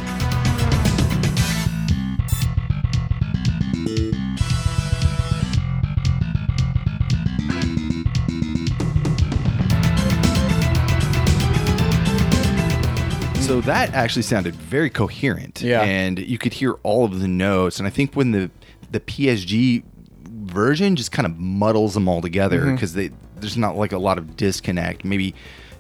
[13.45, 15.61] So that actually sounded very coherent.
[15.61, 15.81] Yeah.
[15.81, 17.77] And you could hear all of the notes.
[17.79, 18.49] And I think when the
[18.91, 19.83] the PSG
[20.29, 22.75] version just kind of muddles them all together Mm-hmm.
[22.75, 25.03] because they there's not like a lot of disconnect.
[25.03, 25.35] Maybe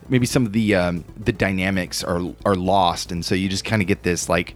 [0.09, 3.81] maybe some of the um, the dynamics are are lost, and so you just kind
[3.81, 4.55] of get this like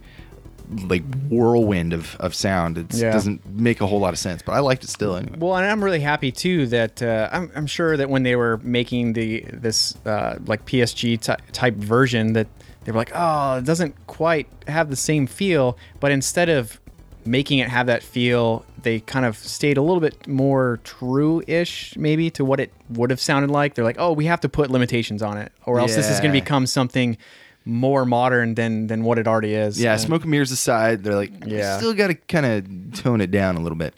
[0.86, 2.76] like whirlwind of, of sound.
[2.76, 3.10] It Yeah.
[3.12, 5.38] doesn't make a whole lot of sense, but I liked it still anyway.
[5.38, 8.58] Well, and I'm really happy too that uh, I'm, I'm sure that when they were
[8.62, 12.48] making the this uh, like PSG ty- type version that
[12.88, 16.80] they were like, oh, it doesn't quite have the same feel, but instead of
[17.26, 22.30] making it have that feel, they kind of stayed a little bit more true-ish maybe
[22.30, 23.74] to what it would have sounded like.
[23.74, 26.32] They're like, oh, we have to put limitations on it, or else this is going
[26.32, 27.18] to become something
[27.66, 29.78] more modern than than what it already is.
[29.78, 31.76] Yeah, And- smoke and mirrors aside, they're like, Yeah.
[31.76, 33.92] still got to kind of tone it down a little bit.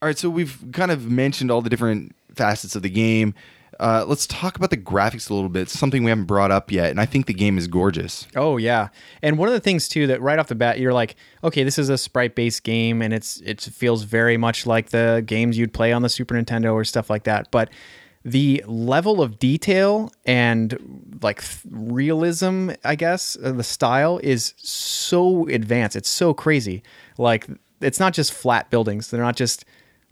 [0.00, 3.34] All right, so we've kind of mentioned all the different facets of the game.
[3.78, 5.68] Uh, let's talk about the graphics a little bit.
[5.68, 8.26] Something we haven't brought up yet, and I think the game is gorgeous.
[8.34, 8.88] Oh yeah,
[9.22, 11.14] and one of the things too that right off the bat you're like,
[11.44, 15.56] okay, this is a sprite-based game, and it's it feels very much like the games
[15.56, 17.50] you'd play on the Super Nintendo or stuff like that.
[17.50, 17.70] But
[18.24, 25.46] the level of detail and like th- realism, I guess, uh, the style is so
[25.48, 25.96] advanced.
[25.96, 26.82] It's so crazy.
[27.16, 27.46] Like
[27.80, 29.10] it's not just flat buildings.
[29.10, 29.64] They're not just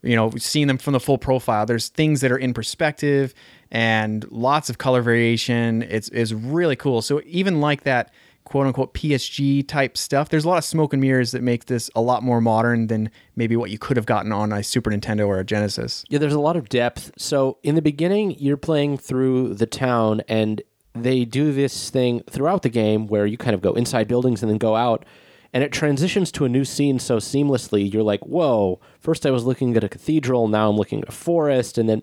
[0.02, 1.66] you know seeing them from the full profile.
[1.66, 3.34] There's things that are in perspective
[3.70, 5.82] and lots of color variation.
[5.82, 7.02] It's is really cool.
[7.02, 8.12] So even like that
[8.46, 11.90] quote unquote PSG type stuff, there's a lot of smoke and mirrors that make this
[11.94, 15.26] a lot more modern than maybe what you could have gotten on a Super Nintendo
[15.26, 16.04] or a Genesis.
[16.08, 17.12] Yeah, there's a lot of depth.
[17.18, 20.62] So in the beginning, you're playing through the town, and
[20.94, 24.50] they do this thing throughout the game where you kind of go inside buildings and
[24.50, 25.04] then go out,
[25.52, 27.92] and it transitions to a new scene so seamlessly.
[27.92, 28.80] You're like, whoa!
[29.00, 32.02] First, I was looking at a cathedral, now I'm looking at a forest, and then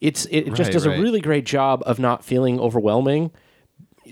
[0.00, 0.98] it's it, it just Right, does right.
[0.98, 3.30] a really great job of not feeling overwhelming.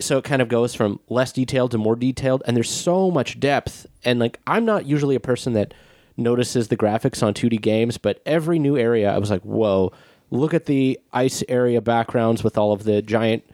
[0.01, 3.39] So it kind of goes from less detailed to more detailed, and there's so much
[3.39, 3.87] depth.
[4.05, 5.73] And like, I'm not usually a person that
[6.17, 9.93] notices the graphics on 2D games, but every new area, I was like, whoa,
[10.31, 13.45] look at the ice area backgrounds with all of the giant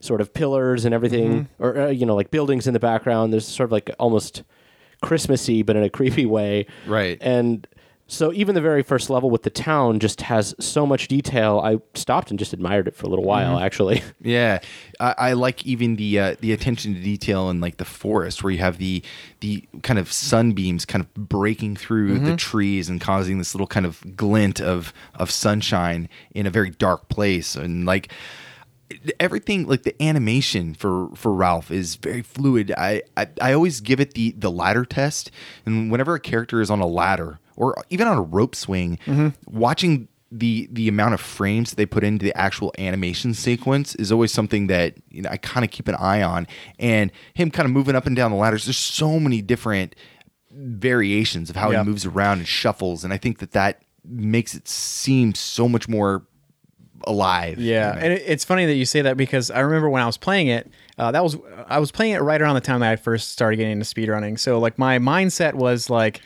[0.00, 3.30] sort of pillars and everything, or, uh, you know, like buildings in the background.
[3.32, 4.42] There's sort of like almost
[5.02, 6.66] Christmassy, but in a creepy way.
[6.86, 7.18] Right.
[7.20, 7.66] And
[8.10, 11.60] so even the very first level with the town just has so much detail.
[11.60, 14.02] I stopped and just admired it for a little while, actually.
[14.22, 14.58] Yeah,
[14.98, 18.50] I, I like even the uh, the attention to detail in like the forest, where
[18.52, 19.02] you have the
[19.40, 23.86] the kind of sunbeams kind of breaking through the trees and causing this little kind
[23.86, 28.12] of glint of of sunshine in a very dark place, and like
[29.18, 32.72] everything like the animation for for Ralph is very fluid.
[32.76, 35.30] I, I I always give it the the ladder test,
[35.64, 38.98] and whenever a character is on a ladder or even on a rope swing,
[39.46, 44.12] watching the the amount of frames that they put into the actual animation sequence is
[44.12, 46.46] always something that you know I kind of keep an eye on.
[46.78, 48.64] And him kind of moving up and down the ladders.
[48.66, 49.94] There's so many different
[50.52, 51.82] variations of how Yeah.
[51.82, 55.88] he moves around and shuffles, and I think that that makes it seem so much
[55.88, 56.22] more
[57.06, 57.58] alive.
[57.58, 58.06] Yeah, you know?
[58.06, 60.70] and it's funny that you say that because I remember when I was playing it,
[60.98, 63.56] uh, that was I was playing it right around the time that I first started
[63.56, 64.38] getting into speedrunning.
[64.38, 66.20] So like my mindset was like,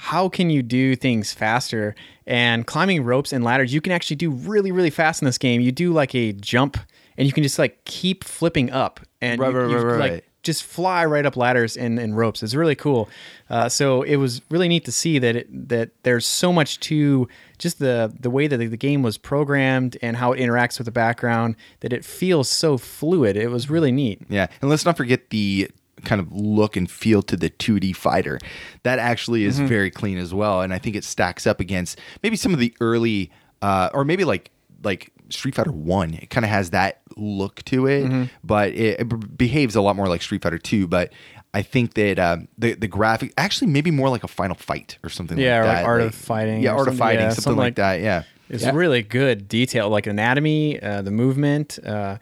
[0.00, 1.94] how can you do things faster?
[2.26, 5.60] And climbing ropes and ladders, you can actually do really really fast in this game.
[5.60, 6.78] You do like a jump,
[7.18, 10.12] and you can just like keep flipping up, and Right, you, right, you, right, like
[10.12, 10.24] right.
[10.42, 12.42] just fly right up ladders and, and ropes.
[12.42, 13.08] It's really cool.
[13.50, 17.28] Uh, so it was really neat to see that it, that there's so much to
[17.58, 20.92] just the the way that the game was programmed and how it interacts with the
[20.92, 23.36] background that it feels so fluid.
[23.36, 24.22] It was really neat.
[24.30, 25.68] Yeah, and let's not forget the
[26.04, 28.38] kind of look and feel to the 2D fighter.
[28.82, 32.36] That actually is very clean as well, and I think it stacks up against maybe
[32.36, 33.30] some of the early,
[33.62, 34.50] uh, or maybe like
[34.82, 36.14] like Street Fighter One.
[36.14, 40.08] It kind of has that look to it, but it, it behaves a lot more
[40.08, 40.86] like Street Fighter Two.
[40.88, 41.12] But
[41.52, 45.10] I think that uh, the the graphic actually maybe more like a Final Fight or
[45.10, 45.74] something Yeah, like that.
[45.80, 48.00] like Art of Fighting Yeah, Art of Fighting, yeah, something, something like, like- that.
[48.00, 48.22] Yeah.
[48.48, 48.72] It's Yeah.
[48.74, 51.78] really good detail, like anatomy, uh, the movement.
[51.84, 52.16] Uh,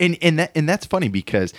[0.00, 1.52] and and that and that's funny because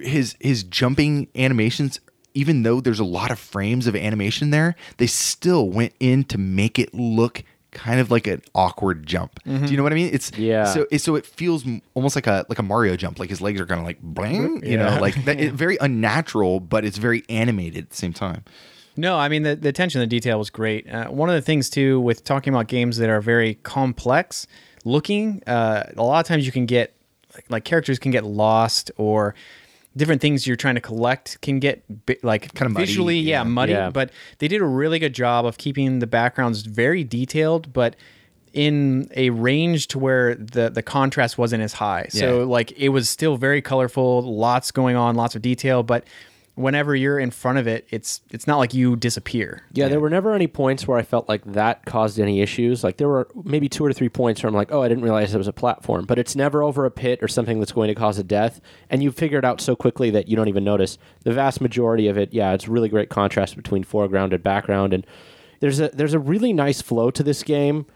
[0.00, 2.00] his his jumping animations
[2.34, 6.38] even though there's a lot of frames of animation there they still went in to
[6.38, 9.40] make it look kind of like an awkward jump.
[9.46, 10.10] Do you know what i mean?
[10.12, 10.64] It's Yeah.
[10.64, 11.64] so it, so it feels
[11.94, 13.18] almost like a like a mario jump.
[13.18, 16.60] Like his legs are kind of like bling you know like that, it, very unnatural
[16.60, 18.44] but it's very animated at the same time.
[18.94, 20.86] No, I mean the, the attention to detail was great.
[20.88, 24.46] Uh, one of the things too with talking about games that are very complex
[24.84, 26.94] looking, uh, a lot of times you can get
[27.34, 29.34] like, like characters can get lost or
[29.96, 31.82] different things you're trying to collect can get
[32.22, 33.42] like Kinda muddy, visually, yeah, yeah.
[33.44, 33.72] muddy.
[33.72, 33.90] Yeah.
[33.90, 37.96] But they did a really good job of keeping the backgrounds very detailed, but
[38.52, 42.06] in a range to where the the contrast wasn't as high.
[42.10, 42.44] So Yeah.
[42.46, 46.04] like it was still very colorful, lots going on, lots of detail, but
[46.54, 49.62] whenever you're in front of it, it's it's not like you disappear.
[49.72, 52.84] Yeah, there were never any points where I felt like that caused any issues.
[52.84, 55.34] Like there were maybe two or three points where I'm like, oh, I didn't realize
[55.34, 57.94] it was a platform, but it's never over a pit or something that's going to
[57.94, 58.60] cause a death,
[58.90, 60.98] and you figure it out so quickly that you don't even notice.
[61.24, 65.06] The vast majority of it, yeah, it's really great contrast between foreground and background, and
[65.60, 67.86] there's a there's a really nice flow to this game.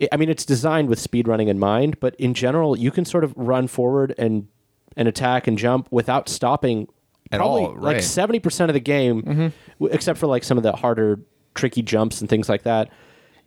[0.00, 3.24] I- I mean, it's designed with speedrunning in mind, but in general, you can sort
[3.24, 4.46] of run forward and
[4.96, 6.86] and attack and jump without stopping.
[7.34, 9.52] At probably all, like seventy percent of the game, w-
[9.92, 11.20] except for like some of the harder,
[11.54, 12.90] tricky jumps and things like that.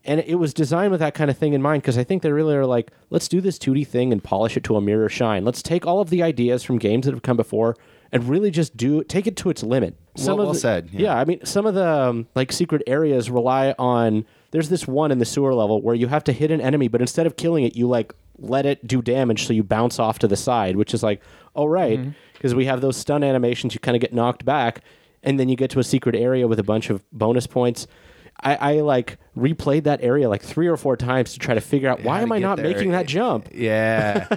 [0.05, 2.31] And it was designed with that kind of thing in mind because I think they
[2.31, 5.43] really are like, let's do this 2D thing and polish it to a mirror shine.
[5.43, 7.75] Let's take all of the ideas from games that have come before
[8.13, 9.95] and really just do take it to its limit.
[10.17, 11.01] Well- of well the- said, yeah.
[11.01, 14.25] Yeah, I mean, some of the um, like secret areas rely on.
[14.51, 17.01] There's this one in the sewer level where you have to hit an enemy, but
[17.01, 20.27] instead of killing it, you like let it do damage, so you bounce off to
[20.27, 21.21] the side, which is like,
[21.53, 21.99] all right,
[22.33, 24.81] because we have those stun animations, you kind of get knocked back,
[25.23, 27.87] and then you get to a secret area with a bunch of bonus points.
[28.41, 31.89] I, I like replayed that area like three or four times to try to figure
[31.89, 32.67] out why am I not there.
[32.71, 33.49] making that jump.
[33.53, 34.27] Yeah.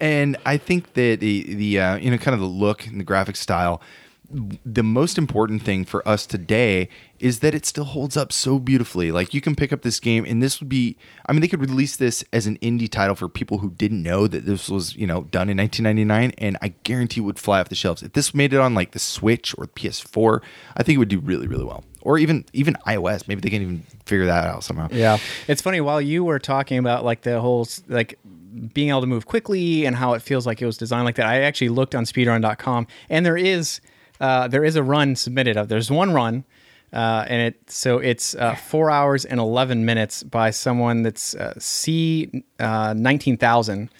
[0.00, 3.04] and I think that the the uh, you know kind of the look and the
[3.04, 3.80] graphic style
[4.64, 6.88] the most important thing for us today
[7.24, 9.10] is that it still holds up so beautifully.
[9.10, 11.62] Like you can pick up this game and this would be I mean they could
[11.62, 15.06] release this as an indie title for people who didn't know that this was, you
[15.06, 18.02] know, done in 1999 and I guarantee would fly off the shelves.
[18.02, 20.42] If this made it on like the Switch or PS4,
[20.76, 21.82] I think it would do really really well.
[22.02, 24.88] Or even even iOS, maybe they can even figure that out somehow.
[24.92, 25.16] Yeah,
[25.48, 25.80] it's funny.
[25.80, 28.18] While you were talking about like the whole like
[28.74, 31.26] being able to move quickly and how it feels like it was designed like that,
[31.26, 33.80] I actually looked on speedrun.com and there is
[34.20, 35.68] uh, there is a run submitted of.
[35.68, 36.44] There's one run.
[36.94, 41.52] Uh, and it so it's uh, four hours and eleven minutes by someone that's uh,
[41.58, 43.90] C uh, nineteen thousand,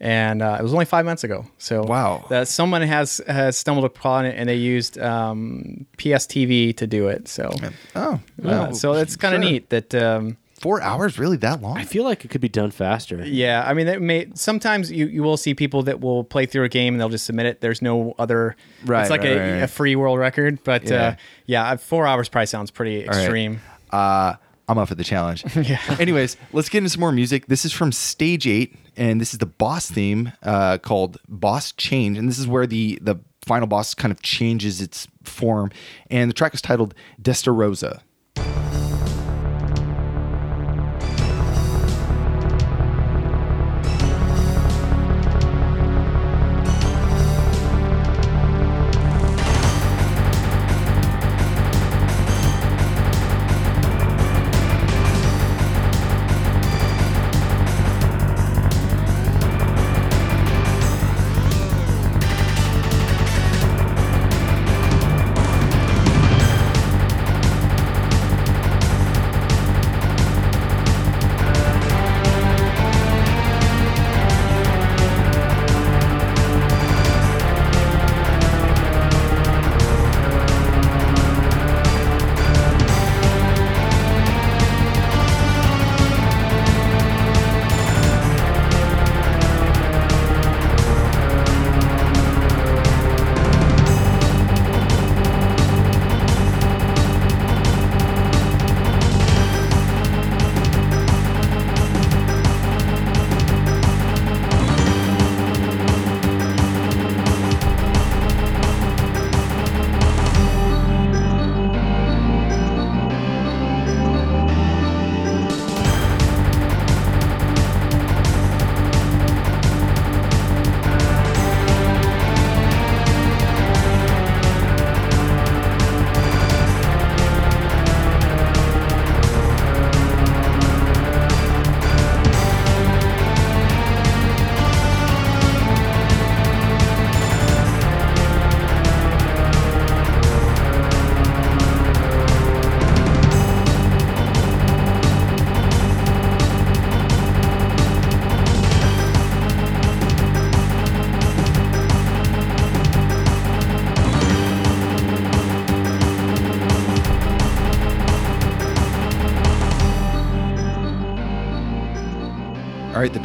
[0.00, 1.46] and uh, it was only five months ago.
[1.58, 2.24] So Wow.
[2.28, 7.28] that someone has has stumbled upon it, and they used um, PSTV to do it.
[7.28, 7.50] So
[7.94, 8.18] Oh.
[8.42, 9.50] well, so it's kind of sure.
[9.52, 11.76] neat that um, 4 hours really that long?
[11.76, 13.24] I feel like it could be done faster.
[13.24, 16.64] Yeah, I mean, that may sometimes you, you will see people that will play through
[16.64, 17.60] a game and they'll just submit it.
[17.60, 18.56] There's no other.
[18.84, 19.62] Right, It's like right, a, right, right.
[19.62, 21.02] a free world record, but Yeah.
[21.02, 21.14] uh,
[21.46, 23.20] yeah, four hours probably sounds pretty All right.
[23.22, 23.60] extreme.
[23.90, 24.34] Uh,
[24.68, 25.44] I'm up for the challenge.
[25.56, 25.80] Yeah.
[25.98, 27.46] Anyways, let's get into some more music.
[27.46, 32.16] This is from Stage Eight, and this is the boss theme uh, called Boss Change,
[32.16, 35.70] and this is where the the final boss kind of changes its form.
[36.10, 38.00] And the track is titled Destarosa.
[38.36, 38.44] All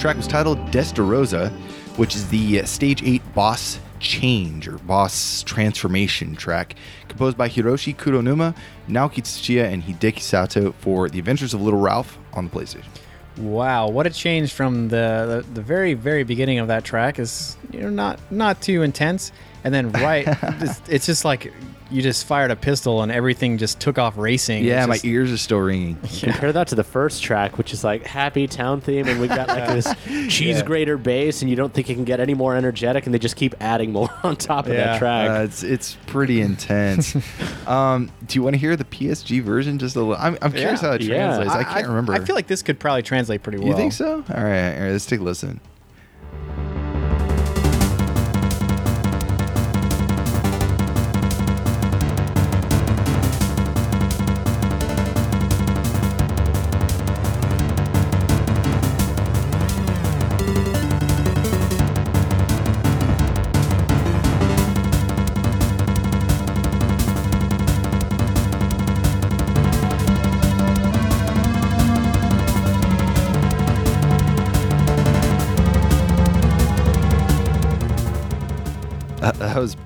[0.06, 1.50] track was titled Destarosa,
[1.98, 6.76] which is the uh, Stage 8 boss change or boss transformation track,
[7.08, 8.56] composed by Hiroshi Kuronuma,
[8.88, 12.86] Naoki Tsuchiya, and Hideki Sato for The Adventures of Little Ralph on the PlayStation.
[13.38, 17.58] Wow, what a change from the, the the very very beginning of that track is
[17.72, 19.32] you know not not too intense,
[19.66, 20.26] and then right,
[20.62, 21.52] it's, it's just like
[21.92, 24.64] you just fired a pistol and everything just took off racing.
[24.64, 25.96] Yeah, It's my ears are still ringing.
[26.20, 29.48] Compare that to the first track, which is like happy town theme, and we got
[29.50, 29.88] like this
[30.34, 30.64] cheese Yeah.
[30.64, 33.36] grater bass, and you don't think it can get any more energetic, and they just
[33.36, 34.86] keep adding more on top of Yeah.
[34.94, 35.30] that track.
[35.30, 37.16] Uh, it's it's pretty intense.
[37.68, 39.78] um, do you want to hear the PSG version?
[39.78, 40.16] Just a little.
[40.16, 40.88] I'm, I'm curious Yeah.
[40.90, 41.36] how it Yeah.
[41.38, 41.52] translates.
[41.54, 42.14] I, can't remember.
[42.14, 43.68] I feel like this could probably translate pretty well.
[43.68, 44.16] you think so?
[44.16, 44.92] All right, all right.
[44.92, 45.60] Let's take a listen.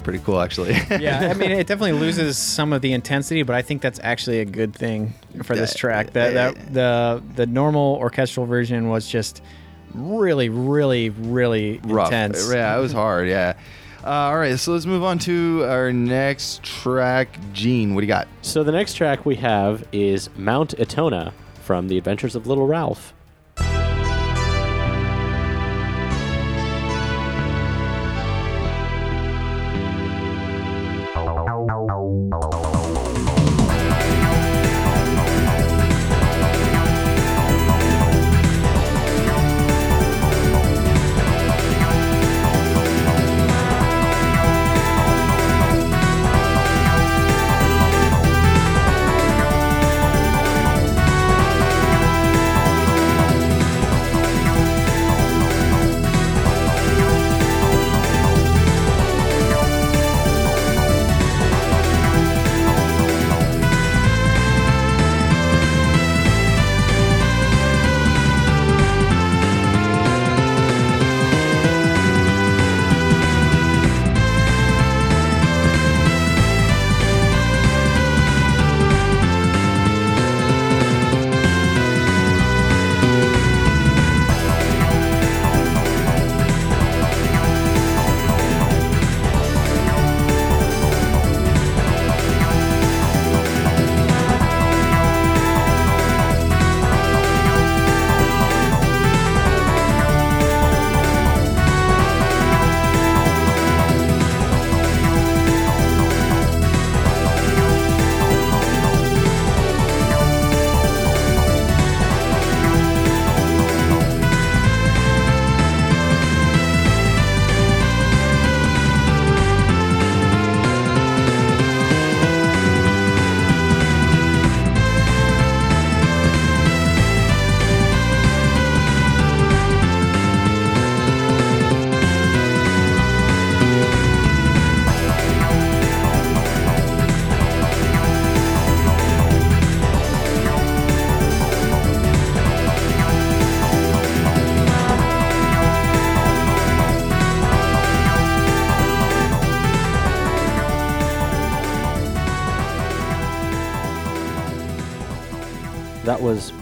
[0.09, 0.73] Pretty cool, actually.
[0.99, 4.39] yeah, I mean, it definitely loses some of the intensity, but I think that's actually
[4.39, 5.13] a good thing
[5.43, 6.07] for this track.
[6.13, 9.43] The, the, the, the normal orchestral version was just
[9.93, 12.07] really, really, really rough.
[12.07, 12.51] intense.
[12.51, 13.27] Yeah, it was hard.
[13.27, 13.53] Yeah.
[14.03, 17.37] Uh, all right, so let's move on to our next track.
[17.53, 18.27] Gene, what do you got?
[18.41, 23.13] So the next track we have is Mount Etona from The Adventures of Little Ralph.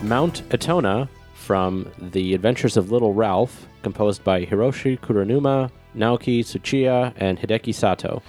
[0.08, 7.40] Mount Etona from The Adventures of Little Ralph, composed by Hiroshi Kuronuma, Naoki Tsuchiya, and
[7.40, 8.22] Hideki Sato.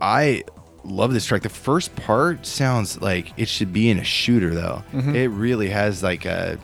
[0.00, 0.44] I
[0.84, 1.42] love this track.
[1.42, 4.82] The first part sounds like it should be in a shooter, though.
[4.92, 5.14] Mm-hmm.
[5.14, 6.58] It really has like a,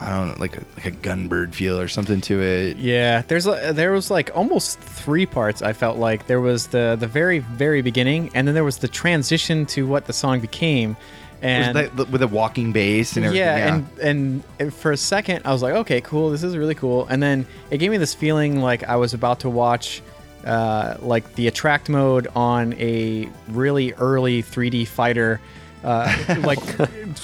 [0.00, 2.76] I don't know, like a like a gunbird feel or something to it.
[2.78, 5.62] Yeah, there's a, there was like almost three parts.
[5.62, 8.88] I felt like there was the the very very beginning, and then there was the
[8.88, 10.96] transition to what the song became,
[11.42, 13.46] and With the- with a walking bass and everything.
[13.46, 17.06] yeah, and and for a second I was like, okay, cool, this is really cool,
[17.08, 20.02] and then it gave me this feeling like I was about to watch.
[20.44, 25.40] Uh, like the attract mode on a really early 3D fighter,
[25.82, 26.60] Uh, like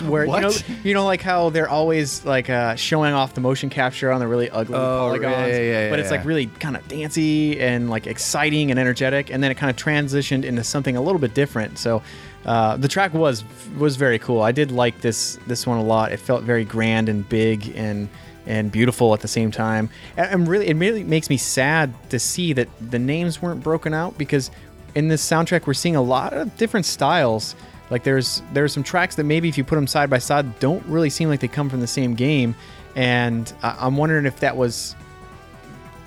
[0.02, 0.52] where you know
[0.84, 4.26] you know like how they're always like uh, showing off the motion capture on the
[4.26, 7.90] really ugly Oh, polygons, yeah, yeah, yeah, but it's like really kind of dancey and
[7.90, 11.34] like exciting and energetic, and then it kind of transitioned into something a little bit
[11.34, 11.78] different.
[11.78, 12.02] So
[12.44, 13.44] uh, the track was
[13.78, 14.40] was very cool.
[14.40, 16.12] I did like this this one a lot.
[16.12, 18.08] It felt very grand and big and
[18.46, 19.90] and beautiful at the same time.
[20.16, 24.16] And really it really makes me sad to see that the names weren't broken out
[24.16, 24.50] because
[24.94, 27.54] in this soundtrack we're seeing a lot of different styles.
[27.90, 30.84] Like there's there's some tracks that maybe if you put them side by side don't
[30.86, 32.54] really seem like they come from the same game,
[32.94, 34.94] and I'm wondering if that was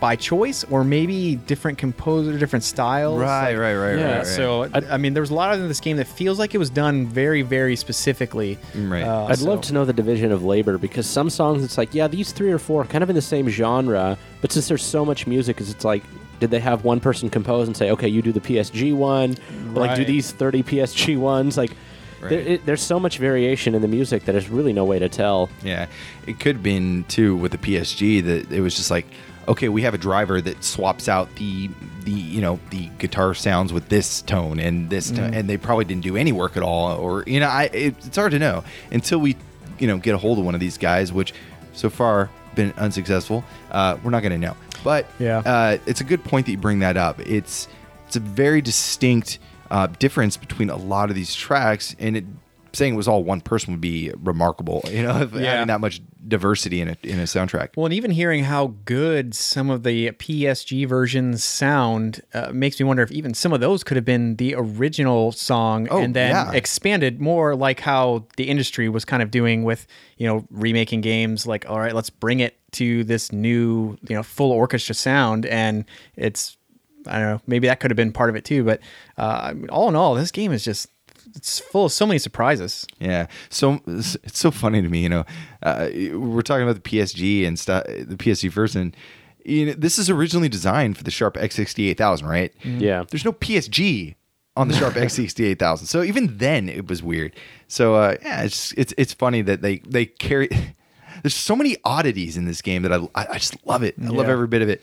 [0.03, 3.17] by choice or maybe different composer, different styles.
[3.21, 4.27] Right, Like, right, right, Yeah, right, right.
[4.27, 7.07] So I, mean, there's a lot of this game that feels like it was done
[7.07, 8.59] very, very specifically.
[8.75, 9.03] Right.
[9.03, 11.93] Uh, I'd so- love to know the division of labor because some songs it's like,
[11.93, 14.83] yeah, these three or four are kind of in the same genre, but since there's
[14.83, 16.03] so much music, it's like,
[16.41, 19.37] did they have one person compose and say, okay, you do the PSG one,
[19.73, 21.55] or like do these 30 PSG ones?
[21.55, 21.71] Like,
[22.19, 25.07] there, it, there's so much variation in the music that there's really no way to
[25.07, 25.49] tell.
[25.63, 25.87] Yeah,
[26.27, 29.05] it could have been too with the PSG that it was just like,
[29.47, 31.69] okay, we have a driver that swaps out the
[32.03, 35.85] the you know the guitar sounds with this tone and this tone, and they probably
[35.85, 38.63] didn't do any work at all, or you know, I it, it's hard to know
[38.91, 39.35] until we
[39.79, 41.33] you know get a hold of one of these guys, which
[41.73, 43.43] so far been unsuccessful.
[43.71, 45.39] Uh, we're not going to know, but Yeah.
[45.39, 47.19] uh, it's a good point that you bring that up.
[47.21, 47.67] It's
[48.07, 49.39] it's a very distinct
[49.71, 52.25] uh, difference between a lot of these tracks, and it,
[52.73, 54.83] saying it was all one person would be remarkable.
[54.89, 55.51] You know, Yeah.
[55.53, 57.69] having that much diversity in a in a soundtrack.
[57.75, 62.85] Well, and even hearing how good some of the PSG versions sound uh, makes me
[62.85, 66.31] wonder if even some of those could have been the original song Oh, and then
[66.31, 66.51] yeah.
[66.53, 69.85] expanded more like how the industry was kind of doing with,
[70.17, 74.23] you know, remaking games like, all right, let's bring it to this new, you know,
[74.23, 75.45] full orchestra sound.
[75.45, 75.85] And
[76.15, 76.57] it's,
[77.05, 78.63] I don't know, maybe that could have been part of it too.
[78.63, 78.79] But
[79.17, 80.87] uh, all in all, this game is just,
[81.35, 82.85] it's full of so many surprises.
[82.99, 85.01] Yeah, so it's it's so funny to me.
[85.01, 85.25] You know,
[85.61, 88.95] uh, we're talking about the PSG and stuff, the PSG first, and
[89.45, 92.53] you know, this is originally designed for the Sharp X68000, right?
[92.63, 93.03] Yeah.
[93.09, 94.15] There's no PSG
[94.55, 97.35] on the Sharp X68000, so even then it was weird.
[97.67, 100.49] So uh, yeah, it's it's it's funny that they they carry.
[101.21, 103.95] There's so many oddities in this game that I I I just love it.
[104.01, 104.81] I love every bit of it.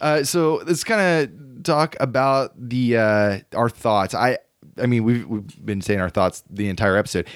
[0.00, 4.14] Uh, so let's kind of talk about the uh, our thoughts.
[4.14, 4.38] I
[4.78, 7.26] I mean we've we've been saying our thoughts the entire episode.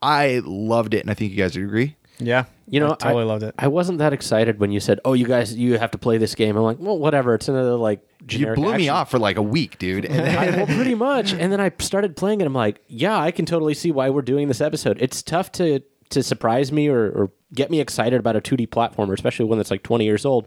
[0.00, 1.96] I loved it, and I think you guys would agree.
[2.20, 2.44] Yeah.
[2.70, 3.54] You know, I totally I, loved it.
[3.58, 6.34] I wasn't that excited when you said, "Oh, you guys, you have to play this
[6.34, 7.34] game." I'm like, "Well, whatever.
[7.34, 10.04] It's another like You generic." blew me off for like a week, dude.
[10.04, 11.32] And then- I, well, pretty much.
[11.32, 12.46] And then I started playing it.
[12.46, 14.98] I'm like, yeah, I can totally see why we're doing this episode.
[15.00, 19.12] It's tough to to surprise me or, or get me excited about a 2D platformer,
[19.12, 20.46] especially one that's like 20 years old.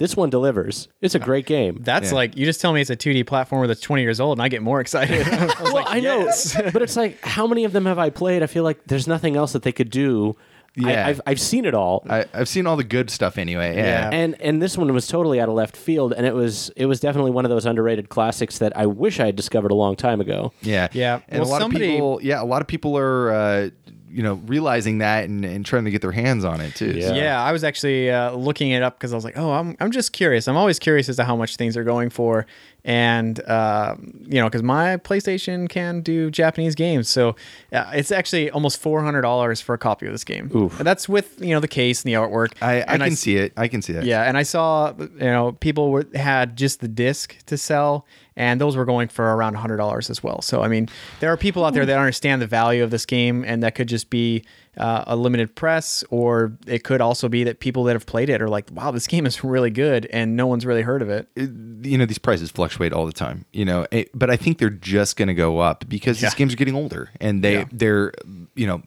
[0.00, 0.88] This one delivers.
[1.00, 1.78] It's a great game.
[1.82, 2.14] That's Yeah.
[2.16, 4.48] like you just tell me it's a 2D platformer that's 20 years old, and I
[4.48, 5.28] get more excited.
[5.32, 6.56] I was well, like, I know, yes.
[6.72, 8.42] but it's like, how many of them have I played?
[8.42, 10.36] I feel like there's nothing else that they could do.
[10.76, 11.04] Yeah.
[11.06, 12.06] I, I've, I've seen it all.
[12.08, 13.76] I, I've seen all the good stuff anyway.
[13.76, 14.08] Yeah.
[14.08, 14.10] Yeah.
[14.16, 16.98] and and this one was totally out of left field, and it was it was
[17.00, 20.20] definitely one of those underrated classics that I wish I had discovered a long time
[20.20, 20.52] ago.
[20.62, 20.88] Yeah.
[20.92, 21.20] Yeah.
[21.28, 23.70] And Well, a lot somebody- of people, yeah, a lot of people are, uh,
[24.12, 26.90] you know, realizing that and, and trying to get their hands on it too.
[26.92, 27.14] Yeah.
[27.14, 29.90] Yeah, I was actually uh, looking it up because I was like, oh, I'm, I'm
[29.90, 30.48] just curious.
[30.48, 32.46] I'm always curious as to how much things are going for.
[32.82, 33.96] And, uh,
[34.26, 37.08] you know, because my PlayStation can do Japanese games.
[37.10, 37.36] So
[37.72, 40.50] uh, it's actually almost $400 for a copy of this game.
[40.54, 40.78] Oof.
[40.78, 42.52] And that's with, you know, the case and the artwork.
[42.62, 43.52] I, I can s- see it.
[43.56, 44.04] I can see it.
[44.04, 48.06] Yeah, and I saw you know people were, had just the disc to sell,
[48.40, 50.40] and those were going for around hundred dollars as well.
[50.40, 50.88] So I mean,
[51.20, 53.86] there are people out there that understand the value of this game, and that could
[53.88, 54.44] just be
[54.78, 58.40] uh, a limited press, or it could also be that people that have played it
[58.40, 61.28] are like, "Wow, this game is really good," and no one's really heard of it.
[61.36, 61.50] It-
[61.82, 63.44] you know, these prices fluctuate all the time.
[63.52, 66.28] You know, it, but I think they're just going to go up because Yeah.
[66.28, 67.64] these games are getting older and they Yeah.
[67.72, 68.12] they're
[68.54, 68.82] you know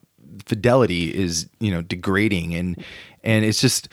[0.45, 2.83] fidelity is you know degrading and
[3.23, 3.87] and it's just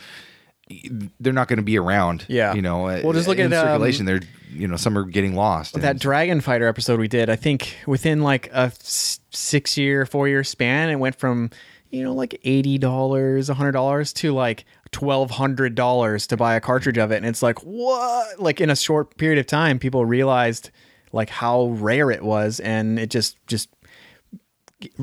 [1.20, 2.24] they're not going to be around.
[2.28, 2.54] Yeah.
[2.54, 4.06] You know, Well, just look in at, um, circulation.
[4.06, 4.20] they're
[4.52, 5.74] you know some are getting lost.
[5.80, 10.28] that and- Dragon Fighter episode we did, I think within like a six year, four
[10.28, 11.50] year span, it went from,
[11.90, 17.16] you know, like $80, $100 to like $1,200 to buy a cartridge of it.
[17.16, 18.40] And it's like, what?
[18.40, 20.70] Like in a short period of time, people realized
[21.12, 22.60] like how rare it was.
[22.60, 23.68] And it just, just,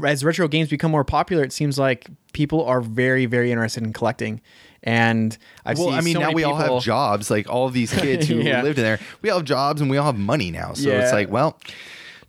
[0.03, 3.93] as retro games become more popular, it seems like people are very, very interested in
[3.93, 4.41] collecting.
[4.87, 7.29] And I've well, I mean, so now we all have jobs.
[7.29, 8.61] Like all of these kids who Yeah.
[8.63, 10.73] lived in there, we all have jobs and we all have money now.
[10.73, 11.01] So Yeah.
[11.03, 11.59] it's like, well,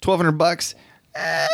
[0.00, 0.74] twelve hundred bucks.
[1.14, 1.46] eh,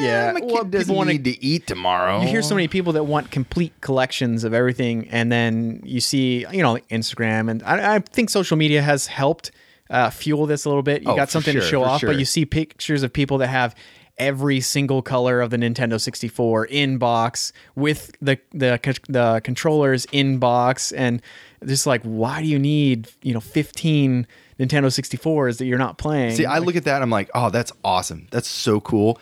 [0.00, 0.32] Yeah.
[0.32, 2.20] my Well, kid doesn't people wanna- need to eat tomorrow.
[2.22, 6.44] You hear so many people that want complete collections of everything, and then you see,
[6.52, 9.50] you know, like Instagram, and I, I think social media has helped
[9.90, 11.02] uh, fuel this a little bit.
[11.02, 12.08] You Oh, got something to show off, sure.
[12.10, 13.74] but you see pictures of people that have
[14.18, 18.78] every single color of the Nintendo 64 in box with the the
[19.08, 21.20] the controllers in box and
[21.66, 24.26] just like why do you need, you know, 15
[24.60, 26.36] Nintendo 64s that you're not playing?
[26.36, 27.02] See, I look at that.
[27.02, 28.28] I'm like, oh, that's awesome.
[28.30, 29.18] That's so cool.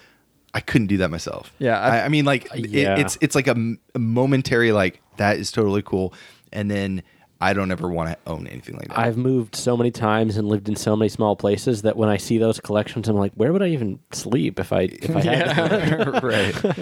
[0.55, 1.51] I couldn't do that myself.
[1.59, 3.57] Yeah, I- I, I mean, like, it- it's it's like a
[3.99, 6.13] momentary like that is totally cool,
[6.53, 7.03] and then
[7.43, 8.99] I don't ever want to own anything like that.
[8.99, 12.17] I've moved so many times and lived in so many small places that when I
[12.17, 16.23] see those collections, I'm like, where would I even sleep if I if I had?
[16.23, 16.55] right.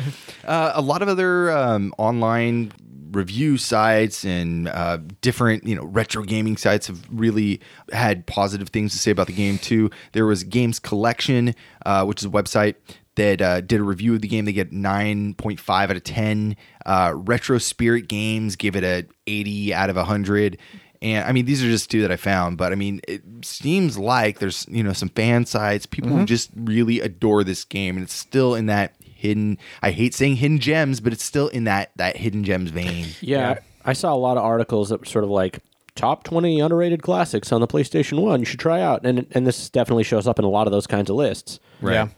[0.44, 2.72] Uh, a lot of other um, online
[3.10, 7.60] review sites and uh, different, you know, retro gaming sites have really
[7.92, 9.90] had positive things to say about the game too.
[10.12, 11.54] There was Games Collection,
[11.84, 12.76] uh, which is a website
[13.16, 14.44] that uh, did a review of the game.
[14.44, 16.56] They get 9.5 out of 10.
[16.86, 20.58] Uh, retro Spirit Games give it a 80 out of 100.
[21.02, 23.96] And I mean, these are just two that I found, but I mean, it seems
[23.98, 28.04] like there's you know some fan sites, people who just really adore this game, and
[28.04, 29.58] it's still in that hidden.
[29.82, 33.08] I hate saying hidden gems, but it's still in that that hidden gems vein.
[33.20, 35.60] yeah, I saw a lot of articles that were sort of like
[35.94, 39.04] top 20 underrated classics on the PlayStation 1 you should try out.
[39.04, 41.60] And and this definitely shows up in a lot of those kinds of lists.
[41.82, 42.08] Yeah.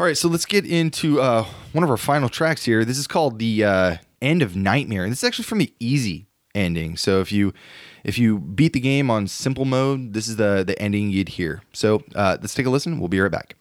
[0.00, 2.84] All right, so let's get into uh, one of our final tracks here.
[2.84, 6.28] This is called the uh, End of Nightmare, and this is actually from the easy
[6.54, 6.96] ending.
[6.96, 7.52] So if you
[8.04, 11.62] if you beat the game on simple mode, this is the the ending you'd hear.
[11.72, 13.00] So uh, let's take a listen.
[13.00, 13.56] We'll be right back.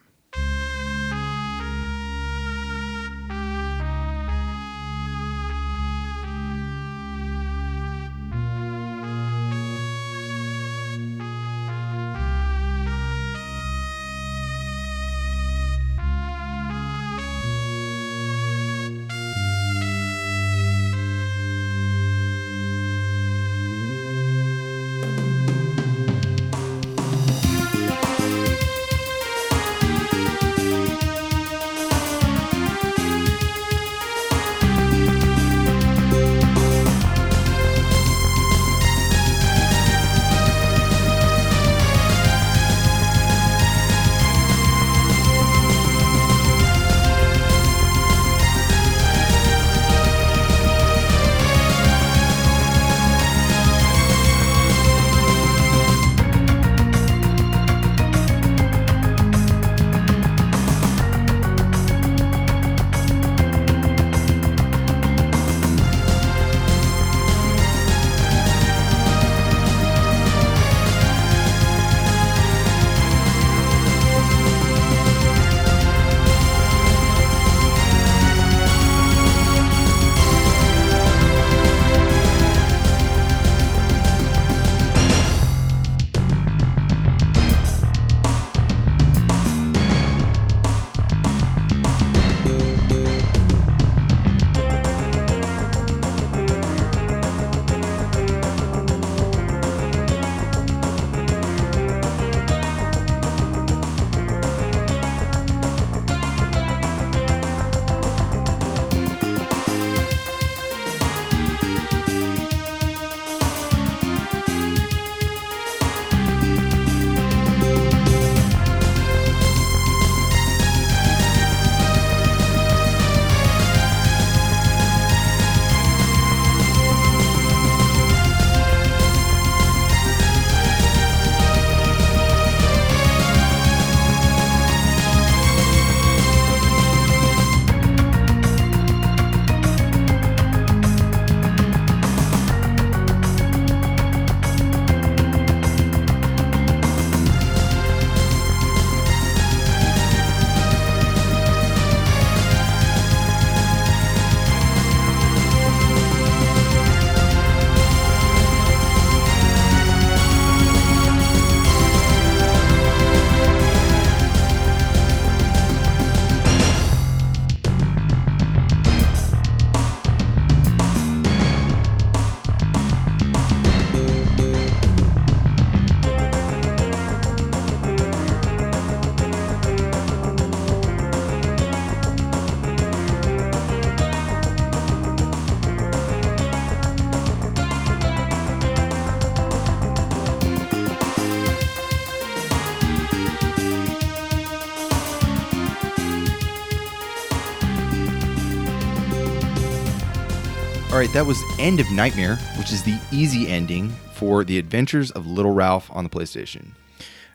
[200.97, 205.11] All right, that was End of Nightmare, which is the easy ending for The Adventures
[205.11, 206.69] of Little Ralph on the PlayStation.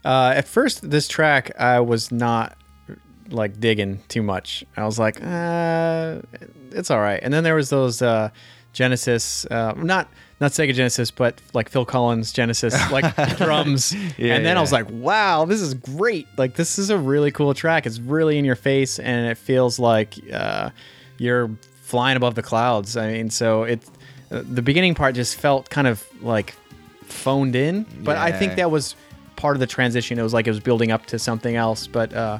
[0.04, 2.58] Uh, at first, this track I was not
[3.28, 4.64] like digging too much.
[4.76, 6.22] I was like, uh,
[6.72, 7.20] it's all right.
[7.22, 8.30] And then there was those uh,
[8.72, 10.08] Genesis, uh, not
[10.40, 13.94] not Sega Genesis, but like Phil Collins Genesis, like drums.
[14.18, 16.26] Yeah, and then I was like, wow, this is great.
[16.36, 17.86] Like this is a really cool track.
[17.86, 20.70] It's really in your face, and it feels like uh,
[21.16, 21.48] you're
[21.92, 22.96] flying above the clouds.
[22.96, 23.80] I mean, so it
[24.30, 26.54] the beginning part just felt kind of like
[27.04, 28.96] phoned in, but I think that was
[29.36, 30.18] part of the transition.
[30.18, 31.86] It was like it was building up to something else.
[31.86, 32.38] But uh,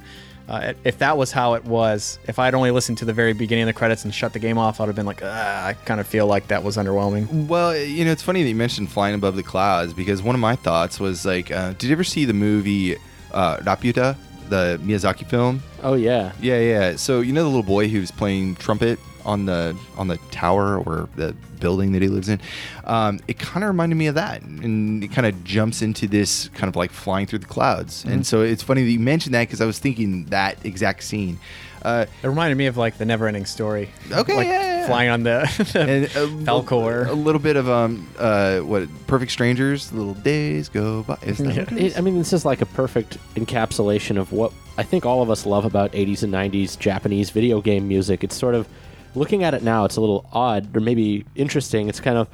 [0.49, 3.65] uh, if that was how it was, if I'd only listened to the very beginning
[3.65, 6.07] of the credits and shut the game off, I'd have been like, I kind of
[6.07, 7.47] feel like that was underwhelming.
[7.47, 10.41] Well, you know, it's funny that you mentioned flying above the clouds because one of
[10.41, 12.97] my thoughts was like, uh, did you ever see the movie
[13.33, 14.17] uh, Laputa,
[14.49, 15.63] the Miyazaki film?
[15.83, 16.33] Oh yeah.
[16.41, 16.97] Yeah, yeah.
[16.97, 21.09] So you know the little boy who's playing trumpet on the on the tower or
[21.17, 22.41] the building that he lives in.
[22.85, 26.49] Um, it kind of reminded me of that, and it kind of jumps into this
[26.55, 28.05] kind of like flying through the clouds.
[28.05, 31.39] And so it's funny that you mentioned that because I was thinking that exact scene.
[31.85, 33.91] Uh, It reminded me of like the Never-Ending Story.
[34.13, 34.87] Okay, like yeah, yeah, yeah.
[34.87, 35.41] flying on the,
[35.75, 37.09] and the a, Falkor.
[37.09, 41.19] a little bit of um uh what Perfect Strangers, little days go by.
[41.23, 41.81] Is that what?
[41.81, 45.31] It, I mean, this is like a perfect encapsulation of what I think all of
[45.31, 48.23] us love about 80s and 90s Japanese video game music.
[48.23, 48.69] It's sort of
[49.15, 51.89] looking at it now, it's a little odd or maybe interesting.
[51.89, 52.29] It's kind of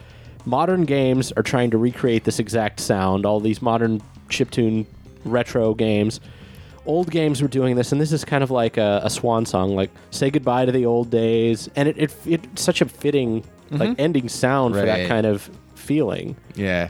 [0.44, 3.26] modern games are trying to recreate this exact sound.
[3.26, 4.86] All these modern chiptune
[5.24, 6.20] retro games.
[6.86, 9.74] Old games were doing this, and this is kind of like a, a swan song,
[9.76, 13.90] like "Say goodbye to the old days," and it, it, it's such a fitting like
[13.90, 14.00] mm-hmm.
[14.00, 15.08] ending sound for that Right.
[15.08, 16.34] kind of feeling.
[16.54, 16.88] Yeah.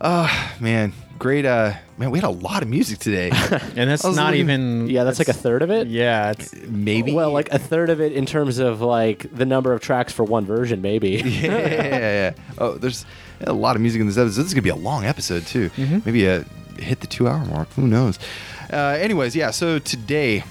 [0.00, 0.30] Oh
[0.60, 1.44] man, great.
[1.44, 3.30] Uh, man, we had a lot of music today.
[3.76, 4.88] and that's not looking- even.
[4.88, 5.88] Yeah, that's like a third of it.
[5.88, 7.12] Yeah, it's Maybe.
[7.12, 10.24] Well, like a third of it in terms of like the number of tracks for
[10.24, 11.10] one version, maybe.
[11.24, 12.32] yeah, yeah, yeah.
[12.58, 13.04] Oh, there's
[13.40, 14.40] a lot of music in this episode.
[14.42, 15.70] This is gonna be a long episode too.
[16.04, 16.44] Maybe uh
[16.78, 17.68] hit the two-hour mark.
[17.72, 18.18] Who knows?
[18.72, 19.50] Uh, anyways, yeah.
[19.50, 20.44] So today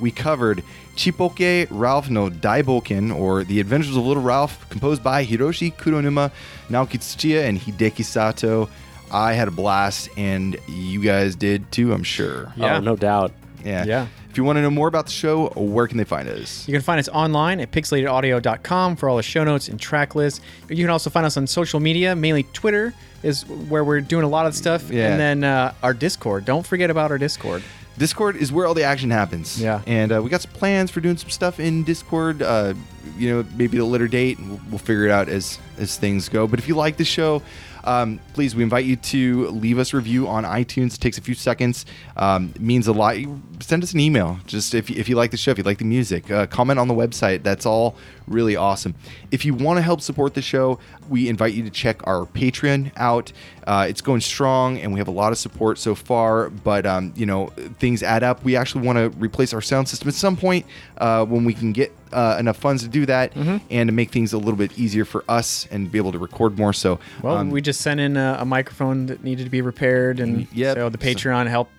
[0.00, 0.62] we covered
[0.96, 6.30] Chippoke Ralph no Daiboken, or The Adventures of Little Ralph, composed by Hiroshi Kuronuma,
[6.68, 8.68] Naoki Tsuchiya, and Hideki Sato.
[9.12, 12.52] I had a blast, and you guys did too, I'm sure.
[12.56, 12.76] Yeah.
[12.76, 13.32] Oh, no doubt.
[13.64, 13.84] Yeah.
[13.84, 14.06] Yeah.
[14.30, 16.66] If you want to know more about the show, where can they find us?
[16.66, 20.40] You can find us online at pixelatedaudio.com for all the show notes and track lists.
[20.70, 24.28] You can also find us on social media, mainly Twitter is where we're doing a
[24.28, 24.90] lot of stuff.
[24.90, 25.10] Yeah.
[25.10, 26.44] And then uh, our Discord.
[26.44, 27.62] Don't forget about our Discord.
[27.98, 29.60] Discord is where all the action happens.
[29.60, 29.82] Yeah.
[29.86, 32.42] And uh, we got some plans for doing some stuff in Discord.
[32.42, 32.74] Uh,
[33.18, 36.46] you know, maybe a later date, we'll, we'll figure it out as as things go.
[36.46, 37.42] But if you like the show,
[37.84, 40.94] um, please, we invite you to leave us a review on iTunes.
[40.94, 41.84] It takes a few seconds.
[42.16, 43.16] Um, means a lot.
[43.60, 44.38] Send us an email.
[44.46, 46.88] Just if, if you like the show, if you like the music, uh, comment on
[46.88, 47.42] the website.
[47.42, 47.96] That's all
[48.26, 48.94] really awesome.
[49.30, 52.92] If you want to help support the show, we invite you to check our Patreon
[52.96, 53.32] out.
[53.66, 56.50] Uh, it's going strong, and we have a lot of support so far.
[56.50, 57.46] But um, you know,
[57.78, 58.44] things add up.
[58.44, 60.66] We actually want to replace our sound system at some point
[60.98, 64.32] uh, when we can get uh, enough funds to do that, and to make things
[64.32, 66.72] a little bit easier for us and be able to record more.
[66.72, 70.20] So, Well, um, we just sent in a, a microphone that needed to be repaired.
[70.20, 70.76] And Yep.
[70.76, 71.72] so the Patreon helped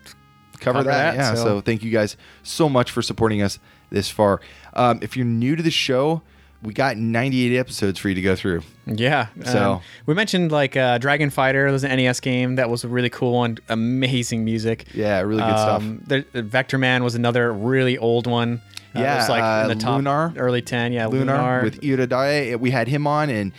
[0.59, 1.15] cover, cover that.
[1.15, 1.33] that, Yeah.
[1.35, 1.43] So.
[1.43, 3.59] so- thank you guys so much for supporting us
[3.89, 4.41] this far.
[4.73, 6.21] Um, if you're new to the show,
[6.63, 8.61] we got 98 episodes for you to go through.
[8.87, 9.27] Yeah.
[9.45, 11.69] So- um, we mentioned like uh, Dragon Fighter.
[11.71, 14.85] Was an NES game that was a really cool and amazing music.
[14.93, 15.81] Yeah, really good stuff.
[15.81, 18.61] Um, there- Vectorman was another really old one.
[18.95, 20.33] Uh, it Yeah, was like uh, in the top Lunar.
[20.37, 20.93] early ten.
[20.93, 22.59] Yeah, Lunar, Lunar, with Iwadare.
[22.59, 23.51] We had him on, and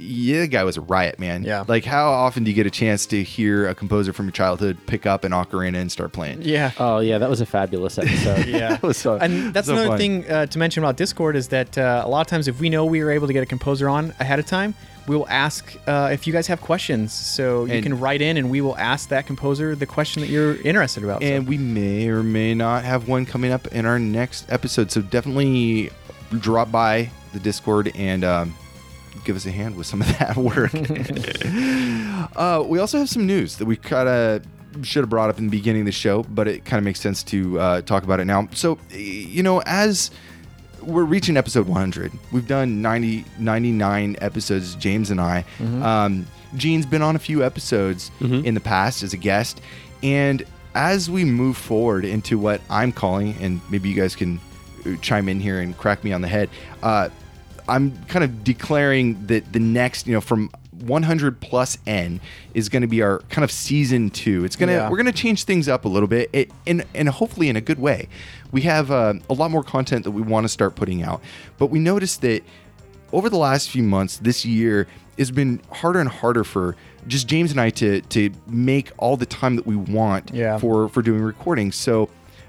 [0.00, 1.44] yeah, the guy was a riot, man.
[1.44, 1.64] Yeah.
[1.68, 4.78] Like, how often do you get a chance to hear a composer from your childhood
[4.86, 6.42] pick up an ocarina and start playing?
[6.42, 6.72] Yeah.
[6.78, 8.46] Oh yeah, that was a fabulous episode.
[8.48, 9.98] Yeah, That was so- and that's so another fun.
[9.98, 12.68] thing uh, to mention about Discord is that uh, a lot of times if we
[12.70, 14.74] know we are able to get a composer on ahead of time,
[15.06, 17.12] we will ask uh, if you guys have questions.
[17.12, 20.28] So you And- can write in, and we will ask that composer the question that
[20.28, 21.22] you're interested about.
[21.22, 24.90] So- And we may or may not have one coming up in our next episode.
[24.90, 25.90] So definitely
[26.38, 28.54] drop by the Discord and um,
[29.24, 30.72] give us a hand with some of that work.
[32.36, 34.44] uh, we also have some news that we kind of
[34.86, 37.00] should have brought up in the beginning of the show, but it kind of makes
[37.00, 38.48] sense to uh, talk about it now.
[38.52, 40.10] So, you know, as
[40.82, 45.44] we're reaching episode 100, we've done 90, 99 episodes, James and I.
[45.60, 46.26] Um,
[46.56, 49.60] Gene's been on a few episodes in the past as a guest.
[50.02, 50.44] And
[50.74, 54.40] as we move forward into what I'm calling, and maybe you guys can
[54.86, 56.48] uh, chime in here and crack me on the head,
[56.82, 57.08] uh,
[57.70, 62.20] I'm kind of declaring that the next, you know, from 100 plus N
[62.54, 64.44] is going to be our kind of season two.
[64.44, 64.90] It's gonna Yeah.
[64.90, 67.78] we're gonna change things up a little bit, it, and and hopefully in a good
[67.78, 68.08] way.
[68.50, 71.20] We have uh, a lot more content that we want to start putting out,
[71.58, 72.42] but we noticed that
[73.12, 74.86] over the last few months, this year
[75.18, 76.76] has been harder and harder for
[77.06, 80.58] just James and I to to make all the time that we want Yeah.
[80.58, 81.76] for for doing recordings.
[81.76, 82.08] So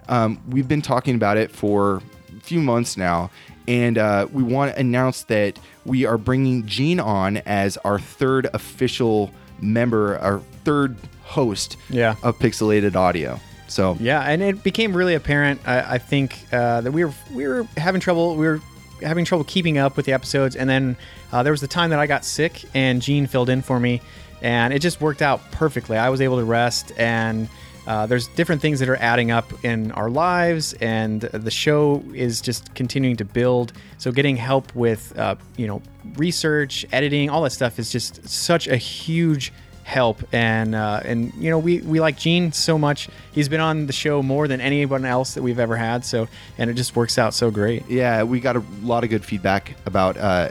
[0.10, 2.02] Um, we've been talking about it for
[2.38, 3.30] a few months now,
[3.68, 8.48] and uh, we want to announce that we are bringing Gene on as our third
[8.54, 9.32] official
[9.62, 12.16] member, our third host Yeah.
[12.24, 13.40] of Pixelated Audio.
[13.68, 15.62] So Yeah, and it became really apparent.
[15.66, 18.36] I, I think uh, that we were we were having trouble.
[18.36, 18.60] We were
[19.02, 20.98] having trouble keeping up with the episodes, and then
[21.32, 24.02] uh, there was the time that I got sick, and Gene filled in for me,
[24.42, 25.98] and it just worked out perfectly.
[25.98, 27.48] I was able to rest, and
[27.88, 32.42] uh, there's different things that are adding up in our lives, and the show is
[32.42, 33.74] just continuing to build.
[33.98, 35.82] So getting help with uh, you know
[36.16, 39.52] research, editing, all that stuff is just such a huge
[39.84, 43.10] help and uh, and you know we we like Gene so much.
[43.32, 46.06] He's been on the show more than anyone else that we've ever had.
[46.06, 46.28] So
[46.58, 47.88] and it just works out so great.
[47.90, 50.50] yeah, we got a lot of good feedback about uh,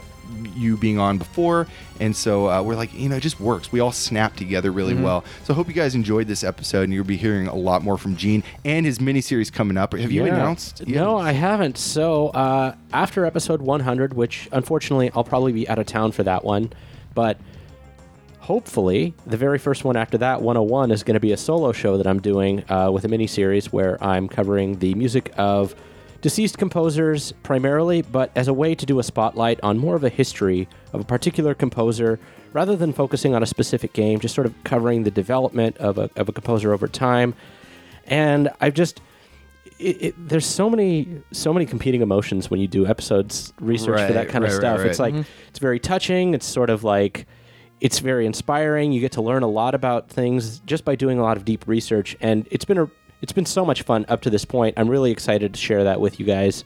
[0.55, 1.67] you being on before,
[2.01, 3.71] and so uh, we're like, you know, it just works.
[3.73, 5.03] We all snap together really Mm-hmm.
[5.03, 5.25] well.
[5.45, 7.97] So I hope you guys enjoyed this episode, and you'll be hearing a lot more
[7.99, 9.93] from Gene and his miniseries coming up.
[9.95, 10.35] Have you Yeah.
[10.35, 10.83] announced?
[10.87, 11.79] you No, haven't- I haven't.
[11.79, 16.45] So uh, after episode 100, which unfortunately I'll probably be out of town for that
[16.45, 16.73] one,
[17.15, 17.39] but
[18.39, 21.97] hopefully the very first one after that, 101, is going to be a solo show
[21.97, 25.75] that I'm doing uh, with a mini series where I'm covering the music of
[26.21, 30.09] deceased composers primarily, but as a way to do a spotlight on more of a
[30.09, 32.19] history of a particular composer
[32.53, 36.11] rather than focusing on a specific game, just sort of covering the development of a,
[36.17, 37.35] of a composer over time.
[38.07, 39.01] And I've just
[39.79, 44.13] it, it, there's so many so many competing emotions when you do episodes research for
[44.13, 44.79] that kind of right, right, stuff.
[44.79, 44.87] right.
[44.87, 45.49] It's like mm-hmm.
[45.49, 46.35] it's very touching.
[46.35, 47.27] It's sort of like
[47.81, 48.93] it's very inspiring.
[48.93, 51.67] You get to learn a lot about things just by doing a lot of deep
[51.67, 52.91] research, and it's been a
[53.23, 54.75] it's been so much fun up to this point.
[54.79, 56.65] I'm really excited to share that with you guys.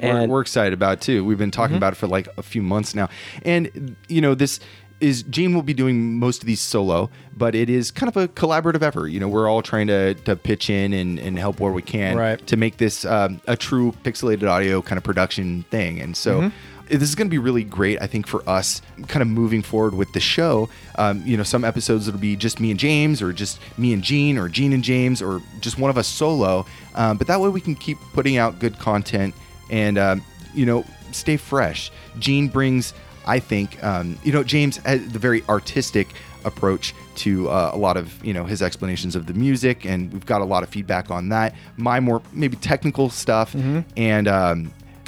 [0.00, 1.24] we're, And we're excited about it too.
[1.24, 1.76] We've been talking Mm-hmm.
[1.78, 3.08] about it for like a few months now,
[3.44, 4.60] and you know this
[5.00, 8.26] is Gene will be doing most of these solo, but it is kind of a
[8.26, 9.08] collaborative effort.
[9.08, 12.16] You know, we're all trying to to pitch in and, and help where we can
[12.16, 12.44] Right.
[12.48, 16.40] to make this um, a true pixelated audio kind of production thing, and so.
[16.40, 16.56] Mm-hmm.
[16.88, 19.94] This is going to be really great, I think, for us kind of moving forward
[19.94, 20.68] with the show.
[20.96, 24.02] Um, you know, some episodes it'll be just me and James, or just me and
[24.02, 26.66] Gene, or Gene and James, or just one of us solo.
[26.94, 29.34] Um, but that way we can keep putting out good content
[29.70, 30.22] and um,
[30.54, 31.90] you know stay fresh.
[32.18, 32.94] Gene brings,
[33.26, 36.08] I think, um, you know, James has the very artistic
[36.44, 40.26] approach to uh, a lot of you know his explanations of the music, and we've
[40.26, 41.54] got a lot of feedback on that.
[41.76, 43.54] My more maybe technical stuff
[43.96, 44.28] and.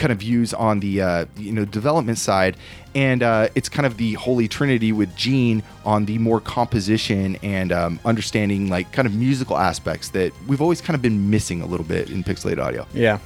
[0.00, 2.56] Kind of views on the uh, you know development side,
[2.94, 7.70] and uh, it's kind of the holy trinity with Gene on the more composition and
[7.70, 11.66] um, understanding like kind of musical aspects that we've always kind of been missing a
[11.66, 12.86] little bit in pixelated audio.
[12.94, 13.18] Yeah.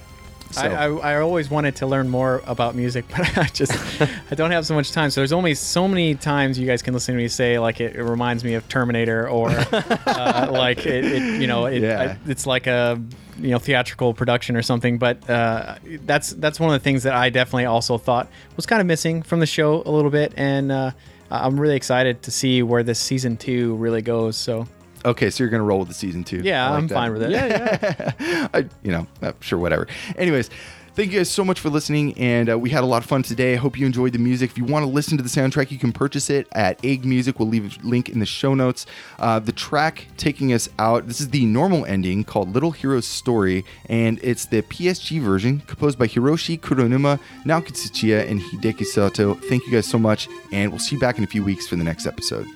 [0.51, 3.73] So- I, I, I always wanted to learn more about music, but I just
[4.33, 5.11] I don't have so much time.
[5.11, 7.95] So there's only so many times you guys can listen to me say like it,
[7.95, 12.17] it reminds me of Terminator or uh, like it, it you know it, Yeah.
[12.27, 13.01] I, it's like a
[13.39, 14.99] you know theatrical production or something.
[14.99, 18.81] But uh, that's that's one of the things that I definitely also thought was kind
[18.81, 20.91] of missing from the show a little bit, and uh,
[21.31, 24.37] I'm really excited to see where this season two really goes.
[24.37, 24.67] So
[25.05, 26.39] Okay, so you're gonna roll with the season two.
[26.43, 26.95] yeah, like I'm that.
[26.95, 27.31] fine with it.
[27.31, 28.49] yeah, yeah.
[28.55, 29.87] I, you know, uh, sure, whatever.
[30.17, 30.49] Anyways,
[30.95, 33.23] thank you guys so much for listening, and uh, we had a lot of fun
[33.23, 33.55] today.
[33.55, 34.51] I hope you enjoyed the music.
[34.51, 37.39] If you want to listen to the soundtrack, you can purchase it at Egg Music.
[37.39, 38.87] We'll leave a link in the show notes.
[39.19, 41.07] Uh, the track taking us out.
[41.07, 45.99] This is the normal ending called "Little Hero's Story," and it's the PSG version composed
[45.99, 49.35] by Hiroshi Kuronuma, Naoki and Hideki Sato.
[49.35, 51.77] Thank you guys so much, and we'll see you back in a few weeks for
[51.77, 52.47] the next episode.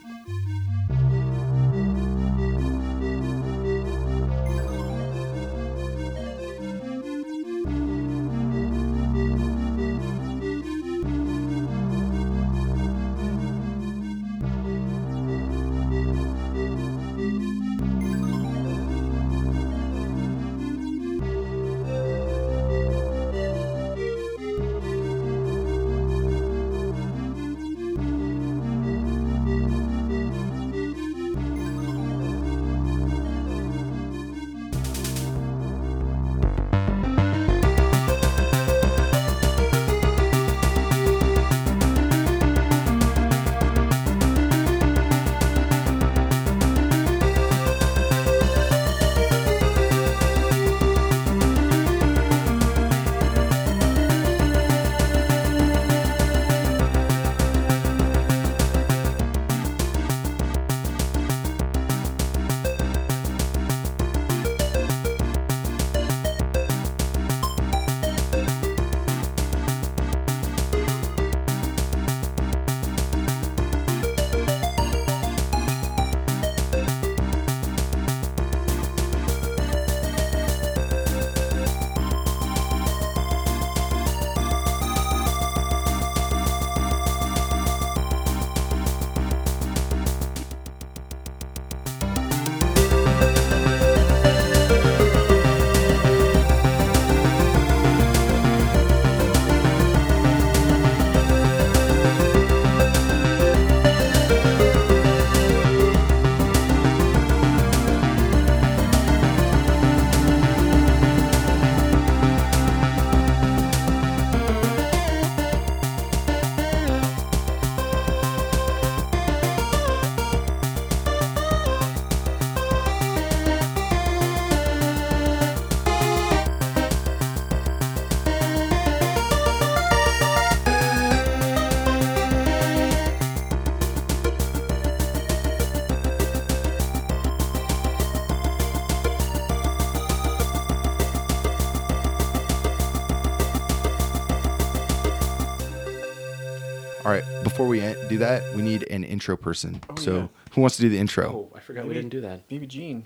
[148.18, 149.80] Do that, we need an intro person.
[149.88, 151.50] Oh, so who wants to do the intro?
[151.52, 152.42] Oh, I forgot we didn't do that.
[152.50, 153.04] Maybe Gene.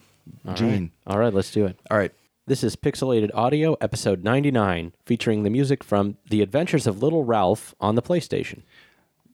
[0.55, 0.91] Gene.
[1.07, 1.79] All right, let's do it.
[1.91, 2.13] All right.
[2.47, 7.75] This is Pixelated Audio, episode 99, featuring the music from The Adventures of Little Ralph
[7.81, 8.63] on the PlayStation.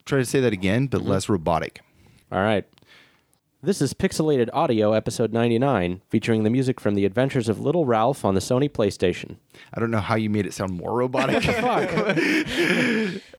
[0.05, 1.11] Try to say that again, but mm-hmm.
[1.11, 1.81] less robotic.
[2.31, 2.67] All right.
[3.63, 8.25] This is Pixelated Audio, episode 99, featuring the music from The Adventures of Little Ralph
[8.25, 9.37] on the Sony PlayStation.
[9.75, 11.43] I don't know how you made it sound more robotic.